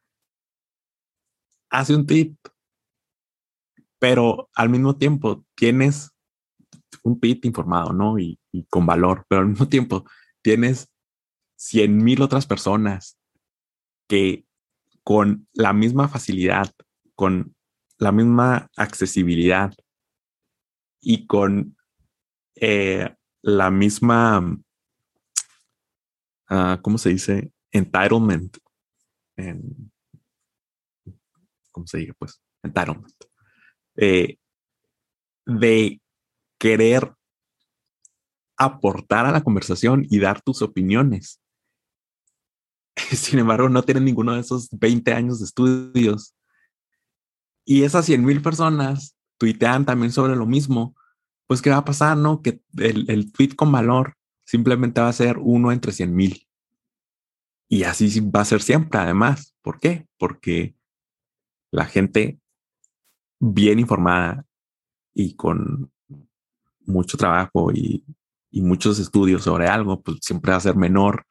hace 1.72 1.96
un 1.96 2.06
tip, 2.06 2.38
pero 3.98 4.50
al 4.54 4.70
mismo 4.70 4.98
tiempo 4.98 5.46
tienes 5.56 6.12
un 7.04 7.20
tip 7.20 7.46
informado, 7.46 7.94
¿no? 7.94 8.20
Y, 8.20 8.38
con 8.70 8.86
valor, 8.86 9.26
pero 9.30 9.42
al 9.42 9.48
mismo 9.48 9.68
tiempo 9.70 10.06
tienes 10.42 10.92
100 11.56 11.98
mil 11.98 12.22
otras 12.22 12.46
personas 12.46 13.18
que 14.08 14.46
con 15.04 15.48
la 15.54 15.72
misma 15.74 16.10
facilidad, 16.10 16.72
con 17.16 17.56
la 17.98 18.12
misma 18.12 18.70
accesibilidad 18.76 19.74
y 21.00 21.26
con 21.28 21.78
eh, 22.56 23.16
la 23.42 23.72
misma, 23.72 24.40
uh, 26.50 26.82
¿cómo 26.82 26.98
se 26.98 27.10
dice? 27.10 27.54
Entitlement. 27.72 28.58
En, 29.38 29.91
¿Cómo 31.72 31.88
se 31.88 32.00
dice? 32.00 32.14
Pues 32.14 32.42
entitlement. 32.64 33.14
Eh, 33.96 34.38
de 35.46 36.02
querer 36.60 37.14
aportar 38.58 39.26
a 39.26 39.32
la 39.32 39.44
conversación 39.44 40.06
y 40.10 40.20
dar 40.20 40.42
tus 40.42 40.62
opiniones. 40.62 41.42
Sin 42.96 43.40
embargo, 43.40 43.70
no 43.70 43.84
tienen 43.84 44.06
ninguno 44.06 44.34
de 44.34 44.42
esos 44.42 44.70
20 44.72 45.14
años 45.14 45.40
de 45.40 45.46
estudios. 45.46 46.36
Y 47.66 47.84
esas 47.84 48.06
100 48.06 48.24
mil 48.24 48.42
personas 48.42 49.16
tuitean 49.38 49.86
también 49.86 50.12
sobre 50.12 50.36
lo 50.36 50.46
mismo. 50.46 50.96
Pues, 51.48 51.62
¿qué 51.62 51.70
va 51.70 51.78
a 51.78 51.86
pasar? 51.86 52.18
No, 52.18 52.42
que 52.42 52.62
el, 52.78 53.10
el 53.10 53.32
tweet 53.32 53.56
con 53.56 53.72
valor 53.72 54.16
simplemente 54.46 55.02
va 55.02 55.10
a 55.10 55.14
ser 55.14 55.38
uno 55.40 55.72
entre 55.72 55.92
100 55.92 56.16
mil. 56.16 56.48
Y 57.68 57.84
así 57.84 58.20
va 58.20 58.42
a 58.42 58.46
ser 58.46 58.62
siempre, 58.62 59.00
además. 59.00 59.56
¿Por 59.62 59.80
qué? 59.80 60.06
Porque 60.18 60.76
la 61.72 61.86
gente 61.86 62.40
bien 63.40 63.80
informada 63.80 64.46
y 65.14 65.36
con 65.36 65.92
mucho 66.82 67.18
trabajo 67.18 67.72
y, 67.72 68.04
muchos 68.54 69.00
estudios 69.00 69.44
sobre 69.44 69.68
algo, 69.68 70.02
pues 70.02 70.18
siempre 70.22 70.52
va 70.52 70.58
a 70.58 70.62
ser 70.62 70.76
menor 70.76 71.26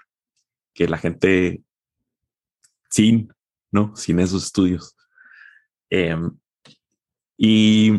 que 0.72 0.88
la 0.88 0.96
gente 0.96 1.62
sin, 2.88 3.30
¿no? 3.70 3.94
Sin 3.94 4.20
esos 4.20 4.44
estudios. 4.44 4.96
Em, 5.90 6.30
y, 7.36 7.92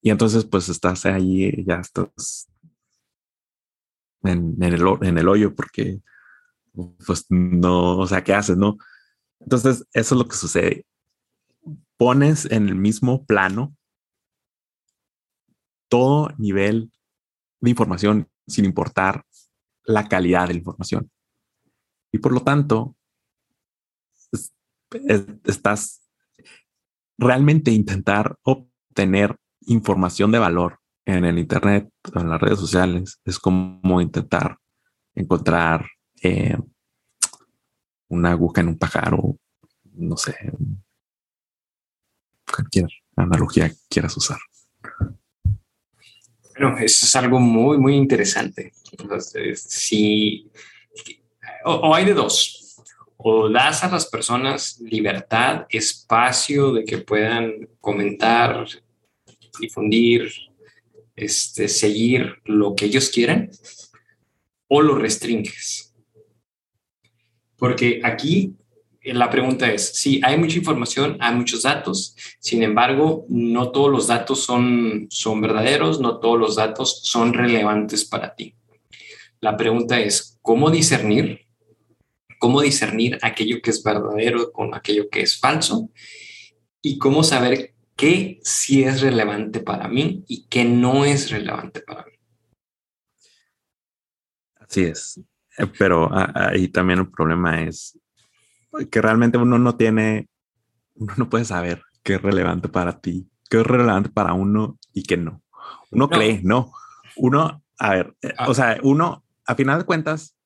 y, 0.00 0.10
entonces, 0.10 0.46
pues 0.46 0.70
estás 0.70 1.04
ahí, 1.04 1.62
ya 1.66 1.76
estás 1.80 2.48
en, 4.22 4.56
en, 4.62 4.72
el, 4.72 4.82
en 5.02 5.18
el 5.18 5.28
hoyo 5.28 5.54
porque, 5.54 6.00
pues 7.06 7.26
no, 7.28 7.98
o 7.98 8.06
sea, 8.06 8.24
¿qué 8.24 8.32
haces, 8.32 8.56
no? 8.56 8.78
Entonces, 9.40 9.86
eso 9.92 10.14
es 10.14 10.18
lo 10.18 10.26
que 10.26 10.36
sucede. 10.36 10.86
Pones 11.98 12.50
en 12.50 12.68
el 12.68 12.76
mismo 12.76 13.26
plano 13.26 13.76
todo 15.88 16.30
nivel 16.38 16.92
de 17.60 17.70
información 17.70 18.28
sin 18.46 18.64
importar 18.64 19.24
la 19.84 20.08
calidad 20.08 20.46
de 20.46 20.54
la 20.54 20.58
información. 20.58 21.10
Y 22.12 22.18
por 22.18 22.32
lo 22.32 22.42
tanto, 22.42 22.96
estás 25.44 26.08
realmente 27.18 27.70
intentar 27.70 28.36
obtener 28.42 29.36
información 29.62 30.30
de 30.30 30.38
valor 30.38 30.78
en 31.04 31.24
el 31.24 31.38
Internet 31.38 31.90
o 32.14 32.20
en 32.20 32.30
las 32.30 32.40
redes 32.40 32.58
sociales. 32.58 33.20
Es 33.24 33.38
como 33.38 34.00
intentar 34.00 34.58
encontrar 35.14 35.86
eh, 36.22 36.56
una 38.08 38.30
aguja 38.30 38.60
en 38.60 38.68
un 38.68 38.78
pájaro, 38.78 39.36
no 39.94 40.16
sé, 40.16 40.36
cualquier 42.58 42.88
analogía 43.16 43.72
quieras 43.88 44.16
usar. 44.16 44.38
Bueno, 46.58 46.76
eso 46.78 47.06
es 47.06 47.16
algo 47.16 47.38
muy, 47.38 47.78
muy 47.78 47.94
interesante. 47.94 48.72
Entonces, 48.98 49.62
si 49.62 50.50
o, 51.64 51.94
hay 51.94 52.04
de 52.04 52.14
dos. 52.14 52.76
O 53.16 53.48
das 53.48 53.82
a 53.82 53.90
las 53.90 54.06
personas 54.06 54.78
libertad, 54.80 55.66
espacio 55.70 56.72
de 56.72 56.84
que 56.84 56.98
puedan 56.98 57.68
comentar, 57.80 58.66
difundir, 59.60 60.30
este, 61.16 61.68
seguir 61.68 62.40
lo 62.44 62.76
que 62.76 62.86
ellos 62.86 63.10
quieran, 63.10 63.50
o 64.68 64.82
lo 64.82 64.94
restringes. 64.94 65.94
Porque 67.56 68.00
aquí 68.04 68.54
la 69.12 69.30
pregunta 69.30 69.70
es, 69.70 69.94
sí, 69.94 70.20
hay 70.24 70.36
mucha 70.38 70.58
información, 70.58 71.16
hay 71.20 71.34
muchos 71.34 71.62
datos, 71.62 72.16
sin 72.40 72.62
embargo, 72.62 73.26
no 73.28 73.70
todos 73.70 73.90
los 73.90 74.06
datos 74.06 74.44
son, 74.44 75.06
son 75.10 75.40
verdaderos, 75.40 76.00
no 76.00 76.18
todos 76.18 76.38
los 76.38 76.56
datos 76.56 77.00
son 77.04 77.32
relevantes 77.34 78.04
para 78.04 78.34
ti. 78.34 78.54
La 79.40 79.56
pregunta 79.56 80.00
es, 80.00 80.38
¿cómo 80.42 80.70
discernir 80.70 81.48
cómo 82.38 82.60
discernir 82.60 83.18
aquello 83.22 83.60
que 83.60 83.70
es 83.70 83.82
verdadero 83.82 84.52
con 84.52 84.74
aquello 84.74 85.10
que 85.10 85.22
es 85.22 85.38
falso 85.38 85.90
y 86.80 86.98
cómo 86.98 87.22
saber 87.22 87.74
qué 87.96 88.38
sí 88.42 88.84
es 88.84 89.00
relevante 89.00 89.60
para 89.60 89.88
mí 89.88 90.24
y 90.28 90.46
qué 90.46 90.64
no 90.64 91.04
es 91.04 91.30
relevante 91.30 91.80
para 91.80 92.04
mí. 92.04 92.12
Así 94.54 94.84
es. 94.84 95.20
Eh, 95.58 95.66
pero 95.76 96.08
ahí 96.12 96.68
también 96.68 97.00
el 97.00 97.10
problema 97.10 97.62
es 97.62 97.97
que 98.90 99.02
realmente 99.02 99.38
uno 99.38 99.58
no 99.58 99.76
tiene, 99.76 100.28
uno 100.94 101.14
no 101.16 101.28
puede 101.28 101.44
saber 101.44 101.82
qué 102.02 102.14
es 102.14 102.22
relevante 102.22 102.68
para 102.68 103.00
ti, 103.00 103.28
qué 103.50 103.60
es 103.60 103.66
relevante 103.66 104.10
para 104.10 104.32
uno 104.32 104.78
y 104.92 105.02
qué 105.02 105.16
no. 105.16 105.42
Uno 105.90 106.08
cree, 106.08 106.40
no. 106.42 106.72
Uno, 107.16 107.62
a 107.78 107.90
ver, 107.90 108.16
eh, 108.22 108.34
ah. 108.38 108.48
o 108.48 108.54
sea, 108.54 108.78
uno, 108.82 109.24
a 109.46 109.54
final 109.54 109.78
de 109.78 109.84
cuentas, 109.84 110.36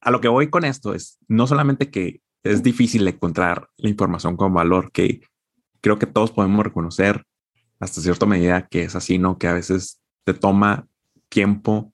a 0.00 0.10
lo 0.10 0.20
que 0.20 0.28
voy 0.28 0.48
con 0.48 0.64
esto 0.64 0.94
es 0.94 1.18
no 1.28 1.46
solamente 1.46 1.90
que 1.90 2.22
es 2.42 2.62
difícil 2.62 3.06
encontrar 3.06 3.68
la 3.76 3.90
información 3.90 4.36
con 4.36 4.54
valor, 4.54 4.90
que 4.92 5.20
creo 5.80 5.98
que 5.98 6.06
todos 6.06 6.30
podemos 6.30 6.64
reconocer 6.64 7.24
hasta 7.78 8.00
cierta 8.00 8.26
medida 8.26 8.66
que 8.66 8.84
es 8.84 8.94
así, 8.94 9.18
¿no? 9.18 9.38
Que 9.38 9.48
a 9.48 9.54
veces 9.54 10.00
te 10.24 10.34
toma 10.34 10.86
tiempo 11.28 11.92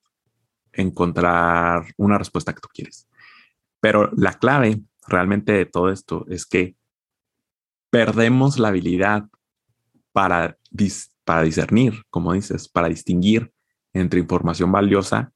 encontrar 0.73 1.85
una 1.97 2.17
respuesta 2.17 2.53
que 2.53 2.61
tú 2.61 2.69
quieres. 2.73 3.06
Pero 3.87 4.11
la 4.17 4.33
clave 4.33 4.81
realmente 5.07 5.53
de 5.53 5.65
todo 5.65 5.93
esto 5.93 6.25
es 6.27 6.45
que 6.45 6.75
perdemos 7.89 8.59
la 8.59 8.67
habilidad 8.67 9.29
para, 10.11 10.59
para 11.23 11.43
discernir, 11.43 12.03
como 12.09 12.33
dices, 12.33 12.67
para 12.67 12.89
distinguir 12.89 13.53
entre 13.93 14.19
información 14.19 14.73
valiosa 14.73 15.31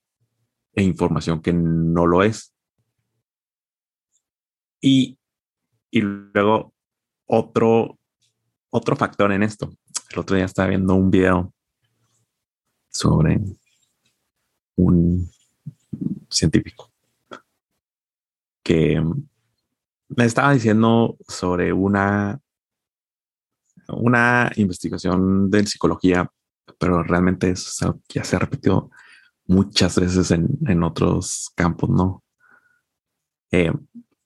e 0.73 0.83
información 0.83 1.41
que 1.41 1.53
no 1.53 2.05
lo 2.05 2.23
es. 2.23 2.53
Y, 4.81 5.17
y 5.89 6.01
luego 6.01 6.73
otro, 7.27 7.97
otro 8.69 8.97
factor 8.97 9.31
en 9.31 9.43
esto. 9.43 9.71
El 10.11 10.19
otro 10.19 10.35
día 10.35 10.43
estaba 10.43 10.67
viendo 10.67 10.93
un 10.93 11.09
video 11.09 11.53
sobre 12.89 13.39
un 14.75 15.31
científico 16.29 16.90
que 18.71 19.03
me 20.07 20.23
estaba 20.23 20.53
diciendo 20.53 21.17
sobre 21.27 21.73
una, 21.73 22.39
una 23.89 24.49
investigación 24.55 25.51
de 25.51 25.67
psicología, 25.67 26.31
pero 26.79 27.03
realmente 27.03 27.49
es 27.49 27.79
ya 28.07 28.23
se 28.23 28.37
ha 28.37 28.39
repetido 28.39 28.89
muchas 29.45 29.99
veces 29.99 30.31
en, 30.31 30.83
otros 30.83 31.51
campos, 31.53 31.89
¿no? 31.89 32.23
Eh, 33.51 33.73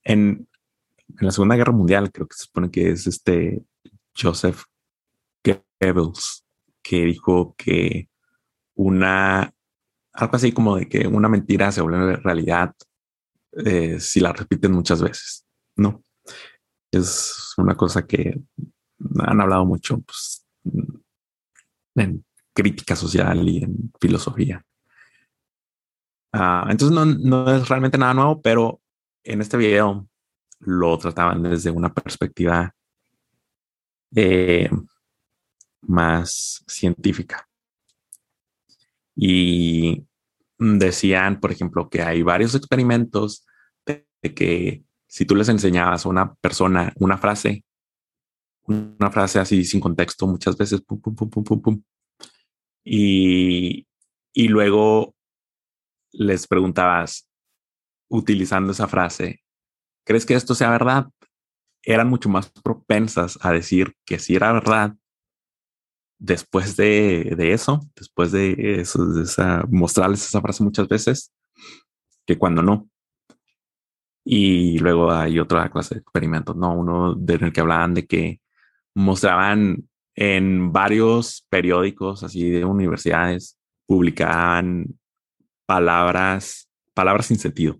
en, 0.04 0.48
la 1.18 1.32
Segunda 1.32 1.56
Guerra 1.56 1.72
Mundial, 1.72 2.12
creo 2.12 2.28
que 2.28 2.36
se 2.36 2.44
supone 2.44 2.70
que 2.70 2.90
es 2.90 3.08
este 3.08 3.64
Joseph 4.16 4.62
Goebbels, 5.44 6.44
que 6.82 7.04
dijo 7.04 7.56
que 7.58 8.08
una, 8.76 9.52
algo 10.12 10.36
así 10.36 10.52
como 10.52 10.76
de 10.76 10.88
que 10.88 11.08
una 11.08 11.28
mentira 11.28 11.72
se 11.72 11.80
vuelve 11.80 12.14
realidad 12.18 12.76
eh, 13.64 14.00
si 14.00 14.20
la 14.20 14.32
repiten 14.32 14.72
muchas 14.72 15.02
veces, 15.02 15.46
¿no? 15.76 16.02
Es 16.90 17.54
una 17.56 17.74
cosa 17.74 18.06
que 18.06 18.40
han 19.18 19.40
hablado 19.40 19.64
mucho 19.64 20.00
pues, 20.00 20.46
en 21.94 22.24
crítica 22.54 22.96
social 22.96 23.48
y 23.48 23.64
en 23.64 23.92
filosofía. 24.00 24.64
Ah, 26.32 26.66
entonces 26.68 26.94
no, 26.94 27.04
no 27.04 27.54
es 27.54 27.68
realmente 27.68 27.98
nada 27.98 28.14
nuevo, 28.14 28.40
pero 28.42 28.80
en 29.24 29.40
este 29.40 29.56
video 29.56 30.06
lo 30.60 30.98
trataban 30.98 31.42
desde 31.42 31.70
una 31.70 31.92
perspectiva 31.92 32.74
eh, 34.14 34.70
más 35.82 36.62
científica. 36.66 37.48
Y 39.14 40.04
decían, 40.58 41.40
por 41.40 41.52
ejemplo, 41.52 41.88
que 41.88 42.02
hay 42.02 42.22
varios 42.22 42.54
experimentos 42.54 43.46
de, 43.84 44.06
que 44.34 44.84
si 45.08 45.24
tú 45.24 45.36
les 45.36 45.48
enseñabas 45.48 46.06
a 46.06 46.08
una 46.08 46.34
persona 46.34 46.92
una 46.96 47.18
frase, 47.18 47.64
una 48.64 49.10
frase 49.10 49.38
así 49.38 49.64
sin 49.64 49.80
contexto, 49.80 50.26
muchas 50.26 50.56
veces, 50.56 50.80
pum, 50.80 51.00
pum, 51.00 51.14
pum, 51.14 51.30
pum, 51.30 51.44
pum, 51.44 51.62
pum, 51.62 51.82
y, 52.84 53.86
y 54.32 54.48
luego 54.48 55.14
les 56.12 56.46
preguntabas, 56.46 57.28
utilizando 58.08 58.72
esa 58.72 58.88
frase, 58.88 59.42
¿crees 60.04 60.24
que 60.24 60.34
esto 60.34 60.54
sea 60.54 60.70
verdad? 60.70 61.06
Eran 61.82 62.08
mucho 62.08 62.28
más 62.28 62.50
propensas 62.50 63.38
a 63.42 63.52
decir 63.52 63.94
que 64.04 64.18
si 64.18 64.34
era 64.34 64.52
verdad 64.52 64.94
después 66.18 66.76
de, 66.76 67.36
eso, 67.52 67.80
después 67.94 68.32
de 68.32 68.80
eso, 68.80 69.04
de 69.06 69.22
esa, 69.24 69.64
mostrarles 69.68 70.26
esa 70.26 70.40
frase 70.40 70.64
muchas 70.64 70.88
veces, 70.88 71.32
que 72.26 72.38
cuando 72.38 72.62
no. 72.62 72.88
Y 74.24 74.78
luego 74.78 75.12
hay 75.12 75.38
otra 75.38 75.70
clase 75.70 75.94
de 75.96 76.00
experimentos, 76.00 76.56
¿no? 76.56 76.74
Uno 76.74 77.16
en 77.16 77.44
el 77.44 77.52
que 77.52 77.60
hablaban 77.60 77.94
de 77.94 78.06
que 78.06 78.40
mostraban 78.94 79.88
en 80.16 80.72
varios 80.72 81.46
periódicos 81.48 82.22
así 82.22 82.50
de 82.50 82.64
universidades, 82.64 83.58
publicaban 83.86 84.98
palabras, 85.66 86.68
palabras 86.94 87.26
sin 87.26 87.38
sentido. 87.38 87.78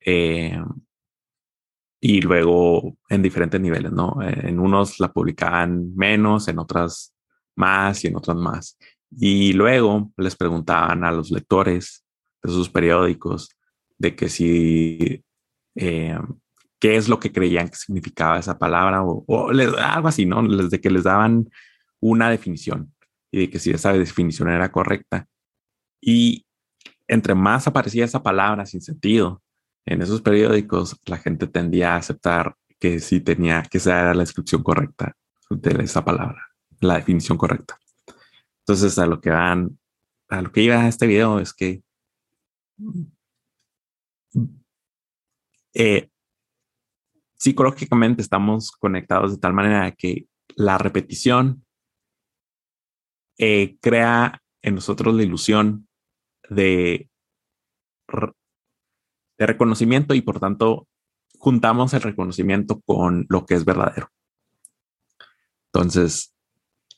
Eh, 0.00 0.58
y 2.00 2.20
luego 2.20 2.96
en 3.08 3.22
diferentes 3.22 3.60
niveles, 3.60 3.92
¿no? 3.92 4.16
En 4.22 4.60
unos 4.60 5.00
la 5.00 5.12
publicaban 5.12 5.94
menos, 5.96 6.48
en 6.48 6.58
otras 6.58 7.14
más 7.56 8.04
y 8.04 8.08
en 8.08 8.16
otras 8.16 8.36
más. 8.36 8.78
Y 9.10 9.52
luego 9.52 10.12
les 10.16 10.36
preguntaban 10.36 11.04
a 11.04 11.12
los 11.12 11.30
lectores 11.30 12.04
de 12.42 12.52
sus 12.52 12.68
periódicos 12.68 13.50
de 13.96 14.14
que 14.14 14.28
si, 14.28 15.24
eh, 15.74 16.18
qué 16.78 16.96
es 16.96 17.08
lo 17.08 17.18
que 17.18 17.32
creían 17.32 17.68
que 17.68 17.76
significaba 17.76 18.38
esa 18.38 18.58
palabra 18.58 19.02
o, 19.02 19.24
o 19.26 19.50
algo 19.50 20.08
así, 20.08 20.24
¿no? 20.24 20.46
De 20.46 20.80
que 20.80 20.90
les 20.90 21.04
daban 21.04 21.50
una 22.00 22.30
definición 22.30 22.94
y 23.32 23.40
de 23.40 23.50
que 23.50 23.58
si 23.58 23.70
esa 23.70 23.92
definición 23.92 24.50
era 24.50 24.70
correcta. 24.70 25.26
Y 26.00 26.46
entre 27.08 27.34
más 27.34 27.66
aparecía 27.66 28.04
esa 28.04 28.22
palabra 28.22 28.66
sin 28.66 28.82
sentido, 28.82 29.42
en 29.86 30.02
esos 30.02 30.20
periódicos 30.22 30.96
la 31.06 31.18
gente 31.18 31.46
tendía 31.46 31.94
a 31.94 31.96
aceptar 31.96 32.54
que 32.78 33.00
sí 33.00 33.20
tenía 33.20 33.62
que 33.62 33.80
ser 33.80 34.14
la 34.14 34.22
descripción 34.22 34.62
correcta 34.62 35.16
de 35.50 35.82
esa 35.82 36.04
palabra, 36.04 36.48
la 36.80 36.96
definición 36.96 37.38
correcta. 37.38 37.78
Entonces, 38.60 38.98
a 38.98 39.06
lo 39.06 39.20
que 39.20 39.30
van, 39.30 39.78
a 40.28 40.42
lo 40.42 40.52
que 40.52 40.62
iba 40.62 40.80
a 40.80 40.88
este 40.88 41.06
video 41.06 41.40
es 41.40 41.54
que 41.54 41.82
eh, 45.74 46.10
psicológicamente 47.36 48.22
estamos 48.22 48.72
conectados 48.72 49.32
de 49.32 49.38
tal 49.38 49.54
manera 49.54 49.90
que 49.92 50.26
la 50.54 50.76
repetición 50.76 51.64
eh, 53.38 53.78
crea 53.80 54.42
en 54.62 54.74
nosotros 54.74 55.14
la 55.14 55.22
ilusión 55.22 55.88
de 56.50 57.08
de 59.38 59.46
reconocimiento 59.46 60.14
y 60.14 60.20
por 60.20 60.40
tanto 60.40 60.88
juntamos 61.38 61.94
el 61.94 62.02
reconocimiento 62.02 62.80
con 62.80 63.26
lo 63.28 63.46
que 63.46 63.54
es 63.54 63.64
verdadero. 63.64 64.10
Entonces, 65.72 66.34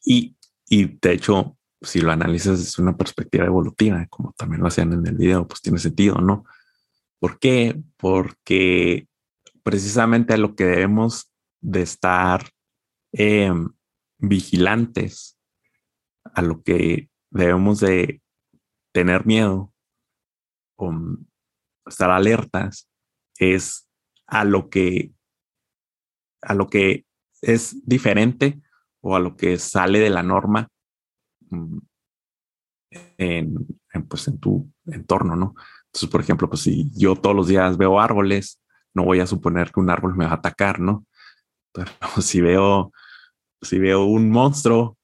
y, 0.05 0.36
y 0.68 0.99
de 0.99 1.12
hecho, 1.12 1.59
si 1.82 2.01
lo 2.01 2.12
analizas 2.12 2.59
desde 2.59 2.82
una 2.82 2.97
perspectiva 2.97 3.45
evolutiva, 3.45 4.07
como 4.09 4.32
también 4.32 4.62
lo 4.62 4.68
hacían 4.68 4.93
en 4.93 5.07
el 5.07 5.16
video, 5.16 5.47
pues 5.47 5.61
tiene 5.61 5.78
sentido, 5.78 6.16
¿no? 6.16 6.45
¿Por 7.18 7.38
qué? 7.38 7.80
Porque 7.97 9.07
precisamente 9.62 10.34
a 10.34 10.38
lo 10.38 10.55
que 10.55 10.64
debemos 10.64 11.30
de 11.61 11.82
estar 11.82 12.49
em, 13.12 13.68
vigilantes, 14.18 15.38
a 16.34 16.43
lo 16.43 16.62
que 16.62 17.11
debemos 17.30 17.80
de 17.80 18.22
tener 18.93 19.26
miedo, 19.26 19.72
estar 21.91 22.11
alertas 22.11 22.88
es 23.38 23.88
a 24.26 24.45
lo 24.45 24.68
que 24.68 25.12
a 26.43 26.55
lo 26.55 26.68
que 26.68 27.05
es 27.43 27.86
diferente 27.86 28.61
o 29.01 29.16
a 29.16 29.20
lo 29.20 29.36
que 29.36 29.59
sale 29.59 29.99
de 29.99 30.11
la 30.11 30.22
norma 30.22 30.68
mm, 31.51 31.78
en, 33.18 33.66
pues 34.09 34.28
en 34.28 34.38
tu 34.38 34.70
entorno, 34.86 35.36
¿no? 35.36 35.55
Entonces, 35.86 36.09
por 36.09 36.20
ejemplo, 36.20 36.49
pues 36.49 36.62
si 36.62 36.91
yo 36.95 37.16
todos 37.16 37.36
los 37.36 37.49
días 37.49 37.76
veo 37.76 38.01
árboles, 38.01 38.61
no 38.95 39.05
voy 39.05 39.20
a 39.20 39.26
suponer 39.26 39.70
que 39.72 39.80
un 39.80 39.91
árbol 39.91 40.16
me 40.16 40.24
va 40.24 40.32
a 40.32 40.34
atacar, 40.34 40.80
¿no? 40.80 41.07
Pero 41.72 41.91
si 42.20 42.41
veo, 42.41 42.93
si 43.61 43.78
veo 43.78 44.05
un 44.05 44.30
monstruo 44.30 44.97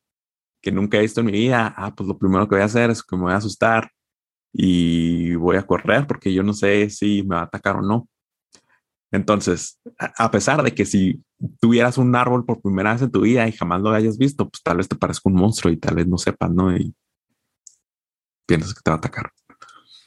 que 0.63 0.73
nunca 0.73 0.99
he 0.99 1.03
visto 1.03 1.21
en 1.21 1.27
mi 1.27 1.33
vida, 1.33 1.75
ah, 1.77 1.95
pues 1.95 2.09
lo 2.09 2.19
primero 2.19 2.49
que 2.49 2.57
voy 2.57 2.63
a 2.63 2.67
hacer 2.67 2.91
es 2.91 3.03
que 3.03 3.17
me 3.17 3.23
voy 3.23 3.33
a 3.33 3.37
asustar 3.37 3.91
y 4.59 5.35
voy 5.35 5.57
a 5.57 5.67
correr 5.67 6.07
porque 6.07 6.33
yo 6.33 6.43
no 6.43 6.55
sé 6.55 6.89
si 6.89 7.23
me 7.25 7.35
va 7.35 7.43
a 7.43 7.45
atacar 7.45 7.77
o 7.77 7.83
no. 7.83 8.09
Entonces, 9.13 9.79
a 9.99 10.31
pesar 10.31 10.63
de 10.63 10.75
que 10.75 10.87
si 10.87 11.23
tuvieras 11.61 11.99
un 11.99 12.17
árbol 12.17 12.47
por 12.47 12.63
primera 12.63 12.95
vez 12.95 13.03
en 13.03 13.11
tu 13.11 13.21
vida 13.21 13.47
y 13.47 13.53
jamás 13.53 13.83
lo 13.83 13.91
hayas 13.91 14.17
visto, 14.17 14.49
pues 14.49 14.63
tal 14.63 14.79
vez 14.79 14.89
te 14.89 14.97
parezca 14.97 15.29
un 15.29 15.37
monstruo 15.37 15.71
y 15.71 15.77
tal 15.77 15.97
vez 15.97 16.07
no 16.07 16.17
sepas, 16.17 16.51
¿no? 16.51 16.75
Y 16.75 16.95
piensas 18.47 18.73
que 18.73 18.81
te 18.83 18.91
va 18.91 18.95
a 18.95 18.99
atacar. 18.99 19.31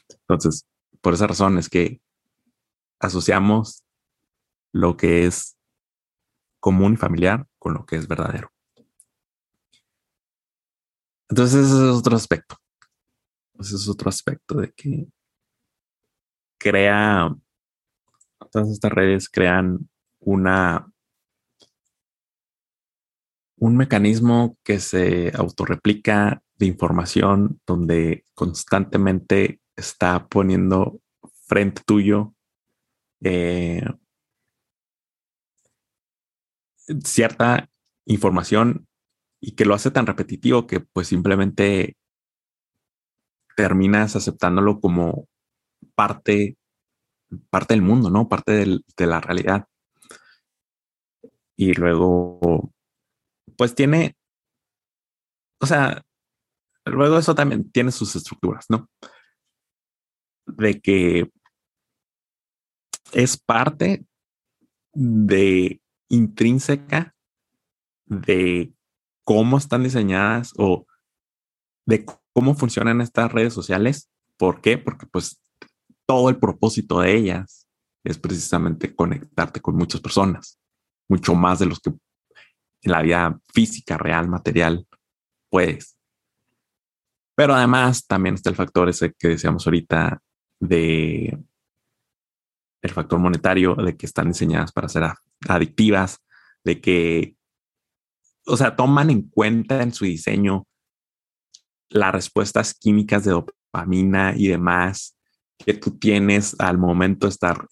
Entonces, 0.08 0.66
por 1.00 1.14
esa 1.14 1.28
razón 1.28 1.56
es 1.56 1.68
que 1.68 2.00
asociamos 2.98 3.84
lo 4.72 4.96
que 4.96 5.26
es 5.26 5.56
común 6.58 6.94
y 6.94 6.96
familiar 6.96 7.46
con 7.60 7.74
lo 7.74 7.86
que 7.86 7.96
es 7.96 8.08
verdadero. 8.08 8.50
Entonces, 11.28 11.66
ese 11.66 11.74
es 11.74 11.96
otro 11.96 12.16
aspecto. 12.16 12.56
Ese 13.60 13.76
es 13.76 13.88
otro 13.88 14.08
aspecto 14.08 14.54
de 14.56 14.72
que 14.72 15.06
crea, 16.58 17.34
todas 18.50 18.70
estas 18.70 18.92
redes 18.92 19.28
crean 19.28 19.88
una, 20.18 20.90
un 23.56 23.76
mecanismo 23.76 24.58
que 24.64 24.80
se 24.80 25.32
autorreplica 25.34 26.42
de 26.56 26.66
información 26.66 27.60
donde 27.66 28.24
constantemente 28.34 29.60
está 29.76 30.26
poniendo 30.28 31.00
frente 31.46 31.82
tuyo 31.84 32.34
eh, 33.22 33.82
cierta 37.04 37.70
información 38.06 38.86
y 39.40 39.52
que 39.52 39.64
lo 39.64 39.74
hace 39.74 39.90
tan 39.90 40.06
repetitivo 40.06 40.66
que 40.66 40.80
pues 40.80 41.08
simplemente 41.08 41.96
terminas 43.60 44.16
aceptándolo 44.16 44.80
como 44.80 45.28
parte, 45.94 46.56
parte 47.50 47.74
del 47.74 47.82
mundo, 47.82 48.08
¿no? 48.08 48.26
Parte 48.26 48.64
de 48.96 49.06
la 49.06 49.20
realidad. 49.20 49.66
Y 51.56 51.74
luego, 51.74 52.72
pues 53.58 53.74
tiene, 53.74 54.16
o 55.60 55.66
sea, 55.66 56.02
luego 56.86 57.18
eso 57.18 57.34
también 57.34 57.70
tiene 57.70 57.92
sus 57.92 58.16
estructuras, 58.16 58.64
¿no? 58.70 58.88
De 60.46 60.80
que 60.80 61.30
es 63.12 63.36
parte 63.36 64.06
de 64.94 65.82
intrínseca 66.08 67.14
de 68.06 68.72
cómo 69.22 69.58
están 69.58 69.82
diseñadas 69.82 70.54
o 70.56 70.86
de 71.84 72.06
cómo 72.32 72.54
funcionan 72.54 73.00
estas 73.00 73.32
redes 73.32 73.52
sociales. 73.52 74.10
¿Por 74.36 74.60
qué? 74.60 74.78
Porque 74.78 75.06
pues 75.06 75.42
todo 76.06 76.28
el 76.28 76.38
propósito 76.38 77.00
de 77.00 77.14
ellas 77.14 77.68
es 78.04 78.18
precisamente 78.18 78.94
conectarte 78.94 79.60
con 79.60 79.76
muchas 79.76 80.00
personas, 80.00 80.58
mucho 81.08 81.34
más 81.34 81.58
de 81.58 81.66
los 81.66 81.80
que 81.80 81.90
en 82.82 82.92
la 82.92 83.02
vida 83.02 83.38
física, 83.52 83.98
real, 83.98 84.28
material, 84.28 84.86
puedes. 85.50 85.96
Pero 87.34 87.54
además 87.54 88.06
también 88.06 88.34
está 88.34 88.50
el 88.50 88.56
factor 88.56 88.88
ese 88.88 89.12
que 89.18 89.28
decíamos 89.28 89.66
ahorita 89.66 90.22
de 90.60 91.38
el 92.82 92.90
factor 92.90 93.18
monetario, 93.18 93.74
de 93.74 93.96
que 93.96 94.06
están 94.06 94.28
diseñadas 94.28 94.72
para 94.72 94.88
ser 94.88 95.04
adictivas, 95.46 96.18
de 96.64 96.80
que 96.80 97.36
o 98.46 98.56
sea, 98.56 98.76
toman 98.76 99.10
en 99.10 99.22
cuenta 99.22 99.82
en 99.82 99.92
su 99.92 100.04
diseño 100.04 100.66
las 101.90 102.12
respuestas 102.12 102.74
químicas 102.74 103.24
de 103.24 103.32
dopamina 103.32 104.34
y 104.36 104.48
demás 104.48 105.16
que 105.58 105.74
tú 105.74 105.98
tienes 105.98 106.56
al 106.58 106.78
momento 106.78 107.26
de 107.26 107.32
estar 107.32 107.68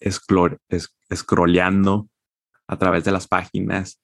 scrolleando 1.13 2.07
a 2.67 2.77
través 2.77 3.03
de 3.03 3.11
las 3.11 3.27
páginas 3.27 3.99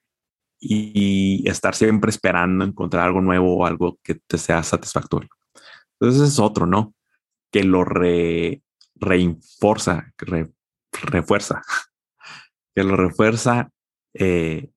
y, 0.60 1.48
estar 1.48 1.76
siempre 1.76 2.10
esperando 2.10 2.66
encontrar 2.66 3.06
algo 3.06 3.22
nuevo 3.22 3.58
o 3.58 3.66
algo 3.66 4.00
que 4.02 4.16
te 4.16 4.40
sea 4.40 4.64
satisfactorio. 4.64 5.30
Entonces 6.00 6.30
es 6.30 6.40
otro, 6.40 6.66
¿no? 6.66 6.96
Que 7.52 7.64
lo 7.64 7.84
re, 7.84 8.64
reinforza, 8.96 10.12
refuerza, 11.04 11.62
que 12.76 12.84
lo 12.84 12.96
refuerza 12.96 13.70
eh, 14.16 14.72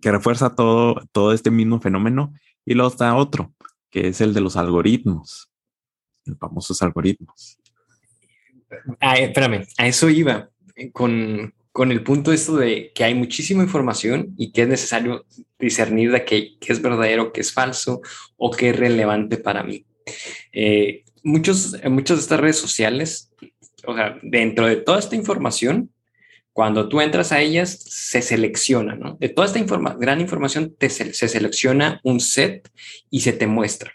que 0.00 0.10
refuerza 0.10 0.54
todo, 0.54 1.02
todo 1.12 1.32
este 1.32 1.50
mismo 1.50 1.80
fenómeno. 1.80 2.32
Y 2.64 2.74
luego 2.74 2.90
está 2.90 3.14
otro, 3.14 3.54
que 3.90 4.08
es 4.08 4.20
el 4.20 4.32
de 4.32 4.40
los 4.40 4.56
algoritmos, 4.56 5.50
los 6.24 6.38
famosos 6.38 6.80
algoritmos. 6.82 7.58
Ah, 9.00 9.16
espérame, 9.18 9.66
a 9.78 9.86
eso 9.86 10.08
iba 10.08 10.48
eh, 10.76 10.90
con, 10.92 11.52
con 11.72 11.90
el 11.90 12.02
punto 12.02 12.32
esto 12.32 12.56
de 12.56 12.92
que 12.94 13.04
hay 13.04 13.14
muchísima 13.14 13.62
información 13.62 14.34
y 14.36 14.52
que 14.52 14.62
es 14.62 14.68
necesario 14.68 15.26
discernir 15.58 16.12
de 16.12 16.24
qué, 16.24 16.56
qué 16.60 16.72
es 16.72 16.80
verdadero, 16.80 17.32
qué 17.32 17.40
es 17.40 17.52
falso 17.52 18.00
o 18.36 18.50
qué 18.50 18.70
es 18.70 18.76
relevante 18.76 19.36
para 19.36 19.62
mí. 19.64 19.84
Eh, 20.52 21.04
muchos, 21.22 21.76
muchas 21.84 22.18
de 22.18 22.22
estas 22.22 22.40
redes 22.40 22.58
sociales, 22.58 23.32
o 23.86 23.94
sea, 23.94 24.18
dentro 24.22 24.66
de 24.66 24.76
toda 24.76 24.98
esta 24.98 25.16
información, 25.16 25.90
cuando 26.60 26.90
tú 26.90 27.00
entras 27.00 27.32
a 27.32 27.40
ellas, 27.40 27.70
se 27.88 28.20
selecciona, 28.20 28.94
¿no? 28.94 29.16
De 29.18 29.30
toda 29.30 29.46
esta 29.46 29.64
gran 29.98 30.20
información 30.20 30.76
se, 30.78 31.14
selecciona 31.14 32.02
un 32.04 32.20
set 32.20 32.70
y 33.08 33.22
se 33.22 33.32
te 33.32 33.46
muestra. 33.46 33.94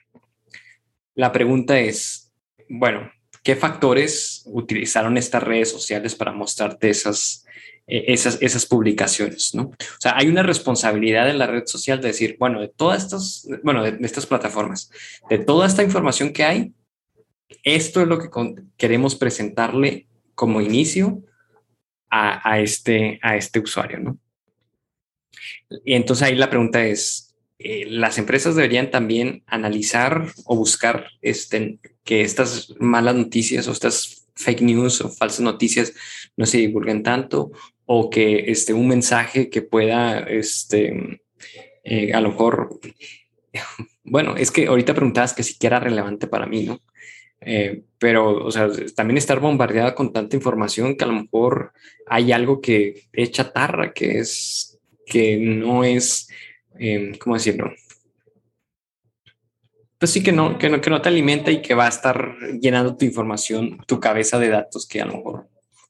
La 1.13 1.31
pregunta 1.31 1.79
es, 1.79 2.33
bueno, 2.67 3.11
¿qué 3.43 3.55
factores 3.55 4.41
utilizaron 4.47 5.15
estas 5.15 5.43
redes 5.43 5.69
sociales 5.69 6.15
para 6.15 6.31
mostrarte 6.31 6.89
esas, 6.89 7.45
eh, 7.85 8.05
esas, 8.07 8.41
esas 8.41 8.65
publicaciones, 8.65 9.53
¿no? 9.53 9.65
O 9.65 9.99
sea, 9.99 10.17
hay 10.17 10.27
una 10.27 10.41
responsabilidad 10.41 11.29
en 11.29 11.37
la 11.37 11.45
red 11.45 11.67
social 11.67 12.01
de 12.01 12.07
decir, 12.07 12.35
bueno, 12.39 12.59
de 12.61 12.69
todas 12.69 13.03
estas, 13.03 13.47
bueno, 13.61 13.83
de 13.83 13.95
estas 14.01 14.25
plataformas, 14.25 14.89
de 15.29 15.37
toda 15.37 15.67
esta 15.67 15.83
información 15.83 16.33
que 16.33 16.43
hay, 16.43 16.73
esto 17.61 18.01
es 18.01 18.07
lo 18.07 18.17
que 18.17 18.29
queremos 18.75 19.13
presentarle 19.13 20.07
como 20.33 20.61
inicio 20.61 21.21
a, 22.15 22.59
este, 22.59 23.19
a 23.21 23.35
este 23.35 23.59
usuario, 23.59 23.99
¿no? 23.99 24.17
Y 25.83 25.93
entonces 25.93 26.27
ahí 26.27 26.35
la 26.35 26.49
pregunta 26.49 26.85
es, 26.85 27.35
eh, 27.59 27.85
¿las 27.89 28.17
empresas 28.17 28.55
deberían 28.55 28.91
también 28.91 29.43
analizar 29.47 30.27
o 30.45 30.55
buscar 30.55 31.07
este, 31.21 31.79
que 32.03 32.21
estas 32.21 32.73
malas 32.79 33.15
noticias 33.15 33.67
o 33.67 33.71
estas 33.71 34.27
fake 34.35 34.61
news 34.61 35.01
o 35.01 35.09
falsas 35.09 35.41
noticias 35.41 35.93
no 36.37 36.45
se 36.45 36.59
divulguen 36.59 37.03
tanto 37.03 37.51
o 37.85 38.09
que 38.09 38.51
este, 38.51 38.73
un 38.73 38.87
mensaje 38.87 39.49
que 39.49 39.61
pueda, 39.61 40.19
este, 40.19 41.21
eh, 41.83 42.13
a 42.13 42.21
lo 42.21 42.29
mejor, 42.29 42.79
bueno, 44.03 44.35
es 44.37 44.51
que 44.51 44.67
ahorita 44.67 44.93
preguntabas 44.93 45.33
que 45.33 45.43
siquiera 45.43 45.79
relevante 45.79 46.27
para 46.27 46.45
mí, 46.45 46.63
¿no? 46.63 46.81
Eh, 47.47 47.83
pero, 47.99 48.43
o 48.43 48.51
sea, 48.51 48.67
también 48.95 49.17
estar 49.17 49.39
bombardeada 49.39 49.93
con 49.93 50.11
tanta 50.11 50.35
información 50.35 50.97
que 50.97 51.03
a 51.03 51.07
lo 51.07 51.13
mejor 51.13 51.73
hay 52.07 52.31
algo 52.31 52.59
que 52.59 53.07
es 53.13 53.31
chatarra, 53.31 53.93
que 53.93 54.17
es, 54.17 54.79
que 55.05 55.37
no 55.37 55.83
es, 55.83 56.27
eh, 56.79 57.11
¿cómo 57.19 57.35
decirlo? 57.35 57.71
Pues 59.99 60.11
sí 60.11 60.23
que 60.23 60.31
no, 60.31 60.57
que 60.57 60.69
no, 60.69 60.81
que 60.81 60.89
no 60.89 61.01
te 61.01 61.09
alimenta 61.09 61.51
y 61.51 61.61
que 61.61 61.75
va 61.75 61.85
a 61.85 61.89
estar 61.89 62.35
llenando 62.59 62.97
tu 62.97 63.05
información, 63.05 63.77
tu 63.85 63.99
cabeza 63.99 64.39
de 64.39 64.49
datos 64.49 64.87
que 64.87 65.01
a 65.01 65.05
lo 65.05 65.17
mejor 65.17 65.47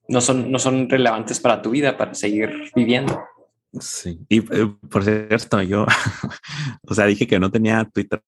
no 0.10 0.20
son, 0.20 0.52
no 0.52 0.60
son 0.60 0.90
relevantes 0.90 1.40
para 1.40 1.62
tu 1.62 1.70
vida, 1.70 1.98
para 1.98 2.14
seguir 2.14 2.50
viviendo. 2.76 3.24
Sí, 3.80 4.20
y 4.28 4.40
eh, 4.40 4.76
por 4.90 5.04
cierto, 5.04 5.62
yo, 5.62 5.86
o 6.84 6.94
sea, 6.94 7.06
dije 7.06 7.28
que 7.28 7.40
no 7.40 7.50
tenía 7.50 7.90
Twitter 7.94 8.22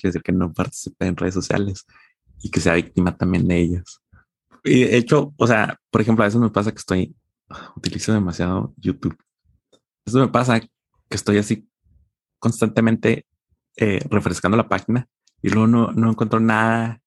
quiere 0.00 0.12
decir 0.12 0.22
que 0.22 0.32
no 0.32 0.52
participe 0.52 1.06
en 1.06 1.16
redes 1.16 1.34
sociales 1.34 1.86
y 2.42 2.50
que 2.50 2.60
sea 2.60 2.74
víctima 2.74 3.16
también 3.16 3.46
de 3.46 3.58
ellas. 3.58 4.00
Y 4.64 4.84
de 4.84 4.96
hecho, 4.96 5.34
o 5.36 5.46
sea, 5.46 5.78
por 5.90 6.00
ejemplo, 6.00 6.24
a 6.24 6.28
veces 6.28 6.40
me 6.40 6.50
pasa 6.50 6.72
que 6.72 6.78
estoy, 6.78 7.14
utilizo 7.76 8.12
demasiado 8.12 8.74
YouTube. 8.76 9.16
Eso 10.04 10.18
me 10.18 10.28
pasa 10.28 10.60
que 10.60 10.68
estoy 11.10 11.38
así 11.38 11.68
constantemente 12.38 13.26
eh, 13.76 14.00
refrescando 14.10 14.56
la 14.56 14.68
página 14.68 15.06
y 15.42 15.50
luego 15.50 15.66
no, 15.66 15.92
no 15.92 16.10
encuentro 16.10 16.40
nada 16.40 17.00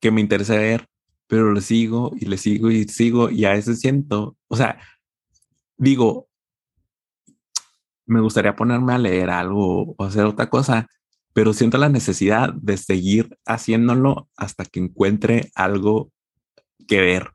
que 0.00 0.10
me 0.10 0.20
interese 0.20 0.56
ver, 0.56 0.88
pero 1.26 1.52
le 1.52 1.60
sigo 1.60 2.12
y 2.18 2.26
le 2.26 2.36
sigo 2.36 2.70
y 2.70 2.84
sigo 2.84 3.30
y 3.30 3.44
a 3.44 3.52
veces 3.52 3.80
siento, 3.80 4.36
o 4.48 4.56
sea, 4.56 4.78
digo, 5.76 6.28
me 8.06 8.20
gustaría 8.20 8.54
ponerme 8.54 8.94
a 8.94 8.98
leer 8.98 9.30
algo 9.30 9.94
o 9.96 10.04
hacer 10.04 10.24
otra 10.24 10.48
cosa, 10.48 10.86
pero 11.36 11.52
siento 11.52 11.76
la 11.76 11.90
necesidad 11.90 12.54
de 12.54 12.78
seguir 12.78 13.38
haciéndolo 13.44 14.30
hasta 14.38 14.64
que 14.64 14.80
encuentre 14.80 15.50
algo 15.54 16.10
que 16.88 17.02
ver. 17.02 17.34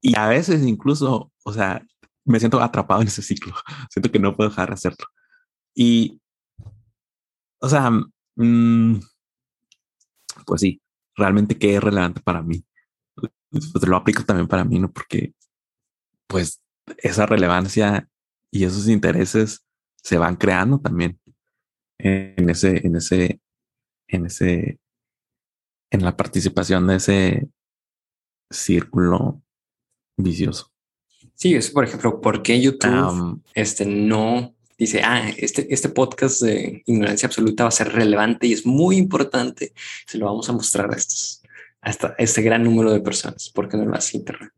Y 0.00 0.16
a 0.16 0.28
veces 0.28 0.66
incluso, 0.66 1.30
o 1.44 1.52
sea, 1.52 1.84
me 2.24 2.38
siento 2.40 2.62
atrapado 2.62 3.02
en 3.02 3.08
ese 3.08 3.20
ciclo. 3.20 3.54
Siento 3.90 4.10
que 4.10 4.18
no 4.18 4.34
puedo 4.34 4.48
dejar 4.48 4.68
de 4.68 4.74
hacerlo. 4.76 5.04
Y, 5.74 6.22
o 7.60 7.68
sea, 7.68 7.90
mm, 8.36 8.94
pues 10.46 10.62
sí, 10.62 10.80
realmente 11.14 11.58
qué 11.58 11.76
es 11.76 11.84
relevante 11.84 12.22
para 12.22 12.40
mí. 12.40 12.64
pues, 13.50 13.86
lo 13.86 13.96
aplico 13.98 14.24
también 14.24 14.48
para 14.48 14.64
mí, 14.64 14.78
¿no? 14.78 14.90
Porque 14.90 15.34
pues 16.26 16.62
esa 16.96 17.26
relevancia 17.26 18.08
y 18.50 18.64
esos 18.64 18.88
intereses 18.88 19.66
se 19.96 20.16
van 20.16 20.36
creando 20.36 20.80
también 20.80 21.20
en 21.98 22.50
ese, 22.50 22.86
en 22.86 22.96
ese, 22.96 23.40
en 24.08 24.26
ese, 24.26 24.78
en 25.90 26.04
la 26.04 26.16
participación 26.16 26.86
de 26.86 26.96
ese 26.96 27.48
círculo 28.50 29.42
vicioso. 30.16 30.70
Sí, 31.34 31.54
es 31.54 31.70
por 31.70 31.84
ejemplo, 31.84 32.20
¿por 32.20 32.42
qué 32.42 32.60
YouTube 32.60 33.42
este 33.54 33.84
no 33.86 34.54
dice, 34.78 35.02
ah, 35.02 35.28
este, 35.36 35.72
este 35.72 35.88
podcast 35.88 36.42
de 36.42 36.82
ignorancia 36.86 37.26
absoluta 37.26 37.64
va 37.64 37.68
a 37.68 37.72
ser 37.72 37.92
relevante 37.92 38.46
y 38.46 38.52
es 38.52 38.66
muy 38.66 38.96
importante? 38.96 39.72
Se 40.06 40.18
lo 40.18 40.26
vamos 40.26 40.48
a 40.48 40.52
mostrar 40.52 40.92
a 40.92 40.96
estos, 40.96 41.42
hasta 41.80 42.14
este 42.18 42.42
gran 42.42 42.62
número 42.62 42.92
de 42.92 43.00
personas. 43.00 43.50
¿Por 43.50 43.68
qué 43.68 43.76
no 43.76 43.84
lo 43.86 43.94
hace 43.94 44.18
Internet? 44.18 44.52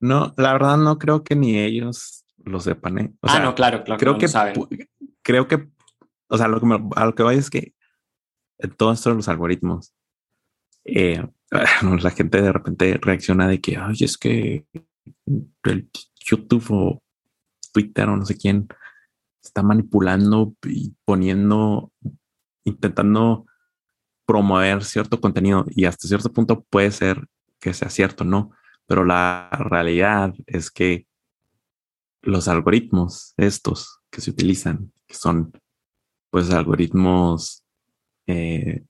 no, 0.00 0.34
la 0.36 0.52
verdad 0.52 0.76
no 0.76 0.98
creo 0.98 1.24
que 1.24 1.34
ni 1.34 1.58
ellos 1.58 2.19
lo 2.50 2.60
sepan. 2.60 2.98
¿eh? 2.98 3.12
ah, 3.22 3.40
no, 3.40 3.54
claro, 3.54 3.84
claro. 3.84 3.98
Creo 3.98 4.18
que, 4.18 4.26
creo 5.22 5.48
que, 5.48 5.68
o 6.28 6.36
sea, 6.36 6.48
lo 6.48 6.60
que 6.60 6.66
a 6.96 7.06
lo 7.06 7.14
que 7.14 7.22
voy 7.22 7.36
es 7.36 7.50
que 7.50 7.74
todo 8.76 8.92
esto 8.92 9.10
de 9.10 9.16
los 9.16 9.28
algoritmos, 9.28 9.94
eh, 10.84 11.26
la 12.02 12.10
gente 12.10 12.42
de 12.42 12.52
repente 12.52 12.98
reacciona 13.00 13.48
de 13.48 13.60
que, 13.60 13.76
ay, 13.76 13.96
es 14.00 14.18
que 14.18 14.66
el 15.64 15.90
YouTube 16.16 16.66
o 16.70 17.02
Twitter 17.72 18.08
o 18.08 18.16
no 18.16 18.24
sé 18.24 18.36
quién 18.36 18.68
está 19.42 19.62
manipulando 19.62 20.54
y 20.64 20.94
poniendo, 21.04 21.92
intentando 22.64 23.46
promover 24.26 24.84
cierto 24.84 25.20
contenido 25.20 25.64
y 25.70 25.86
hasta 25.86 26.06
cierto 26.06 26.32
punto 26.32 26.62
puede 26.62 26.90
ser 26.90 27.26
que 27.58 27.74
sea 27.74 27.90
cierto, 27.90 28.24
no, 28.24 28.52
pero 28.86 29.04
la 29.04 29.50
realidad 29.50 30.34
es 30.46 30.70
que 30.70 31.06
los 32.22 32.48
algoritmos 32.48 33.34
estos 33.36 34.00
que 34.10 34.20
se 34.20 34.30
utilizan, 34.30 34.92
que 35.06 35.14
son 35.14 35.52
pues 36.30 36.50
algoritmos 36.50 37.64
eh, 38.26 38.84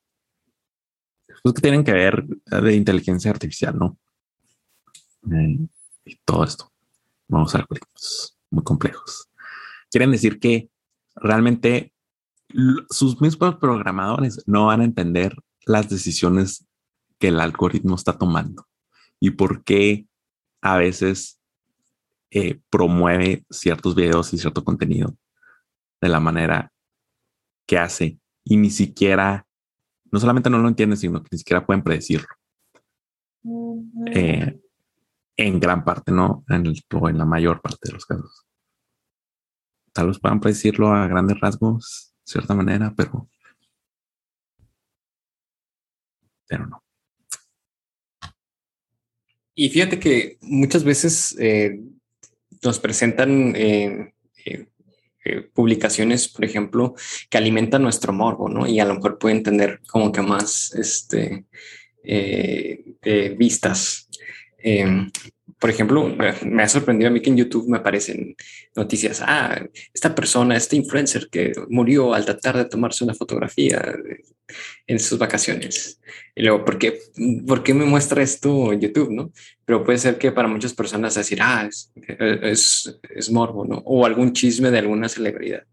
pues, 1.43 1.55
que 1.55 1.63
tienen 1.63 1.85
que 1.85 1.93
ver 1.93 2.27
de 2.27 2.75
inteligencia 2.75 3.31
artificial, 3.31 3.79
¿no? 3.79 3.99
Eh, 5.33 5.59
y 6.05 6.17
todo 6.25 6.45
esto. 6.45 6.73
A 7.33 7.43
algoritmos 7.43 8.37
muy 8.51 8.65
complejos. 8.65 9.29
Quieren 9.91 10.11
decir 10.11 10.41
que 10.41 10.69
realmente 11.15 11.95
sus 12.91 13.21
mismos 13.21 13.57
programadores 13.57 14.43
no 14.47 14.67
van 14.67 14.81
a 14.81 14.85
entender 14.85 15.37
las 15.65 15.89
decisiones 15.89 16.67
que 17.19 17.29
el 17.29 17.41
algoritmo 17.41 17.95
está 17.95 18.19
tomando 18.19 18.67
y 19.21 19.31
por 19.31 19.63
qué 19.63 20.07
a 20.63 20.77
veces 20.77 21.40
eh, 22.31 22.61
promueve 22.71 23.45
ciertos 23.51 23.95
videos 23.95 24.33
y 24.33 24.39
cierto 24.39 24.65
contenido 24.65 25.17
de 26.01 26.09
la 26.09 26.21
manera 26.21 26.73
que 27.67 27.79
hace 27.79 28.19
y 28.45 28.57
ni 28.57 28.71
siquiera, 28.71 29.47
no 30.11 30.19
solamente 30.19 30.51
no 30.51 30.59
lo 30.59 30.69
entienden, 30.69 30.97
sino 30.97 31.23
que 31.23 31.29
ni 31.33 31.39
siquiera 31.39 31.65
pueden 31.65 31.83
predecirlo. 31.83 32.29
Eh, 34.13 34.61
en 35.37 35.61
gran 35.61 35.85
parte, 35.85 36.13
no 36.13 36.45
en 36.49 36.67
el, 36.67 36.83
o 36.95 37.09
en 37.09 37.19
la 37.19 37.25
mayor 37.25 37.61
parte 37.61 37.89
de 37.89 37.93
los 37.93 38.05
casos. 38.07 38.47
Tal 39.93 40.09
vez 40.09 40.19
puedan 40.19 40.41
predecirlo 40.41 40.93
a 40.93 41.07
grandes 41.07 41.41
rasgos, 41.41 42.15
cierta 42.25 42.55
manera, 42.55 42.95
pero, 42.97 43.29
pero 46.47 46.67
no. 46.67 46.83
Y 49.55 49.69
fíjate 49.69 49.99
que 49.99 50.39
muchas 50.43 50.85
veces 50.85 51.37
eh, 51.39 51.81
nos 52.63 52.79
presentan 52.79 53.55
eh, 53.57 54.13
eh, 54.45 54.67
publicaciones, 55.53 56.29
por 56.29 56.45
ejemplo, 56.45 56.95
que 57.29 57.39
alimentan 57.39 57.83
nuestro 57.83 58.13
morbo, 58.13 58.49
¿no? 58.49 58.67
Y 58.67 58.81
a 58.81 58.85
lo 58.85 58.95
mejor 58.95 59.19
pueden 59.19 59.43
tener 59.43 59.81
como 59.87 60.13
que 60.13 60.23
más 60.23 60.73
este, 60.75 61.45
vistas 63.37 64.09
por 65.61 65.69
ejemplo, 65.69 66.17
me 66.47 66.63
ha 66.63 66.69
sorprendido 66.69 67.11
a 67.11 67.13
mí 67.13 67.21
que 67.21 67.29
en 67.29 67.37
YouTube 67.37 67.69
me 67.69 67.77
aparecen 67.77 68.35
noticias. 68.75 69.23
Ah, 69.23 69.63
esta 69.93 70.15
persona, 70.15 70.57
este 70.57 70.77
influencer 70.77 71.29
que 71.31 71.53
murió 71.69 72.15
al 72.15 72.25
tratar 72.25 72.57
de 72.57 72.65
tomarse 72.65 73.05
una 73.05 73.13
fotografía 73.13 73.95
en 74.87 74.99
sus 74.99 75.19
vacaciones. 75.19 76.01
Y 76.35 76.43
luego, 76.43 76.65
¿por 76.65 76.79
qué, 76.79 76.99
¿por 77.47 77.63
qué 77.63 77.75
me 77.75 77.85
muestra 77.85 78.23
esto 78.23 78.73
YouTube? 78.73 79.11
No, 79.11 79.33
pero 79.67 79.85
puede 79.85 79.99
ser 79.99 80.17
que 80.17 80.33
para 80.33 80.49
muchas 80.49 80.73
personas 80.73 81.15
decir, 81.15 81.41
ah, 81.43 81.69
es, 81.69 81.93
es, 82.43 82.99
es 83.15 83.31
morbo, 83.31 83.67
¿no? 83.67 83.83
O 83.85 84.07
algún 84.07 84.33
chisme 84.33 84.71
de 84.71 84.79
alguna 84.79 85.11
celebridad 85.11 85.65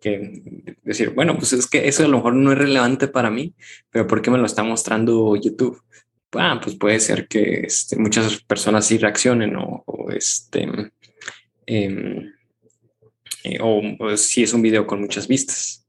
que 0.00 0.42
decir, 0.82 1.10
bueno, 1.10 1.36
pues 1.36 1.52
es 1.52 1.66
que 1.66 1.88
eso 1.88 2.04
a 2.04 2.08
lo 2.08 2.18
mejor 2.18 2.34
no 2.34 2.52
es 2.52 2.58
relevante 2.58 3.08
para 3.08 3.30
mí, 3.30 3.54
pero 3.90 4.06
¿por 4.06 4.22
qué 4.22 4.30
me 4.30 4.38
lo 4.38 4.46
está 4.46 4.62
mostrando 4.62 5.34
YouTube? 5.36 5.82
Ah, 6.34 6.60
pues 6.62 6.76
puede 6.76 7.00
ser 7.00 7.28
que 7.28 7.60
este, 7.60 7.96
muchas 7.96 8.42
personas 8.42 8.86
sí 8.86 8.98
reaccionen 8.98 9.56
o, 9.56 9.84
este, 10.10 10.68
em, 11.66 12.32
eh, 13.44 13.58
o, 13.60 14.16
si 14.16 14.42
es 14.42 14.52
un 14.52 14.62
video 14.62 14.86
con 14.86 15.00
muchas 15.00 15.28
vistas. 15.28 15.86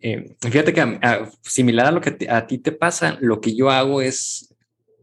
Em, 0.00 0.34
fíjate 0.40 0.72
que 0.72 0.98
similar 1.42 1.86
a 1.86 1.92
lo 1.92 2.00
que 2.00 2.26
a 2.28 2.46
ti 2.46 2.58
te 2.58 2.72
pasa, 2.72 3.18
lo 3.20 3.40
que 3.40 3.54
yo 3.54 3.70
hago 3.70 4.00
es 4.00 4.54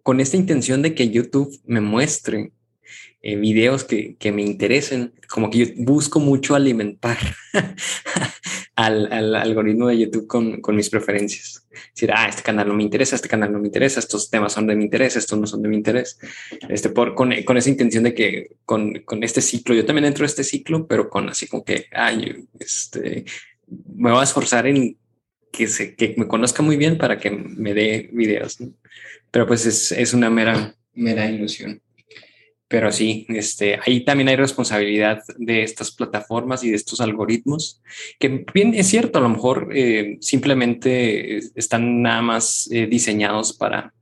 con 0.02 0.20
esta 0.20 0.38
intención 0.38 0.82
de 0.82 0.96
que 0.96 1.10
YouTube 1.10 1.60
me 1.66 1.82
muestre 1.82 2.52
eh, 3.22 3.36
videos 3.36 3.84
que, 3.84 4.16
que, 4.18 4.32
me 4.32 4.44
interesen, 4.44 5.14
como 5.28 5.50
que 5.50 5.58
yo 5.58 5.66
busco 5.78 6.20
mucho 6.20 6.56
alimentar 6.56 7.18
al, 8.76 9.12
al, 9.12 9.36
algoritmo 9.36 9.88
de 9.88 9.98
YouTube 9.98 10.28
con, 10.28 10.62
con, 10.62 10.76
mis 10.76 10.90
preferencias. 10.90 11.68
Decir, 11.96 12.12
ah, 12.14 12.28
este 12.30 12.44
canal 12.44 12.68
no 12.68 12.76
me 12.76 12.84
interesa, 12.84 13.16
este 13.16 13.28
canal 13.28 13.52
no 13.52 13.60
me 13.60 13.68
interesa, 13.68 14.00
estos 14.00 14.30
temas 14.30 14.54
son 14.54 14.68
de 14.68 14.76
mi 14.76 14.84
interés, 14.84 15.16
estos 15.16 15.40
no 15.40 15.48
son 15.48 15.64
de 15.64 15.70
mi 15.70 15.76
interés. 15.76 16.20
Este, 16.70 16.90
por, 16.90 17.16
con, 17.16 17.34
con 17.44 17.58
esa 17.58 17.70
intención 17.70 18.04
de 18.04 18.14
que 18.14 18.52
con, 18.66 18.94
con, 19.06 19.24
este 19.24 19.42
ciclo, 19.42 19.74
yo 19.74 19.86
también 19.86 20.06
entro 20.06 20.24
a 20.24 20.28
este 20.28 20.44
ciclo, 20.44 20.86
pero 20.88 21.10
con 21.10 21.28
así 21.28 21.48
como 21.48 21.64
que, 21.64 21.88
ay, 21.92 22.48
este, 22.60 23.26
me 23.96 24.12
voy 24.12 24.22
a 24.22 24.24
esforzar 24.24 24.68
en 24.68 24.96
que, 25.52 25.68
se, 25.68 25.96
que 25.96 26.14
me 26.18 26.28
conozca 26.28 26.62
muy 26.62 26.78
bien 26.78 27.00
para 27.00 27.18
que 27.18 27.32
me 27.32 27.74
dé 27.74 28.10
videos. 28.14 28.60
Pero 29.32 29.48
pues 29.48 29.66
es, 29.66 29.92
es 29.92 30.14
una 30.14 30.30
mera, 30.30 30.76
mera 30.94 31.30
ilusión. 31.30 31.82
Pero 32.70 32.92
sí, 32.92 33.26
este, 33.30 33.80
ahí 33.86 34.04
también 34.04 34.28
hay 34.28 34.36
responsabilidad 34.36 35.22
de 35.38 35.64
estas 35.64 35.92
plataformas 35.92 36.64
y 36.64 36.70
de 36.70 36.76
estos 36.76 37.00
algoritmos, 37.00 37.82
que 38.20 38.46
bien 38.54 38.74
es 38.74 38.88
cierto, 38.88 39.20
a 39.20 39.22
lo 39.22 39.30
mejor 39.30 39.70
eh, 39.74 40.18
simplemente 40.20 41.38
están 41.56 42.02
nada 42.02 42.22
más 42.22 42.70
eh, 42.72 42.88
diseñados 42.88 43.54
para, 43.54 43.94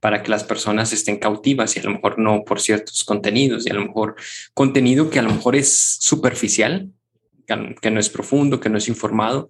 para 0.00 0.22
que 0.22 0.30
las 0.30 0.42
personas 0.42 0.92
estén 0.92 1.18
cautivas 1.18 1.76
y 1.76 1.80
a 1.80 1.84
lo 1.84 1.90
mejor 1.92 2.18
no 2.18 2.42
por 2.44 2.60
ciertos 2.60 3.04
contenidos 3.04 3.66
y 3.66 3.70
a 3.70 3.74
lo 3.74 3.86
mejor 3.86 4.16
contenido 4.52 5.10
que 5.10 5.20
a 5.20 5.22
lo 5.22 5.30
mejor 5.30 5.54
es 5.54 5.98
superficial, 6.00 6.90
que 7.80 7.90
no 7.90 8.00
es 8.00 8.10
profundo, 8.10 8.60
que 8.60 8.68
no 8.68 8.78
es 8.78 8.88
informado, 8.88 9.48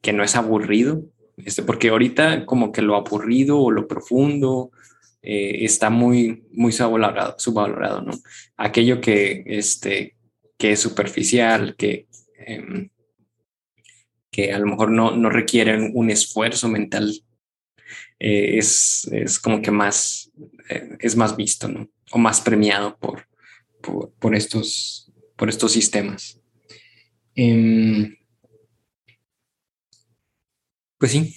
que 0.00 0.12
no 0.12 0.22
es 0.22 0.36
aburrido, 0.36 1.02
este, 1.38 1.62
porque 1.62 1.88
ahorita 1.88 2.46
como 2.46 2.72
que 2.72 2.82
lo 2.82 2.94
aburrido 2.94 3.58
o 3.58 3.70
lo 3.70 3.88
profundo 3.88 4.70
eh, 5.22 5.64
está 5.64 5.88
muy, 5.88 6.44
muy 6.50 6.72
subvalorado, 6.72 7.36
subvalorado, 7.38 8.02
¿no? 8.02 8.12
Aquello 8.56 9.00
que, 9.00 9.44
este, 9.46 10.16
que 10.58 10.72
es 10.72 10.80
superficial, 10.80 11.76
que, 11.76 12.08
em, 12.44 12.90
que 14.32 14.52
a 14.52 14.58
lo 14.58 14.66
mejor 14.66 14.90
no, 14.90 15.16
no 15.16 15.30
requieren 15.30 15.92
un 15.94 16.10
esfuerzo 16.10 16.68
mental, 16.68 17.22
eh, 18.18 18.58
es, 18.58 19.08
es, 19.12 19.38
como 19.38 19.62
que 19.62 19.70
más, 19.70 20.32
eh, 20.68 20.96
es 20.98 21.16
más 21.16 21.36
visto, 21.36 21.68
¿no? 21.68 21.88
O 22.10 22.18
más 22.18 22.40
premiado 22.40 22.96
por, 22.98 23.28
por, 24.18 24.34
estos, 24.34 25.12
por 25.36 25.48
estos 25.48 25.70
sistemas. 25.70 26.40
Em, 27.36 28.16
pues 30.98 31.12
sí, 31.12 31.36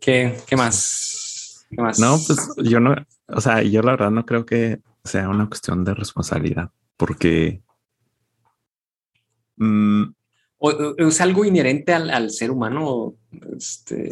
¿qué, 0.00 0.36
qué 0.46 0.56
más? 0.56 1.66
¿Qué 1.70 1.80
más? 1.80 1.98
No, 1.98 2.18
pues 2.26 2.38
yo 2.64 2.80
no, 2.80 2.94
o 3.28 3.40
sea, 3.40 3.62
yo 3.62 3.82
la 3.82 3.92
verdad 3.92 4.10
no 4.10 4.26
creo 4.26 4.44
que 4.44 4.80
sea 5.04 5.28
una 5.28 5.46
cuestión 5.46 5.84
de 5.84 5.94
responsabilidad, 5.94 6.70
porque... 6.96 7.62
Mm, 9.56 10.04
o, 10.58 10.96
es 10.96 11.20
algo 11.20 11.44
inherente 11.44 11.92
al, 11.92 12.30
ser 12.30 12.50
humano. 12.50 13.14
Este... 13.56 14.10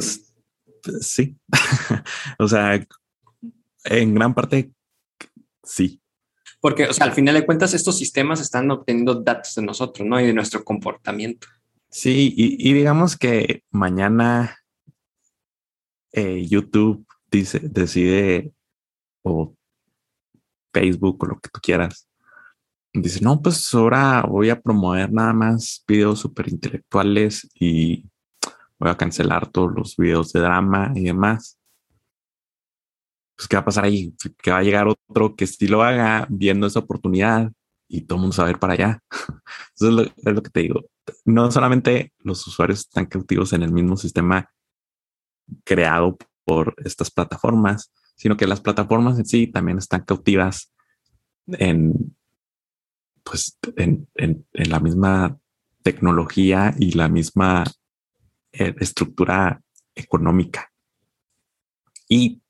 Sí. 1.00 1.36
o 2.38 2.48
sea, 2.48 2.84
en 3.84 4.14
gran 4.14 4.34
parte 4.34 4.72
sí. 5.62 6.00
Porque, 6.60 6.86
o 6.86 6.92
sea, 6.92 7.06
al 7.06 7.12
final 7.12 7.34
de 7.34 7.46
cuentas, 7.46 7.72
estos 7.72 7.96
sistemas 7.96 8.40
están 8.40 8.70
obteniendo 8.70 9.14
datos 9.14 9.54
de 9.54 9.62
nosotros, 9.62 10.06
¿no? 10.06 10.20
Y 10.20 10.26
de 10.26 10.34
nuestro 10.34 10.62
comportamiento. 10.62 11.46
Sí, 11.88 12.34
y, 12.36 12.72
digamos 12.72 13.16
que 13.16 13.64
mañana 13.70 14.58
eh, 16.12 16.46
YouTube 16.46 17.04
dice, 17.30 17.60
decide 17.62 18.52
o 19.22 19.54
Facebook 20.72 21.22
o 21.22 21.26
lo 21.26 21.40
que 21.40 21.50
tú 21.50 21.60
quieras. 21.62 22.08
Dice, 22.92 23.20
no, 23.20 23.40
pues 23.40 23.72
ahora 23.74 24.22
voy 24.28 24.50
a 24.50 24.60
promover 24.60 25.12
nada 25.12 25.32
más 25.32 25.84
videos 25.86 26.20
súper 26.20 26.48
intelectuales 26.48 27.48
y 27.54 28.04
voy 28.78 28.90
a 28.90 28.96
cancelar 28.96 29.46
todos 29.48 29.72
los 29.72 29.96
videos 29.96 30.32
de 30.32 30.40
drama 30.40 30.92
y 30.94 31.04
demás. 31.04 31.58
Pues, 33.36 33.48
¿qué 33.48 33.56
va 33.56 33.62
a 33.62 33.64
pasar 33.64 33.84
ahí? 33.84 34.14
Que 34.42 34.50
va 34.50 34.58
a 34.58 34.62
llegar 34.62 34.88
otro 34.88 35.36
que 35.36 35.46
sí 35.46 35.68
lo 35.68 35.82
haga 35.82 36.26
viendo 36.28 36.66
esa 36.66 36.80
oportunidad 36.80 37.52
y 37.88 38.02
todo 38.02 38.16
el 38.16 38.22
mundo 38.22 38.36
va 38.38 38.44
a 38.44 38.46
ver 38.48 38.58
para 38.58 38.72
allá. 38.72 39.02
Entonces 39.80 40.12
es 40.16 40.34
lo 40.34 40.42
que 40.42 40.50
te 40.50 40.60
digo. 40.60 40.84
No 41.24 41.50
solamente 41.50 42.12
los 42.18 42.46
usuarios 42.46 42.80
están 42.80 43.06
cautivos 43.06 43.52
en 43.52 43.62
el 43.62 43.72
mismo 43.72 43.96
sistema 43.96 44.50
creado 45.64 46.16
por 46.44 46.74
estas 46.84 47.10
plataformas, 47.10 47.92
sino 48.20 48.36
que 48.36 48.46
las 48.46 48.60
plataformas 48.60 49.18
en 49.18 49.24
sí 49.24 49.46
también 49.46 49.78
están 49.78 50.04
cautivas 50.04 50.74
en, 51.46 52.14
pues, 53.24 53.58
en, 53.76 54.06
en, 54.14 54.44
la 54.52 54.78
misma 54.78 55.38
tecnología 55.82 56.74
y 56.78 56.92
la 56.92 57.08
misma 57.08 57.64
eh, 58.52 58.74
estructura 58.78 59.62
económica. 59.94 60.70
Y 62.10 62.42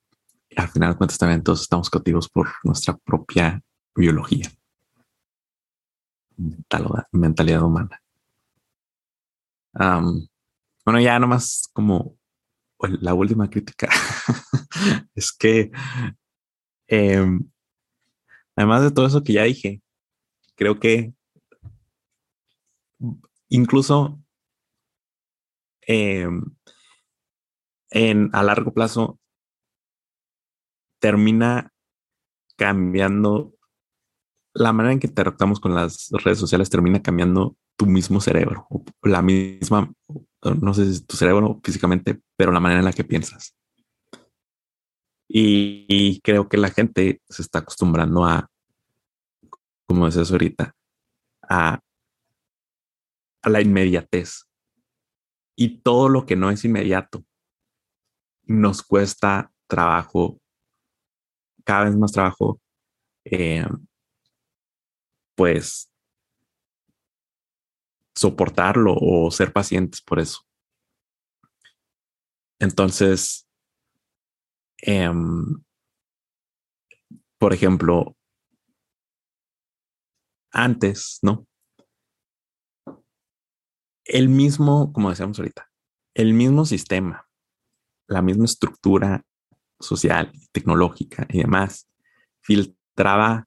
al 0.56 0.66
final 0.70 0.90
de 0.90 0.96
cuentas 0.96 1.18
también 1.18 1.44
todos 1.44 1.60
estamos 1.60 1.88
cautivos 1.88 2.28
por 2.28 2.48
nuestra 2.64 2.96
propia 2.96 3.62
biología, 3.94 4.50
mentalidad 7.12 7.62
humana. 7.62 8.02
bueno, 9.72 11.00
ya 11.00 11.16
nomás 11.20 11.70
como 11.72 12.18
la 12.88 13.14
última 13.14 13.48
crítica 13.48 13.88
es 15.14 15.32
que 15.32 15.70
em, 16.88 17.50
además 18.56 18.82
de 18.82 18.90
todo 18.90 19.06
eso 19.06 19.22
que 19.22 19.34
ya 19.34 19.44
dije, 19.44 19.82
creo 20.56 20.78
que 20.78 21.12
incluso 23.48 24.22
em, 25.82 26.42
en, 27.90 28.30
a 28.32 28.42
largo 28.42 28.72
plazo 28.72 29.18
termina 31.00 31.72
cambiando 32.56 33.54
la 34.54 34.72
manera 34.72 34.92
en 34.92 35.00
que 35.00 35.06
interactuamos 35.06 35.60
con 35.60 35.74
las 35.74 36.10
redes 36.10 36.38
sociales 36.38 36.70
termina 36.70 37.02
cambiando 37.02 37.56
tu 37.76 37.86
mismo 37.86 38.20
cerebro, 38.20 38.66
la 39.02 39.22
misma, 39.22 39.92
no 40.42 40.74
sé 40.74 40.92
si 40.92 41.04
tu 41.04 41.16
cerebro 41.16 41.60
físicamente, 41.62 42.20
pero 42.36 42.52
la 42.52 42.60
manera 42.60 42.80
en 42.80 42.86
la 42.86 42.92
que 42.92 43.04
piensas. 43.04 43.56
Y, 45.28 46.20
creo 46.22 46.48
que 46.48 46.56
la 46.56 46.70
gente 46.70 47.22
se 47.28 47.42
está 47.42 47.60
acostumbrando 47.60 48.24
a, 48.24 48.50
como 49.86 50.06
decías 50.06 50.32
ahorita, 50.32 50.74
a, 51.42 51.80
la 53.44 53.60
inmediatez. 53.60 54.46
Y 55.56 55.78
todo 55.82 56.08
lo 56.08 56.26
que 56.26 56.36
no 56.36 56.50
es 56.50 56.64
inmediato 56.64 57.24
nos 58.44 58.82
cuesta 58.82 59.52
trabajo, 59.68 60.40
cada 61.64 61.84
vez 61.84 61.96
más 61.96 62.10
trabajo, 62.10 62.60
eh, 63.24 63.64
pues 65.36 65.89
soportarlo 68.14 68.94
o 68.94 69.30
ser 69.30 69.52
pacientes 69.52 70.02
por 70.02 70.18
eso. 70.18 70.40
Entonces, 72.58 73.48
em, 74.82 75.62
por 77.38 77.54
ejemplo, 77.54 78.16
antes, 80.52 81.18
¿no? 81.22 81.46
El 84.04 84.28
mismo, 84.28 84.92
como 84.92 85.10
decíamos 85.10 85.38
ahorita, 85.38 85.70
el 86.14 86.34
mismo 86.34 86.64
sistema, 86.64 87.28
la 88.08 88.22
misma 88.22 88.44
estructura 88.44 89.24
social, 89.78 90.32
tecnológica 90.52 91.26
y 91.30 91.38
demás, 91.38 91.88
filtraba 92.42 93.46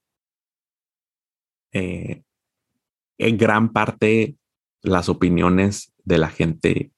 eh, 1.73 2.23
en 3.17 3.37
gran 3.37 3.71
parte 3.71 4.37
las 4.83 5.09
opiniones 5.09 5.93
de 6.03 6.17
la 6.17 6.29
gente 6.29 6.91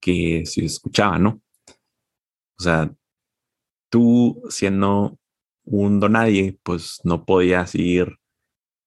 que 0.00 0.42
se 0.44 0.64
escuchaba, 0.64 1.18
¿no? 1.18 1.40
O 2.58 2.62
sea, 2.62 2.92
tú 3.88 4.42
siendo 4.50 5.18
un 5.64 6.00
donadie, 6.00 6.58
pues 6.62 7.00
no 7.04 7.24
podías 7.24 7.74
ir 7.74 8.18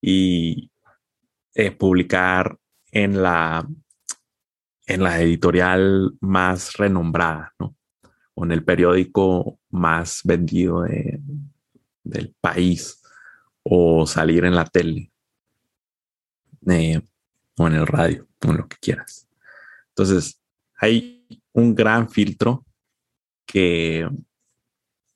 y 0.02 0.70
eh, 1.56 1.72
publicar 1.72 2.60
en 2.92 3.22
la 3.24 3.68
en 4.86 5.04
la 5.04 5.22
editorial 5.22 6.18
más 6.22 6.74
renombrada, 6.74 7.54
¿no? 7.60 7.76
O 8.36 8.46
en 8.46 8.52
el 8.54 8.64
periódico 8.64 9.60
más 9.70 10.22
vendido 10.24 10.84
del 12.04 12.36
país, 12.40 13.02
o 13.64 14.08
salir 14.08 14.46
en 14.46 14.56
la 14.56 14.64
tele, 14.64 15.12
eh, 16.68 17.02
o 17.58 17.68
en 17.68 17.74
el 17.74 17.88
radio, 17.88 18.28
o 18.46 18.52
en 18.52 18.58
lo 18.58 18.68
que 18.68 18.78
quieras. 18.78 19.28
Entonces, 19.90 20.42
hay 20.80 21.42
un 21.54 21.74
gran 21.74 22.10
filtro 22.10 22.66
que 23.46 24.08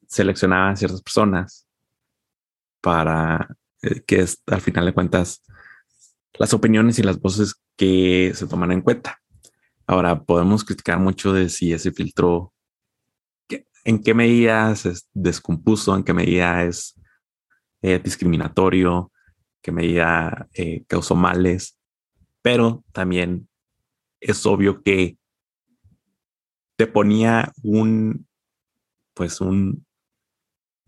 seleccionaba 0.07 0.71
a 0.71 0.75
ciertas 0.75 1.01
personas 1.01 1.67
para 2.81 3.55
eh, 3.83 4.01
que 4.05 4.21
es, 4.21 4.41
al 4.47 4.61
final 4.61 4.85
de 4.85 4.93
cuentas 4.93 5.43
las 6.33 6.53
opiniones 6.53 6.97
y 6.99 7.03
las 7.03 7.19
voces 7.19 7.55
que 7.75 8.31
se 8.33 8.47
toman 8.47 8.71
en 8.71 8.81
cuenta. 8.81 9.21
Ahora 9.85 10.23
podemos 10.23 10.63
criticar 10.63 10.99
mucho 10.99 11.33
de 11.33 11.49
si 11.49 11.73
ese 11.73 11.91
filtro, 11.91 12.53
en 13.83 14.01
qué 14.01 14.13
medida 14.13 14.75
se 14.75 14.93
descompuso, 15.13 15.95
en 15.95 16.03
qué 16.03 16.13
medida 16.13 16.63
es 16.63 16.99
eh, 17.81 17.99
discriminatorio, 17.99 19.11
qué 19.61 19.71
medida 19.71 20.47
eh, 20.53 20.83
causó 20.87 21.15
males, 21.15 21.77
pero 22.41 22.83
también 22.91 23.47
es 24.19 24.45
obvio 24.45 24.81
que 24.83 25.17
te 26.77 26.87
ponía 26.87 27.51
un, 27.63 28.27
pues 29.13 29.41
un, 29.41 29.85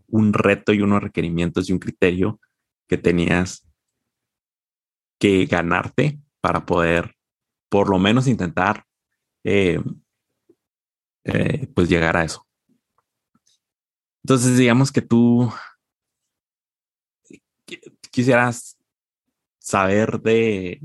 un 0.07 0.33
reto 0.33 0.73
y 0.73 0.81
unos 0.81 1.03
requerimientos 1.03 1.69
y 1.69 1.73
un 1.73 1.79
criterio 1.79 2.39
que 2.87 2.97
tenías 2.97 3.67
que 5.19 5.45
ganarte 5.45 6.19
para 6.41 6.65
poder 6.65 7.15
por 7.69 7.89
lo 7.89 7.97
menos 7.97 8.27
intentar 8.27 8.85
eh, 9.43 9.79
eh, 11.23 11.67
pues 11.73 11.89
llegar 11.89 12.17
a 12.17 12.23
eso. 12.23 12.45
Entonces 14.23 14.57
digamos 14.57 14.91
que 14.91 15.01
tú 15.01 15.51
quisieras 18.11 18.77
saber 19.59 20.21
de, 20.21 20.81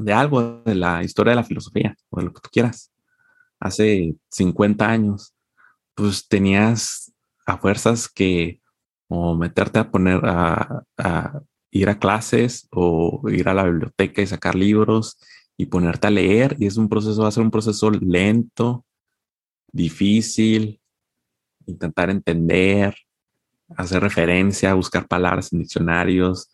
de 0.00 0.12
algo, 0.12 0.62
de 0.64 0.74
la 0.74 1.02
historia 1.02 1.32
de 1.32 1.36
la 1.36 1.44
filosofía 1.44 1.96
o 2.10 2.18
de 2.18 2.26
lo 2.26 2.32
que 2.32 2.40
tú 2.40 2.50
quieras. 2.52 2.92
Hace 3.58 4.16
50 4.30 4.88
años, 4.88 5.34
pues 5.94 6.26
tenías 6.28 7.12
a 7.46 7.58
fuerzas 7.58 8.08
que 8.08 8.60
o 9.08 9.34
meterte 9.34 9.78
a 9.78 9.90
poner 9.90 10.20
a, 10.24 11.42
ir 11.72 11.88
a 11.88 11.98
clases 11.98 12.68
o 12.70 13.22
ir 13.28 13.48
a 13.48 13.54
la 13.54 13.64
biblioteca 13.64 14.22
y 14.22 14.26
sacar 14.26 14.54
libros 14.54 15.18
y 15.56 15.66
ponerte 15.66 16.06
a 16.06 16.10
leer. 16.10 16.56
Y 16.58 16.66
es 16.66 16.76
un 16.76 16.88
proceso, 16.88 17.22
va 17.22 17.28
a 17.28 17.32
ser 17.32 17.42
un 17.42 17.50
proceso 17.50 17.90
lento, 17.90 18.86
difícil, 19.72 20.80
intentar 21.66 22.10
entender, 22.10 22.94
hacer 23.76 24.02
referencia, 24.02 24.74
buscar 24.74 25.06
palabras 25.06 25.52
en 25.52 25.60
diccionarios, 25.60 26.50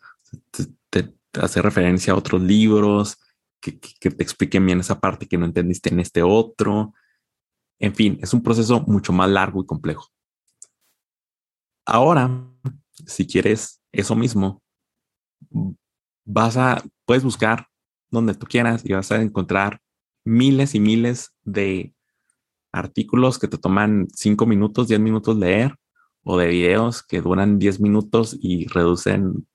hacer 1.33 1.63
referencia 1.63 2.13
a 2.13 2.17
otros 2.17 2.41
libros 2.41 3.17
que, 3.59 3.71
te 3.71 4.23
expliquen 4.23 4.65
bien 4.65 4.79
esa 4.79 4.99
parte 4.99 5.27
que 5.27 5.37
no 5.37 5.45
entendiste 5.45 5.89
en 5.89 5.99
este 5.99 6.23
otro. 6.23 6.93
En 7.79 7.93
fin, 7.95 8.17
es 8.21 8.33
un 8.33 8.41
proceso 8.41 8.81
mucho 8.81 9.13
más 9.13 9.29
largo 9.29 9.61
y 9.61 9.65
complejo. 9.65 10.07
Ahora, 11.85 12.29
si 13.05 13.25
quieres 13.25 13.81
eso 13.91 14.15
mismo, 14.15 14.61
vas 16.25 16.57
a, 16.57 16.83
puedes 17.05 17.23
buscar 17.23 17.67
donde 18.09 18.33
tú 18.33 18.45
quieras 18.47 18.83
y 18.85 18.93
vas 18.93 19.11
a 19.11 19.21
encontrar 19.21 19.81
miles 20.25 20.75
y 20.75 20.79
miles 20.79 21.33
de 21.43 21.93
artículos 22.71 23.39
que 23.39 23.47
te 23.47 23.57
toman 23.57 24.07
cinco 24.13 24.45
minutos, 24.45 24.87
diez 24.87 24.99
minutos 24.99 25.37
leer 25.37 25.77
o 26.29 26.37
de 26.37 26.47
videos 26.47 27.03
que 27.03 27.21
duran 27.21 27.57
10 27.57 27.79
minutos 27.79 28.37
y 28.37 28.67
reducen 28.67 29.47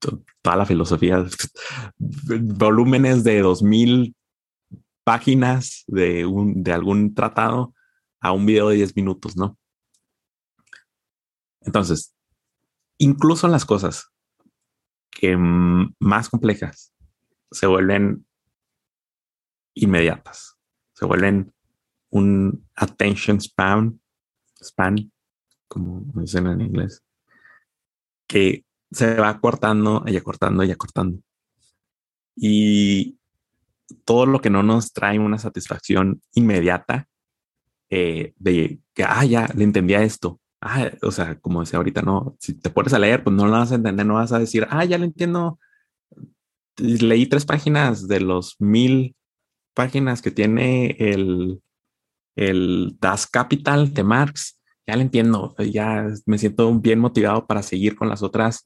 toda 0.00 0.56
la 0.56 0.66
filosofía, 0.66 1.24
volúmenes 1.98 3.22
de 3.24 3.40
2000 3.40 4.16
páginas 5.04 5.84
de, 5.86 6.26
un, 6.26 6.62
de 6.62 6.72
algún 6.72 7.14
tratado 7.14 7.74
a 8.20 8.32
un 8.32 8.46
video 8.46 8.68
de 8.68 8.76
10 8.76 8.96
minutos, 8.96 9.36
¿no? 9.36 9.58
Entonces, 11.62 12.14
incluso 12.98 13.48
las 13.48 13.64
cosas 13.64 14.10
que 15.10 15.36
más 15.36 16.28
complejas 16.28 16.94
se 17.50 17.66
vuelven 17.66 18.26
inmediatas, 19.74 20.56
se 20.94 21.04
vuelven 21.04 21.52
un 22.10 22.68
attention 22.74 23.40
span, 23.40 24.00
span, 24.62 25.12
como 25.68 26.02
dicen 26.20 26.46
en 26.46 26.60
inglés, 26.60 27.02
que 28.26 28.64
se 28.90 29.14
va 29.14 29.40
cortando 29.40 30.02
y 30.06 30.16
acortando 30.16 30.64
y 30.64 30.70
acortando. 30.70 31.20
Y 32.36 33.18
todo 34.04 34.26
lo 34.26 34.40
que 34.40 34.50
no 34.50 34.62
nos 34.62 34.92
trae 34.92 35.18
una 35.18 35.38
satisfacción 35.38 36.22
inmediata 36.34 37.08
eh, 37.90 38.34
de 38.38 38.80
que, 38.94 39.04
ah, 39.04 39.24
ya 39.24 39.48
le 39.54 39.64
entendía 39.64 40.02
esto. 40.02 40.40
Ah, 40.60 40.90
o 41.02 41.10
sea, 41.10 41.38
como 41.40 41.60
decía 41.60 41.78
ahorita, 41.78 42.02
no, 42.02 42.36
si 42.38 42.54
te 42.54 42.70
pones 42.70 42.92
a 42.92 42.98
leer, 42.98 43.24
pues 43.24 43.34
no 43.34 43.46
lo 43.46 43.52
vas 43.52 43.72
a 43.72 43.76
entender, 43.76 44.06
no 44.06 44.14
vas 44.14 44.32
a 44.32 44.38
decir, 44.38 44.66
ah, 44.70 44.84
ya 44.84 44.98
lo 44.98 45.04
entiendo. 45.04 45.58
Leí 46.76 47.26
tres 47.26 47.44
páginas 47.44 48.08
de 48.08 48.20
los 48.20 48.56
mil 48.60 49.16
páginas 49.74 50.22
que 50.22 50.30
tiene 50.30 50.96
el, 50.98 51.60
el 52.36 52.96
Das 53.00 53.26
Capital 53.26 53.92
de 53.92 54.04
Marx. 54.04 54.59
Ya 54.90 54.96
lo 54.96 55.02
entiendo, 55.02 55.54
ya 55.58 56.08
me 56.26 56.36
siento 56.36 56.74
bien 56.74 56.98
motivado 56.98 57.46
para 57.46 57.62
seguir 57.62 57.94
con 57.94 58.08
las 58.08 58.24
otras 58.24 58.64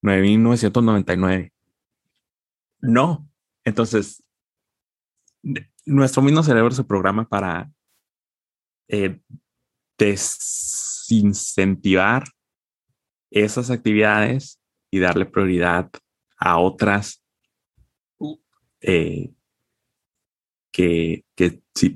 9999. 0.00 1.52
No, 2.82 3.28
entonces 3.64 4.22
nuestro 5.84 6.22
mismo 6.22 6.44
cerebro 6.44 6.70
se 6.70 6.84
programa 6.84 7.28
para 7.28 7.68
eh, 8.86 9.20
desincentivar 9.98 12.22
esas 13.32 13.72
actividades 13.72 14.60
y 14.88 15.00
darle 15.00 15.26
prioridad 15.26 15.90
a 16.36 16.60
otras 16.60 17.24
eh, 18.82 19.32
que, 20.70 21.24
que 21.34 21.60
sí 21.74 21.92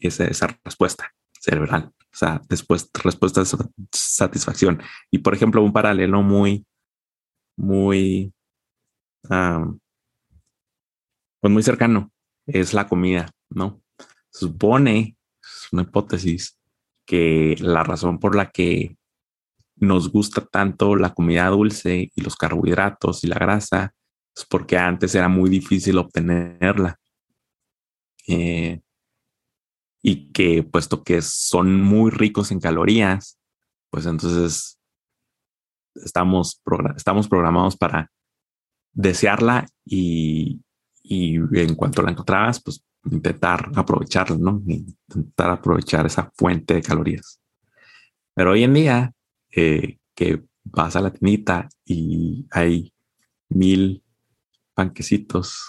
esa 0.00 0.58
respuesta 0.62 1.14
cerebral. 1.40 1.94
Sea, 2.18 2.42
después 2.48 2.90
respuesta 2.94 3.42
de 3.42 3.46
satisfacción. 3.92 4.82
Y 5.10 5.18
por 5.18 5.34
ejemplo, 5.34 5.62
un 5.62 5.72
paralelo 5.72 6.22
muy, 6.22 6.66
muy, 7.56 8.32
pues 9.22 11.52
muy 11.52 11.62
cercano 11.62 12.10
es 12.46 12.74
la 12.74 12.88
comida, 12.88 13.30
¿no? 13.50 13.80
supone, 14.30 15.16
es 15.40 15.68
una 15.72 15.82
hipótesis, 15.82 16.58
que 17.06 17.54
la 17.60 17.84
razón 17.84 18.18
por 18.18 18.34
la 18.34 18.50
que 18.50 18.96
nos 19.76 20.10
gusta 20.10 20.44
tanto 20.44 20.96
la 20.96 21.14
comida 21.14 21.46
dulce 21.48 22.10
y 22.14 22.20
los 22.20 22.36
carbohidratos 22.36 23.22
y 23.22 23.28
la 23.28 23.36
grasa 23.36 23.94
es 24.34 24.44
porque 24.44 24.76
antes 24.76 25.14
era 25.14 25.28
muy 25.28 25.50
difícil 25.50 25.98
obtenerla. 25.98 26.98
Eh, 28.26 28.80
y 30.08 30.32
que 30.32 30.62
puesto 30.62 31.04
que 31.04 31.20
son 31.20 31.82
muy 31.82 32.10
ricos 32.10 32.50
en 32.50 32.60
calorías, 32.60 33.38
pues 33.90 34.06
entonces 34.06 34.78
estamos, 35.96 36.62
estamos 36.96 37.28
programados 37.28 37.76
para 37.76 38.10
desearla 38.94 39.66
y, 39.84 40.62
y 41.02 41.36
en 41.36 41.74
cuanto 41.74 42.00
la 42.00 42.10
encontrabas, 42.10 42.62
pues 42.62 42.82
intentar 43.04 43.70
aprovecharla, 43.74 44.38
¿no? 44.38 44.62
Intentar 44.66 45.50
aprovechar 45.50 46.06
esa 46.06 46.32
fuente 46.34 46.72
de 46.72 46.82
calorías. 46.82 47.42
Pero 48.34 48.52
hoy 48.52 48.64
en 48.64 48.72
día, 48.72 49.12
eh, 49.54 49.98
que 50.14 50.42
vas 50.64 50.96
a 50.96 51.02
la 51.02 51.12
tinita 51.12 51.68
y 51.84 52.46
hay 52.50 52.94
mil 53.50 54.02
panquecitos, 54.72 55.68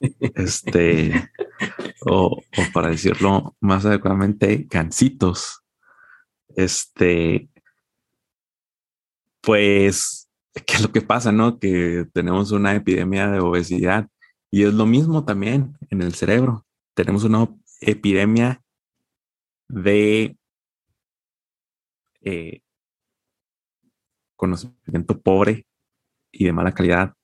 este, 0.34 1.30
o, 2.02 2.42
para 2.72 2.88
decirlo 2.88 3.56
más 3.60 3.84
adecuadamente, 3.84 4.66
gancitos, 4.68 5.62
este, 6.56 7.48
pues, 9.40 10.28
¿qué 10.66 10.74
es 10.74 10.82
lo 10.82 10.92
que 10.92 11.02
pasa, 11.02 11.32
no? 11.32 11.58
Que 11.58 12.06
tenemos 12.12 12.52
una 12.52 12.74
epidemia 12.74 13.28
de 13.28 13.40
obesidad 13.40 14.08
y 14.50 14.64
es 14.64 14.74
lo 14.74 14.86
mismo 14.86 15.24
también 15.24 15.76
en 15.90 16.02
el 16.02 16.14
cerebro. 16.14 16.66
Tenemos 16.94 17.24
una 17.24 17.48
epidemia 17.80 18.62
de 19.68 20.36
eh, 22.22 22.60
conocimiento 24.36 25.20
pobre 25.20 25.66
y 26.32 26.44
de 26.44 26.52
mala 26.52 26.72
calidad 26.72 27.14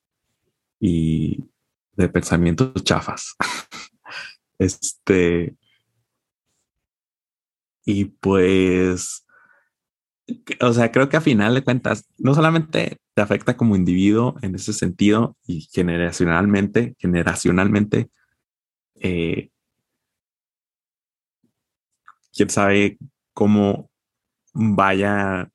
y 0.81 1.45
de 1.93 2.09
pensamientos 2.09 2.85
chafas. 2.85 3.35
este. 4.59 5.57
Y 7.85 8.07
pues 8.07 9.27
o 10.61 10.73
sea, 10.73 10.91
creo 10.91 11.09
que 11.09 11.17
a 11.17 11.21
final 11.21 11.55
de 11.55 11.63
cuentas, 11.63 12.05
no 12.19 12.35
solamente 12.35 12.99
te 13.15 13.23
afecta 13.23 13.57
como 13.57 13.77
individuo 13.77 14.37
en 14.43 14.55
ese 14.55 14.73
sentido 14.73 15.37
y 15.47 15.63
generacionalmente, 15.73 16.97
generacionalmente, 16.99 18.11
eh, 18.97 19.51
quién 22.33 22.51
sabe 22.51 22.99
cómo 23.33 23.91
vaya 24.53 25.49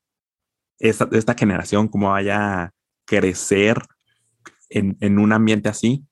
esta, 0.80 1.10
esta 1.12 1.36
generación, 1.36 1.88
cómo 1.88 2.10
vaya 2.10 2.64
a 2.64 2.72
crecer 3.06 3.78
en, 4.70 4.98
en 5.02 5.20
un 5.20 5.34
ambiente 5.34 5.70
así. 5.70 6.06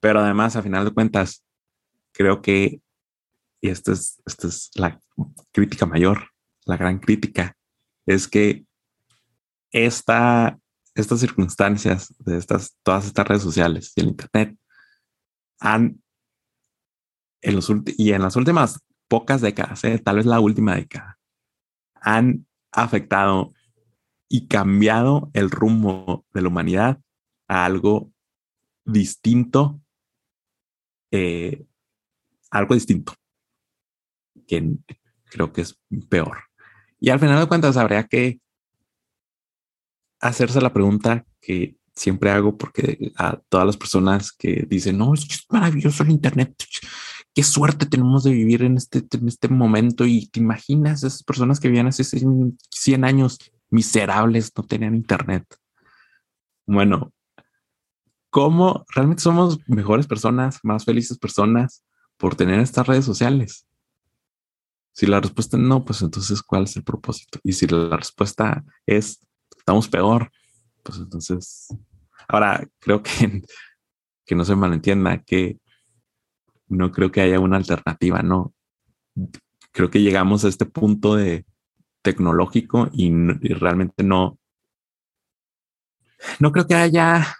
Pero 0.00 0.20
además, 0.20 0.56
a 0.56 0.62
final 0.62 0.84
de 0.84 0.90
cuentas, 0.90 1.44
creo 2.12 2.42
que, 2.42 2.80
y 3.60 3.68
esta 3.68 3.92
es, 3.92 4.22
esta 4.26 4.48
es 4.48 4.70
la 4.74 5.00
crítica 5.52 5.86
mayor, 5.86 6.28
la 6.64 6.76
gran 6.76 6.98
crítica 6.98 7.56
es 8.06 8.28
que 8.28 8.64
esta, 9.70 10.58
estas 10.94 11.20
circunstancias 11.20 12.14
de 12.18 12.36
estas, 12.36 12.76
todas 12.82 13.06
estas 13.06 13.26
redes 13.26 13.42
sociales 13.42 13.92
y 13.96 14.00
el 14.00 14.08
Internet 14.08 14.56
han, 15.60 16.02
en 17.40 17.54
los 17.54 17.72
y 17.96 18.12
en 18.12 18.22
las 18.22 18.36
últimas 18.36 18.80
pocas 19.08 19.40
décadas, 19.40 19.84
eh, 19.84 19.98
tal 19.98 20.16
vez 20.16 20.26
la 20.26 20.40
última 20.40 20.74
década, 20.74 21.18
han 21.94 22.46
afectado 22.72 23.52
y 24.28 24.46
cambiado 24.46 25.30
el 25.34 25.50
rumbo 25.50 26.24
de 26.32 26.42
la 26.42 26.48
humanidad 26.48 27.00
a 27.48 27.64
algo 27.64 28.10
distinto, 28.84 29.80
eh, 31.10 31.66
algo 32.52 32.74
distinto, 32.74 33.14
que 34.46 34.76
creo 35.24 35.52
que 35.52 35.62
es 35.62 35.80
peor. 36.08 36.38
Y 37.00 37.08
al 37.10 37.18
final 37.18 37.40
de 37.40 37.48
cuentas 37.48 37.76
habría 37.76 38.04
que 38.04 38.40
hacerse 40.20 40.60
la 40.60 40.72
pregunta 40.72 41.26
que 41.40 41.76
siempre 41.94 42.30
hago 42.30 42.56
porque 42.56 43.12
a 43.16 43.38
todas 43.48 43.66
las 43.66 43.76
personas 43.76 44.32
que 44.32 44.66
dicen, 44.68 44.98
no, 44.98 45.14
es 45.14 45.26
maravilloso 45.50 46.04
el 46.04 46.10
Internet, 46.10 46.54
qué 47.34 47.42
suerte 47.42 47.86
tenemos 47.86 48.22
de 48.22 48.32
vivir 48.32 48.62
en 48.62 48.76
este, 48.76 48.98
en 48.98 49.28
este 49.28 49.48
momento 49.48 50.04
y 50.04 50.26
te 50.26 50.38
imaginas 50.38 51.02
esas 51.02 51.22
personas 51.22 51.58
que 51.58 51.68
vivían 51.68 51.88
hace 51.88 52.04
100 52.04 53.04
años 53.04 53.38
miserables, 53.70 54.52
no 54.56 54.62
tenían 54.64 54.94
Internet. 54.94 55.44
Bueno, 56.66 57.12
¿cómo 58.30 58.84
realmente 58.94 59.22
somos 59.22 59.58
mejores 59.66 60.06
personas, 60.06 60.60
más 60.62 60.84
felices 60.84 61.18
personas 61.18 61.82
por 62.22 62.36
tener 62.36 62.60
estas 62.60 62.86
redes 62.86 63.04
sociales? 63.04 63.66
Si 64.92 65.06
la 65.06 65.18
respuesta 65.18 65.56
es 65.56 65.62
no, 65.64 65.84
pues 65.84 66.02
entonces, 66.02 66.40
¿cuál 66.40 66.62
es 66.62 66.76
el 66.76 66.84
propósito? 66.84 67.40
Y 67.42 67.52
si 67.52 67.66
la 67.66 67.96
respuesta 67.96 68.64
es, 68.86 69.26
estamos 69.58 69.88
peor, 69.88 70.30
pues 70.84 70.98
entonces, 70.98 71.66
ahora 72.28 72.64
creo 72.78 73.02
que, 73.02 73.42
que 74.24 74.36
no 74.36 74.44
se 74.44 74.54
malentienda, 74.54 75.18
que 75.18 75.58
no 76.68 76.92
creo 76.92 77.10
que 77.10 77.22
haya 77.22 77.40
una 77.40 77.56
alternativa, 77.56 78.22
no. 78.22 78.54
Creo 79.72 79.90
que 79.90 80.00
llegamos 80.00 80.44
a 80.44 80.48
este 80.48 80.64
punto 80.64 81.16
de 81.16 81.44
tecnológico 82.02 82.88
y, 82.92 83.08
y 83.08 83.52
realmente 83.54 84.04
no, 84.04 84.38
no 86.38 86.52
creo 86.52 86.68
que 86.68 86.76
haya 86.76 87.36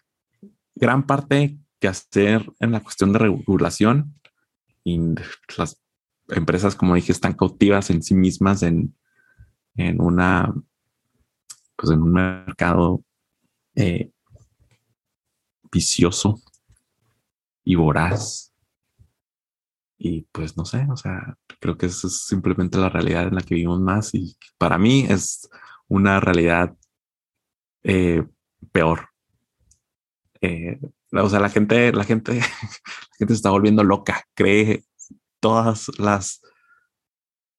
gran 0.74 1.06
parte 1.06 1.56
que 1.78 1.86
hacer 1.86 2.52
en 2.58 2.72
la 2.72 2.80
cuestión 2.80 3.12
de 3.12 3.20
regulación 3.20 4.16
y 4.84 4.98
las 5.56 5.80
empresas, 6.28 6.74
como 6.74 6.94
dije, 6.94 7.12
están 7.12 7.34
cautivas 7.34 7.90
en 7.90 8.02
sí 8.02 8.14
mismas 8.14 8.62
en, 8.62 8.96
en 9.76 10.00
una, 10.00 10.52
pues 11.76 11.92
en 11.92 12.02
un 12.02 12.12
mercado 12.12 13.04
eh, 13.74 14.10
vicioso 15.70 16.40
y 17.64 17.74
voraz. 17.74 18.52
Y 19.98 20.22
pues 20.32 20.56
no 20.56 20.64
sé, 20.64 20.86
o 20.90 20.96
sea, 20.96 21.38
creo 21.60 21.78
que 21.78 21.86
esa 21.86 22.08
es 22.08 22.26
simplemente 22.26 22.78
la 22.78 22.88
realidad 22.88 23.28
en 23.28 23.36
la 23.36 23.40
que 23.42 23.54
vivimos 23.54 23.80
más 23.80 24.12
y 24.14 24.36
para 24.58 24.76
mí 24.76 25.06
es 25.08 25.48
una 25.86 26.18
realidad 26.18 26.76
eh, 27.84 28.24
peor. 28.72 29.08
Eh, 30.40 30.80
o 31.12 31.28
sea, 31.28 31.40
la 31.40 31.50
gente, 31.50 31.92
la 31.92 32.04
gente, 32.04 32.34
la 32.40 33.16
gente 33.18 33.34
se 33.34 33.38
está 33.38 33.50
volviendo 33.50 33.84
loca, 33.84 34.24
cree 34.34 34.84
todas 35.40 35.90
las 35.98 36.40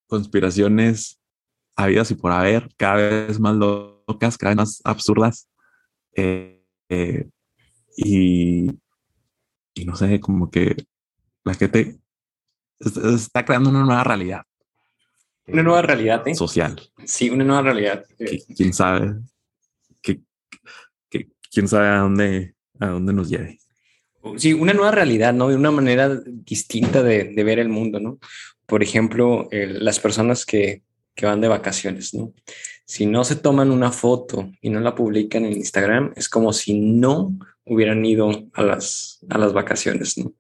conspiraciones 0.07 1.19
habidas 1.75 2.11
y 2.11 2.15
por 2.15 2.31
haber, 2.31 2.69
cada 2.77 2.95
vez 2.95 3.39
más 3.39 3.55
locas, 3.55 4.37
cada 4.37 4.51
vez 4.51 4.57
más 4.57 4.81
absurdas. 4.83 5.49
Eh, 6.15 6.63
eh, 6.89 7.29
y, 7.97 8.69
y, 9.73 9.85
no 9.85 9.95
sé, 9.95 10.19
como 10.19 10.49
que 10.49 10.75
la 11.43 11.53
gente 11.53 11.99
está 12.79 13.45
creando 13.45 13.69
una 13.69 13.83
nueva 13.83 14.03
realidad. 14.03 14.43
Una 15.45 15.63
nueva 15.63 15.81
realidad 15.81 16.27
¿eh? 16.27 16.35
social. 16.35 16.81
Sí, 17.05 17.29
una 17.29 17.43
nueva 17.43 17.63
realidad. 17.63 18.05
¿Quién 18.55 18.73
sabe? 18.73 19.15
¿Quién 21.51 21.67
sabe 21.67 21.87
a 21.87 21.97
dónde, 21.97 22.52
a 22.79 22.87
dónde 22.87 23.13
nos 23.13 23.29
lleve? 23.29 23.59
Sí, 24.37 24.53
una 24.53 24.73
nueva 24.73 24.91
realidad, 24.91 25.33
¿no? 25.33 25.47
Una 25.47 25.71
manera 25.71 26.09
distinta 26.25 27.03
de, 27.03 27.33
ver 27.43 27.59
el 27.59 27.69
mundo, 27.69 27.99
¿no? 27.99 28.19
Por 28.65 28.81
ejemplo, 28.81 29.49
las 29.51 29.99
personas 29.99 30.45
que, 30.45 30.81
que 31.13 31.25
van 31.25 31.41
de 31.41 31.49
vacaciones, 31.49 32.13
¿no? 32.13 32.33
Si 32.85 33.05
no 33.05 33.23
se 33.23 33.35
toman 33.35 33.71
una 33.71 33.91
foto 33.91 34.51
y 34.61 34.69
no 34.69 34.79
la 34.79 34.95
publican 34.95 35.45
en 35.45 35.53
Instagram, 35.53 36.13
es 36.15 36.29
como 36.29 36.53
si 36.53 36.79
no 36.79 37.37
hubieran 37.65 38.05
ido 38.05 38.49
a 38.53 38.63
las, 38.63 39.19
a 39.29 39.37
las 39.37 39.53
vacaciones, 39.53 40.17
¿no? 40.17 40.33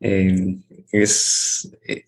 Eh, 0.00 0.58
es, 0.92 1.70
eh, 1.86 2.04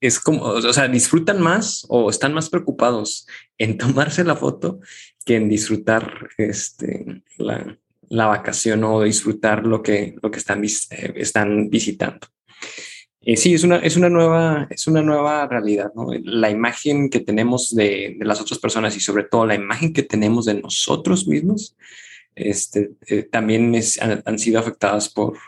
es 0.00 0.20
como, 0.20 0.42
o 0.42 0.72
sea, 0.72 0.88
disfrutan 0.88 1.40
más 1.40 1.86
o 1.88 2.08
están 2.08 2.34
más 2.34 2.50
preocupados 2.50 3.26
en 3.58 3.78
tomarse 3.78 4.24
la 4.24 4.36
foto 4.36 4.80
que 5.24 5.36
en 5.36 5.48
disfrutar 5.48 6.28
este, 6.36 7.22
la, 7.38 7.78
la 8.08 8.26
vacación 8.26 8.84
o 8.84 9.02
disfrutar 9.02 9.66
lo 9.66 9.82
que, 9.82 10.16
lo 10.22 10.30
que 10.30 10.38
están, 10.38 10.64
eh, 10.64 11.12
están 11.16 11.68
visitando. 11.70 12.26
Eh, 13.20 13.36
sí, 13.36 13.54
es 13.54 13.64
una, 13.64 13.76
es, 13.76 13.96
una 13.96 14.10
nueva, 14.10 14.66
es 14.70 14.86
una 14.86 15.02
nueva 15.02 15.46
realidad. 15.46 15.92
La 16.24 16.50
imagen 16.50 17.08
que 17.08 17.20
tenemos 17.20 17.74
de, 17.74 18.16
las 18.20 18.40
otras 18.40 18.58
personas 18.58 18.96
y 18.96 19.00
sobre 19.00 19.24
todo 19.24 19.46
la 19.46 19.54
imagen 19.54 19.92
que 19.92 20.02
tenemos 20.02 20.44
de 20.44 20.60
nosotros 20.60 21.26
mismos 21.26 21.76
este, 22.34 22.92
eh, 23.06 23.22
también 23.22 23.74
han, 24.24 24.38
sido 24.38 24.58
afectadas 24.58 25.08
por, 25.08 25.38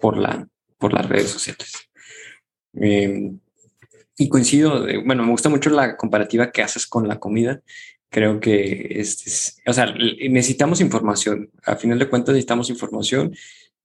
por, 0.00 0.16
la, 0.16 0.48
por 0.78 0.92
las 0.92 1.08
redes 1.08 1.30
sociales. 1.30 1.72
Y 2.72 4.28
coincido, 4.28 4.86
bueno, 5.04 5.22
me 5.22 5.30
gusta 5.30 5.48
mucho 5.48 5.70
la 5.70 5.96
comparativa 5.96 6.50
que 6.50 6.62
haces 6.62 6.86
con 6.86 7.08
la 7.08 7.18
comida 7.18 7.62
creo 8.10 8.40
que 8.40 8.88
este, 8.90 9.30
o 9.66 9.72
sea, 9.72 9.94
necesitamos 10.28 10.80
información. 10.80 11.50
A 11.64 11.76
final 11.76 11.98
de 11.98 12.08
cuentas 12.08 12.34
necesitamos 12.34 12.68
información, 12.68 13.34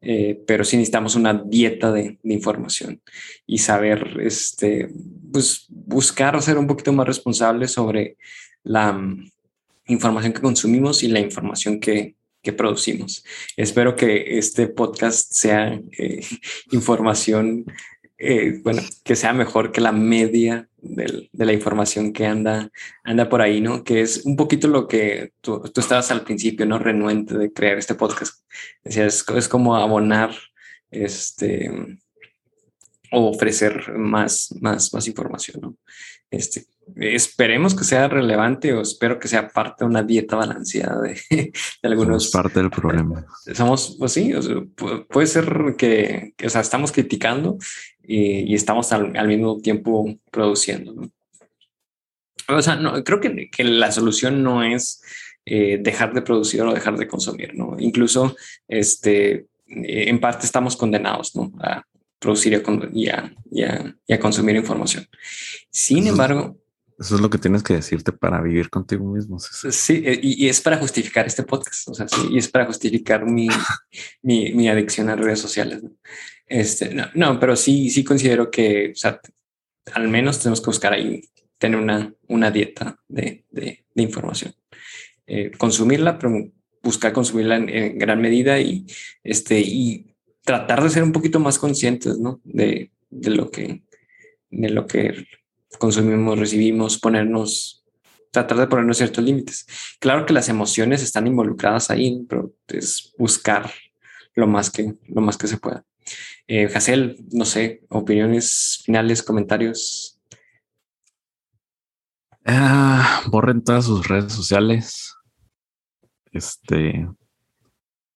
eh, 0.01 0.41
pero 0.45 0.63
sí 0.63 0.77
necesitamos 0.77 1.15
una 1.15 1.33
dieta 1.33 1.91
de, 1.91 2.19
de, 2.21 2.33
información 2.33 3.01
y 3.47 3.59
saber, 3.59 4.17
este, 4.21 4.89
pues 5.31 5.65
buscar 5.69 6.39
ser 6.41 6.57
un 6.57 6.67
poquito 6.67 6.91
más 6.91 7.07
responsable 7.07 7.67
sobre 7.67 8.17
la 8.63 8.91
um, 8.91 9.29
información 9.87 10.33
que 10.33 10.41
consumimos 10.41 11.03
y 11.03 11.07
la 11.07 11.19
información 11.19 11.79
que, 11.79 12.15
que 12.41 12.53
producimos. 12.53 13.23
Espero 13.57 13.95
que 13.95 14.37
este 14.37 14.67
podcast 14.67 15.31
sea 15.31 15.79
eh, 15.97 16.25
información 16.71 17.65
eh, 18.17 18.61
bueno, 18.63 18.81
que 19.03 19.15
sea 19.15 19.33
mejor 19.33 19.71
que 19.71 19.81
la 19.81 19.91
media 19.91 20.69
del, 20.77 21.29
de 21.33 21.45
la 21.45 21.53
información 21.53 22.13
que 22.13 22.25
anda, 22.25 22.71
anda 23.03 23.27
por 23.27 23.41
ahí, 23.41 23.59
¿no? 23.59 23.83
Que 23.83 24.01
es 24.01 24.25
un 24.25 24.35
poquito 24.35 24.67
lo 24.67 24.87
que 24.87 25.33
tú, 25.41 25.61
tú 25.73 25.81
estabas 25.81 26.11
al 26.11 26.23
principio, 26.23 26.65
¿no? 26.65 26.79
Renuente 26.79 27.37
de 27.37 27.51
crear 27.51 27.77
este 27.77 27.95
podcast. 27.95 28.43
Decía, 28.83 29.05
es, 29.05 29.25
es 29.35 29.47
como 29.49 29.75
abonar, 29.75 30.31
este, 30.91 31.69
o 33.11 33.29
ofrecer 33.29 33.91
más, 33.97 34.53
más, 34.61 34.93
más 34.93 35.07
información, 35.07 35.61
¿no? 35.61 35.77
Este, 36.31 36.65
esperemos 36.95 37.75
que 37.75 37.83
sea 37.83 38.07
relevante 38.07 38.73
o 38.73 38.81
espero 38.81 39.19
que 39.19 39.27
sea 39.27 39.49
parte 39.49 39.83
de 39.83 39.89
una 39.89 40.03
dieta 40.03 40.35
balanceada 40.35 41.01
de, 41.01 41.19
de 41.29 41.51
algunos. 41.83 42.29
Somos 42.29 42.31
parte 42.31 42.59
del 42.59 42.69
problema. 42.69 43.25
Somos, 43.53 43.95
pues 43.97 44.11
sí, 44.11 44.33
o 44.33 44.41
sea, 44.41 44.55
puede 45.09 45.27
ser 45.27 45.75
que, 45.77 46.33
que, 46.37 46.47
o 46.47 46.49
sea, 46.49 46.61
estamos 46.61 46.91
criticando 46.91 47.57
y, 48.03 48.51
y 48.51 48.55
estamos 48.55 48.91
al, 48.91 49.15
al, 49.17 49.27
mismo 49.27 49.59
tiempo 49.59 50.05
produciendo. 50.31 50.93
¿no? 50.93 51.11
O 52.47 52.61
sea, 52.61 52.75
no, 52.75 53.03
creo 53.03 53.19
que, 53.19 53.49
que, 53.49 53.63
la 53.63 53.91
solución 53.91 54.43
no 54.43 54.63
es 54.63 55.01
eh, 55.45 55.79
dejar 55.81 56.13
de 56.13 56.21
producir 56.21 56.61
o 56.61 56.73
dejar 56.73 56.97
de 56.97 57.07
consumir, 57.07 57.55
¿no? 57.55 57.75
Incluso, 57.79 58.35
este, 58.67 59.47
en 59.67 60.19
parte 60.19 60.45
estamos 60.45 60.75
condenados, 60.75 61.35
¿no? 61.35 61.51
A 61.59 61.83
producir 62.19 62.53
y 62.93 63.07
a, 63.09 63.33
y 63.51 63.63
a, 63.63 63.95
y 64.07 64.13
a 64.13 64.19
consumir 64.19 64.55
información. 64.55 65.07
Sin 65.69 66.07
embargo, 66.07 66.57
eso 66.97 67.15
es 67.15 67.21
lo 67.21 67.29
que 67.29 67.37
tienes 67.37 67.61
que 67.61 67.73
decirte 67.73 68.11
para 68.11 68.41
vivir 68.41 68.69
contigo 68.69 69.05
mismo. 69.05 69.37
Sí, 69.39 70.01
eh, 70.05 70.19
y, 70.21 70.47
es 70.47 70.61
para 70.61 70.77
justificar 70.77 71.27
este 71.27 71.43
podcast. 71.43 71.89
O 71.89 71.93
sea, 71.93 72.07
sí, 72.07 72.27
y 72.31 72.37
es 72.37 72.47
para 72.47 72.65
justificar 72.65 73.25
mi, 73.25 73.49
mi, 74.21 74.53
mi, 74.53 74.69
adicción 74.69 75.09
a 75.09 75.15
redes 75.15 75.39
sociales. 75.39 75.83
¿no? 75.83 75.91
Este, 76.47 76.93
no, 76.93 77.07
no, 77.13 77.39
pero 77.39 77.55
sí, 77.55 77.89
sí 77.89 78.03
considero 78.03 78.49
que, 78.49 78.91
o 78.91 78.95
sea, 78.95 79.19
al 79.93 80.07
menos 80.07 80.39
tenemos 80.39 80.61
que 80.61 80.67
buscar 80.67 80.93
ahí 80.93 81.21
tener 81.57 81.79
una, 81.79 82.13
una 82.27 82.51
dieta 82.51 82.99
de, 83.07 83.45
de, 83.51 83.85
de 83.93 84.03
información. 84.03 84.53
Eh, 85.27 85.51
consumirla, 85.57 86.17
pero 86.17 86.51
buscar 86.81 87.11
consumirla 87.11 87.57
en, 87.57 87.69
en, 87.69 87.97
gran 87.97 88.21
medida 88.21 88.59
y, 88.59 88.85
este, 89.23 89.59
y 89.59 90.15
tratar 90.43 90.83
de 90.83 90.89
ser 90.91 91.03
un 91.03 91.11
poquito 91.11 91.39
más 91.39 91.59
conscientes 91.59 92.19
¿no? 92.19 92.39
de, 92.43 92.91
de, 93.09 93.29
lo 93.31 93.49
que, 93.49 93.83
de 94.49 94.69
lo 94.69 94.85
que 94.85 95.25
consumimos, 95.77 96.39
recibimos, 96.39 96.97
ponernos, 96.97 97.83
tratar 98.31 98.57
de 98.57 98.67
ponernos 98.67 98.97
ciertos 98.97 99.23
límites. 99.23 99.65
Claro 99.99 100.25
que 100.25 100.33
las 100.33 100.49
emociones 100.49 101.01
están 101.03 101.27
involucradas 101.27 101.89
ahí, 101.89 102.25
pero 102.27 102.53
es 102.67 103.13
buscar 103.17 103.71
lo 104.35 104.47
más 104.47 104.69
que, 104.69 104.93
lo 105.07 105.21
más 105.21 105.37
que 105.37 105.47
se 105.47 105.57
pueda. 105.57 105.85
Eh, 106.47 106.69
Hassel, 106.73 107.17
no 107.31 107.45
sé, 107.45 107.81
opiniones 107.89 108.81
finales, 108.85 109.23
comentarios. 109.23 110.19
Ah, 112.45 113.23
borren 113.27 113.63
todas 113.63 113.85
sus 113.85 114.07
redes 114.07 114.31
sociales. 114.33 115.15
Este, 116.31 117.07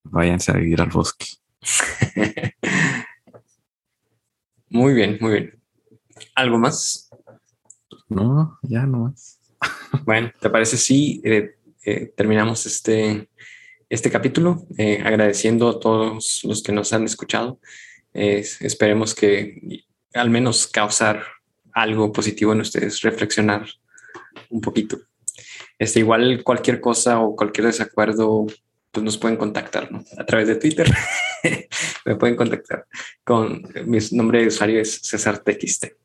váyanse 0.03 0.51
a 0.51 0.55
vivir 0.55 0.81
al 0.81 0.89
bosque. 0.89 1.25
muy 4.69 4.93
bien, 4.93 5.17
muy 5.19 5.31
bien. 5.31 5.63
¿Algo 6.35 6.59
más? 6.59 7.08
No, 8.09 8.59
ya 8.63 8.85
no 8.85 8.99
más. 8.99 9.39
bueno, 10.03 10.31
¿te 10.39 10.49
parece 10.49 10.77
si 10.77 11.21
eh, 11.23 11.55
eh, 11.85 12.11
terminamos 12.15 12.65
este, 12.65 13.29
este 13.87 14.09
capítulo? 14.09 14.65
Eh, 14.77 15.01
agradeciendo 15.03 15.69
a 15.69 15.79
todos 15.79 16.41
los 16.43 16.63
que 16.63 16.71
nos 16.71 16.91
han 16.91 17.05
escuchado. 17.05 17.59
esperemos 18.13 19.13
que 19.13 19.85
al 20.13 20.31
menos 20.31 20.67
causar 20.67 21.23
algo 21.73 22.11
positivo 22.11 22.53
en 22.53 22.61
ustedes, 22.61 23.01
reflexionar 23.01 23.67
un 24.49 24.61
poquito. 24.61 24.99
Este, 25.77 25.99
igual 25.99 26.43
cualquier 26.43 26.81
cosa 26.81 27.19
o 27.19 27.35
cualquier 27.35 27.67
desacuerdo, 27.67 28.47
pues 28.91 29.03
nos 29.03 29.17
pueden 29.17 29.37
contactar 29.37 29.91
¿no? 29.91 30.03
a 30.17 30.25
través 30.25 30.47
de 30.47 30.55
Twitter. 30.55 30.91
Me 32.05 32.15
pueden 32.15 32.35
contactar 32.35 32.87
con 33.23 33.61
mi 33.85 33.99
nombre 34.11 34.41
de 34.41 34.47
usuario 34.47 34.81
es 34.81 34.95
César 35.03 35.39
TXT. 35.39 35.98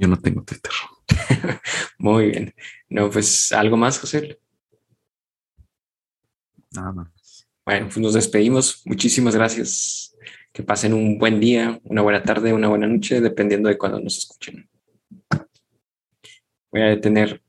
Yo 0.00 0.08
no 0.08 0.18
tengo 0.18 0.42
Twitter. 0.42 0.72
Muy 1.98 2.30
bien. 2.30 2.54
No, 2.88 3.10
pues 3.10 3.52
algo 3.52 3.76
más, 3.76 3.98
José. 3.98 4.40
Nada 6.70 6.92
más. 6.92 7.46
Bueno, 7.66 7.86
pues 7.86 7.98
nos 7.98 8.14
despedimos. 8.14 8.80
Muchísimas 8.86 9.36
gracias. 9.36 10.16
Que 10.54 10.62
pasen 10.62 10.94
un 10.94 11.18
buen 11.18 11.38
día, 11.38 11.78
una 11.84 12.00
buena 12.00 12.22
tarde, 12.22 12.54
una 12.54 12.68
buena 12.68 12.86
noche, 12.86 13.20
dependiendo 13.20 13.68
de 13.68 13.76
cuándo 13.76 14.00
nos 14.00 14.16
escuchen. 14.16 14.70
Voy 16.72 16.80
a 16.80 16.86
detener 16.86 17.42